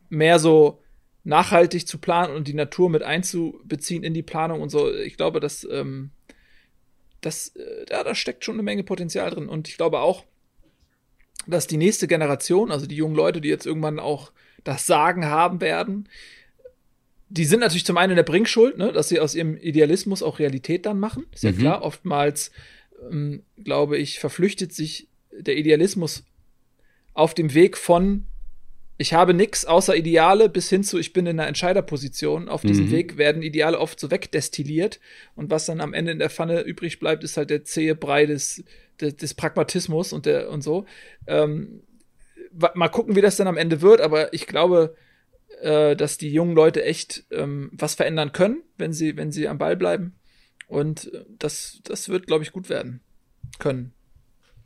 mehr 0.09 0.39
so 0.39 0.81
nachhaltig 1.25 1.89
zu 1.89 1.99
planen 1.99 2.35
und 2.35 2.49
die 2.49 2.55
Natur 2.55 2.89
mit 2.89 3.03
einzubeziehen 3.03 4.05
in 4.05 4.15
die 4.15 4.23
Planung 4.23 4.61
und 4.61 4.71
so. 4.71 4.93
Ich 4.95 5.17
glaube, 5.17 5.41
dass 5.41 5.67
ähm, 5.71 6.11
das, 7.21 7.49
äh, 7.57 7.87
ja, 7.91 8.05
da 8.05 8.15
steckt 8.15 8.45
schon 8.45 8.55
eine 8.55 8.63
Menge 8.63 8.85
Potenzial 8.85 9.31
drin. 9.31 9.49
Und 9.49 9.69
ich 9.69 9.77
glaube 9.77 10.01
auch, 10.01 10.25
dass 11.47 11.67
die 11.67 11.77
nächste 11.77 12.07
Generation, 12.09 12.71
also 12.71 12.87
die 12.87 12.97
jungen 12.97 13.15
Leute, 13.15 13.41
die 13.41 13.49
jetzt 13.49 13.67
irgendwann 13.67 13.99
auch 13.99 14.33
das 14.63 14.87
Sagen 14.87 15.27
haben 15.27 15.61
werden, 15.61 16.09
die 17.29 17.45
sind 17.45 17.61
natürlich 17.61 17.85
zum 17.85 17.97
einen 17.97 18.13
in 18.13 18.17
der 18.17 18.23
Bringschuld, 18.23 18.79
ne, 18.79 18.93
dass 18.93 19.09
sie 19.09 19.21
aus 19.21 19.35
ihrem 19.35 19.57
Idealismus 19.57 20.23
auch 20.23 20.39
Realität 20.39 20.87
dann 20.87 21.01
machen. 21.01 21.27
Ist 21.33 21.45
ja 21.45 21.53
mhm. 21.53 21.59
klar, 21.59 21.83
oftmals, 21.83 22.51
ähm, 23.11 23.43
glaube 23.63 23.99
ich, 23.99 24.19
verflüchtet 24.21 24.73
sich 24.73 25.09
der 25.33 25.57
Idealismus 25.57 26.25
auf 27.13 27.35
dem 27.35 27.53
Weg 27.55 27.77
von 27.77 28.25
ich 28.97 29.13
habe 29.13 29.35
nichts 29.35 29.65
außer 29.65 29.97
Ideale 29.97 30.49
bis 30.49 30.69
hin 30.69 30.85
zu, 30.85 30.99
ich 30.99 31.13
bin 31.13 31.27
in 31.27 31.39
einer 31.39 31.49
Entscheiderposition. 31.49 32.49
Auf 32.49 32.63
diesem 32.63 32.87
mhm. 32.87 32.93
Weg 32.93 33.17
werden 33.17 33.43
Ideale 33.43 33.79
oft 33.79 33.99
so 33.99 34.11
wegdestilliert. 34.11 35.01
Und 35.35 35.51
was 35.51 35.67
dann 35.67 35.81
am 35.81 35.95
Ende 35.95 36.13
in 36.13 36.21
der 36.21 36.31
Pfanne 36.31 36.61
übrig 36.61 37.01
bleibt, 37.01 37.25
ist 37.25 37.37
halt 37.37 37.51
der 37.51 37.65
zähe 37.65 37.97
Brei 37.97 38.27
des, 38.27 38.63
des, 39.01 39.17
des 39.17 39.35
Pragmatismus 39.35 40.13
und 40.13 40.27
der 40.27 40.49
und 40.49 40.63
so. 40.63 40.85
Ähm, 41.27 41.83
mal 42.53 42.89
gucken, 42.89 43.17
wie 43.17 43.21
das 43.21 43.37
dann 43.37 43.49
am 43.49 43.57
Ende 43.57 43.83
wird, 43.83 44.01
aber 44.01 44.33
ich 44.33 44.47
glaube, 44.47 44.95
äh, 45.61 45.97
dass 45.97 46.19
die 46.19 46.33
jungen 46.33 46.55
Leute 46.55 46.85
echt 46.85 47.25
ähm, 47.33 47.71
was 47.73 47.95
verändern 47.95 48.33
können, 48.33 48.63
wenn 48.77 48.93
sie, 48.93 49.17
wenn 49.17 49.33
sie 49.33 49.49
am 49.49 49.59
Ball 49.59 49.77
bleiben. 49.77 50.15
Und 50.69 51.13
äh, 51.13 51.25
das, 51.39 51.81
das 51.85 52.09
wird, 52.09 52.27
glaube 52.27 52.45
ich, 52.45 52.53
gut 52.53 52.69
werden 52.69 53.01
können. 53.59 53.94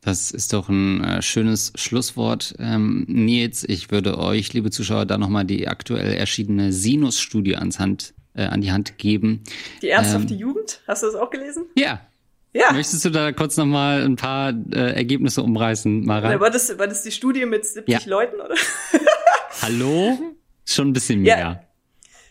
Das 0.01 0.31
ist 0.31 0.53
doch 0.53 0.69
ein 0.69 1.03
äh, 1.03 1.23
schönes 1.23 1.73
Schlusswort. 1.75 2.55
Ähm, 2.59 3.05
Nils, 3.09 3.65
ich 3.69 3.91
würde 3.91 4.19
euch, 4.19 4.53
liebe 4.53 4.71
Zuschauer, 4.71 5.07
da 5.07 5.19
nochmal 5.19 5.45
die 5.45 5.67
aktuell 5.67 6.15
erschienene 6.15 6.73
Sinus-Studie 6.73 7.57
ans 7.57 7.79
Hand, 7.79 8.15
äh, 8.35 8.45
an 8.45 8.61
die 8.61 8.71
Hand 8.71 8.99
geben. 8.99 9.43
Die 9.83 9.89
ernsthafte 9.89 10.35
ähm, 10.35 10.41
Jugend? 10.41 10.83
Hast 10.87 11.03
du 11.03 11.07
das 11.07 11.17
auch 11.17 11.31
gelesen? 11.31 11.67
Ja. 11.77 12.01
Ja. 12.55 12.73
Möchtest 12.73 13.05
du 13.05 13.11
da 13.11 13.33
kurz 13.33 13.57
nochmal 13.57 14.03
ein 14.03 14.17
paar 14.17 14.55
äh, 14.73 14.95
Ergebnisse 14.95 15.43
umreißen, 15.43 16.05
Mara? 16.05 16.41
War 16.41 16.51
das, 16.51 16.79
war 16.79 16.87
das 16.87 17.03
die 17.03 17.13
Studie 17.13 17.45
mit 17.45 17.67
70 17.67 17.93
ja. 17.93 18.01
Leuten, 18.07 18.41
oder? 18.41 18.55
Hallo? 19.63 20.19
Schon 20.65 20.89
ein 20.89 20.93
bisschen 20.93 21.23
mehr. 21.23 21.39
Ja. 21.39 21.63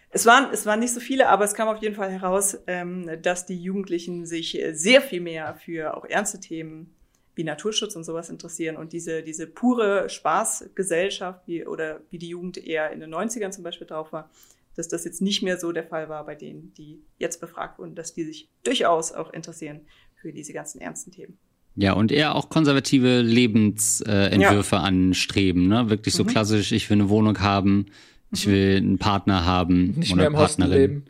Es 0.10 0.26
waren, 0.26 0.50
es 0.52 0.66
waren 0.66 0.80
nicht 0.80 0.94
so 0.94 1.00
viele, 1.00 1.30
aber 1.30 1.44
es 1.44 1.54
kam 1.54 1.68
auf 1.68 1.82
jeden 1.82 1.96
Fall 1.96 2.10
heraus, 2.10 2.58
ähm, 2.66 3.10
dass 3.22 3.46
die 3.46 3.62
Jugendlichen 3.62 4.26
sich 4.26 4.58
sehr 4.72 5.02
viel 5.02 5.22
mehr 5.22 5.56
für 5.64 5.96
auch 5.96 6.06
ernste 6.06 6.40
Themen 6.40 6.97
wie 7.38 7.44
Naturschutz 7.44 7.96
und 7.96 8.04
sowas 8.04 8.30
interessieren 8.30 8.76
und 8.78 8.94
diese, 8.94 9.22
diese 9.22 9.46
pure 9.46 10.10
Spaßgesellschaft, 10.10 11.42
wie, 11.46 11.66
oder 11.66 12.02
wie 12.10 12.18
die 12.18 12.30
Jugend 12.30 12.58
eher 12.58 12.92
in 12.92 13.00
den 13.00 13.14
90ern 13.14 13.52
zum 13.52 13.64
Beispiel 13.64 13.86
drauf 13.86 14.12
war, 14.12 14.30
dass 14.76 14.88
das 14.88 15.06
jetzt 15.06 15.22
nicht 15.22 15.44
mehr 15.44 15.60
so 15.60 15.72
der 15.72 15.84
Fall 15.84 16.10
war 16.10 16.26
bei 16.26 16.36
denen, 16.36 16.74
die 16.78 17.00
jetzt 17.20 17.40
befragt 17.40 17.78
wurden, 17.78 17.96
dass 17.96 18.14
die 18.14 18.24
sich 18.24 18.50
durchaus 18.64 19.12
auch 19.12 19.32
interessieren 19.32 19.82
für 20.16 20.34
diese 20.34 20.52
ganzen 20.52 20.82
ernsten 20.82 21.12
Themen. 21.12 21.38
Ja, 21.76 21.94
und 21.94 22.12
eher 22.12 22.34
auch 22.36 22.50
konservative 22.50 23.22
Lebensentwürfe 23.22 24.76
äh, 24.76 24.80
ja. 24.80 24.84
anstreben, 24.84 25.68
ne? 25.68 25.92
Wirklich 25.92 26.16
so 26.16 26.24
mhm. 26.24 26.28
klassisch, 26.30 26.72
ich 26.72 26.90
will 26.90 26.98
eine 26.98 27.10
Wohnung 27.10 27.40
haben, 27.40 27.86
ich 28.32 28.48
mhm. 28.48 28.52
will 28.52 28.78
einen 28.78 28.98
Partner 28.98 29.46
haben 29.46 29.92
nicht 29.92 30.12
oder 30.12 30.24
mehr 30.24 30.28
im 30.28 30.34
Partnerin. 30.34 30.80
leben. 30.80 31.06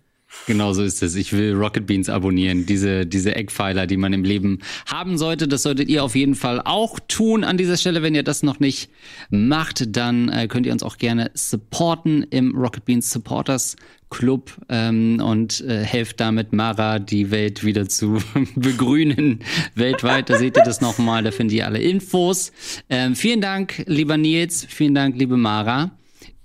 Genau 0.45 0.71
so 0.71 0.83
ist 0.83 1.03
es. 1.03 1.15
Ich 1.15 1.33
will 1.33 1.53
Rocket 1.53 1.85
Beans 1.85 2.07
abonnieren. 2.07 2.65
Diese, 2.65 3.05
diese 3.05 3.35
Eckpfeiler, 3.35 3.85
die 3.85 3.97
man 3.97 4.13
im 4.13 4.23
Leben 4.23 4.59
haben 4.85 5.17
sollte. 5.17 5.47
Das 5.47 5.63
solltet 5.63 5.89
ihr 5.89 6.03
auf 6.03 6.15
jeden 6.15 6.35
Fall 6.35 6.61
auch 6.63 6.99
tun 7.07 7.43
an 7.43 7.57
dieser 7.57 7.75
Stelle. 7.75 8.01
Wenn 8.01 8.15
ihr 8.15 8.23
das 8.23 8.43
noch 8.43 8.59
nicht 8.59 8.89
macht, 9.29 9.97
dann 9.97 10.29
äh, 10.29 10.47
könnt 10.47 10.65
ihr 10.65 10.71
uns 10.71 10.83
auch 10.83 10.97
gerne 10.97 11.31
supporten 11.33 12.23
im 12.23 12.55
Rocket 12.55 12.85
Beans 12.85 13.11
Supporters 13.11 13.75
Club 14.09 14.53
ähm, 14.69 15.21
und 15.21 15.61
äh, 15.61 15.83
helft 15.83 16.19
damit 16.19 16.53
Mara 16.53 16.99
die 16.99 17.29
Welt 17.29 17.65
wieder 17.65 17.89
zu 17.89 18.19
begrünen 18.55 19.39
weltweit. 19.75 20.29
Da 20.29 20.37
seht 20.37 20.55
ihr 20.55 20.63
das 20.63 20.79
nochmal, 20.81 21.23
da 21.23 21.31
findet 21.31 21.57
ihr 21.57 21.65
alle 21.65 21.79
Infos. 21.79 22.51
Ähm, 22.89 23.15
vielen 23.15 23.41
Dank, 23.41 23.83
lieber 23.85 24.17
Nils, 24.17 24.65
vielen 24.69 24.95
Dank, 24.95 25.17
liebe 25.17 25.35
Mara. 25.35 25.96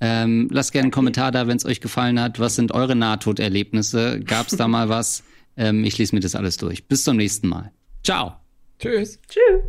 Ähm, 0.04 0.48
lasst 0.50 0.72
gerne 0.72 0.86
einen 0.86 0.90
Kommentar 0.90 1.30
da, 1.30 1.46
wenn 1.46 1.56
es 1.56 1.64
euch 1.64 1.80
gefallen 1.80 2.20
hat. 2.20 2.40
Was 2.40 2.56
sind 2.56 2.72
eure 2.72 2.96
Nahtoderlebnisse? 2.96 4.18
Gab 4.18 4.48
es 4.48 4.56
da 4.56 4.66
mal 4.66 4.88
was? 4.88 5.22
Ähm, 5.56 5.84
ich 5.84 5.96
lese 5.96 6.16
mir 6.16 6.20
das 6.20 6.34
alles 6.34 6.56
durch. 6.56 6.88
Bis 6.88 7.04
zum 7.04 7.16
nächsten 7.16 7.46
Mal. 7.46 7.70
Ciao. 8.02 8.32
Tschüss. 8.80 9.20
Tschüss. 9.28 9.62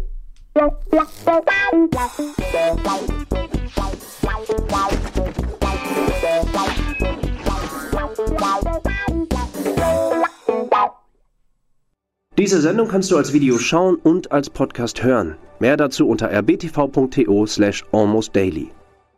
Diese 12.40 12.60
Sendung 12.60 12.88
kannst 12.88 13.12
du 13.12 13.18
als 13.18 13.34
Video 13.34 13.60
schauen 13.60 13.98
und 13.98 14.32
als 14.32 14.50
Podcast 14.50 15.04
hören. 15.04 15.38
Mehr 15.60 15.78
dazu 15.78 16.08
unter 16.08 16.32
rbtv.to 16.32 17.46
slash 17.46 17.86
almostdaily. 17.92 18.72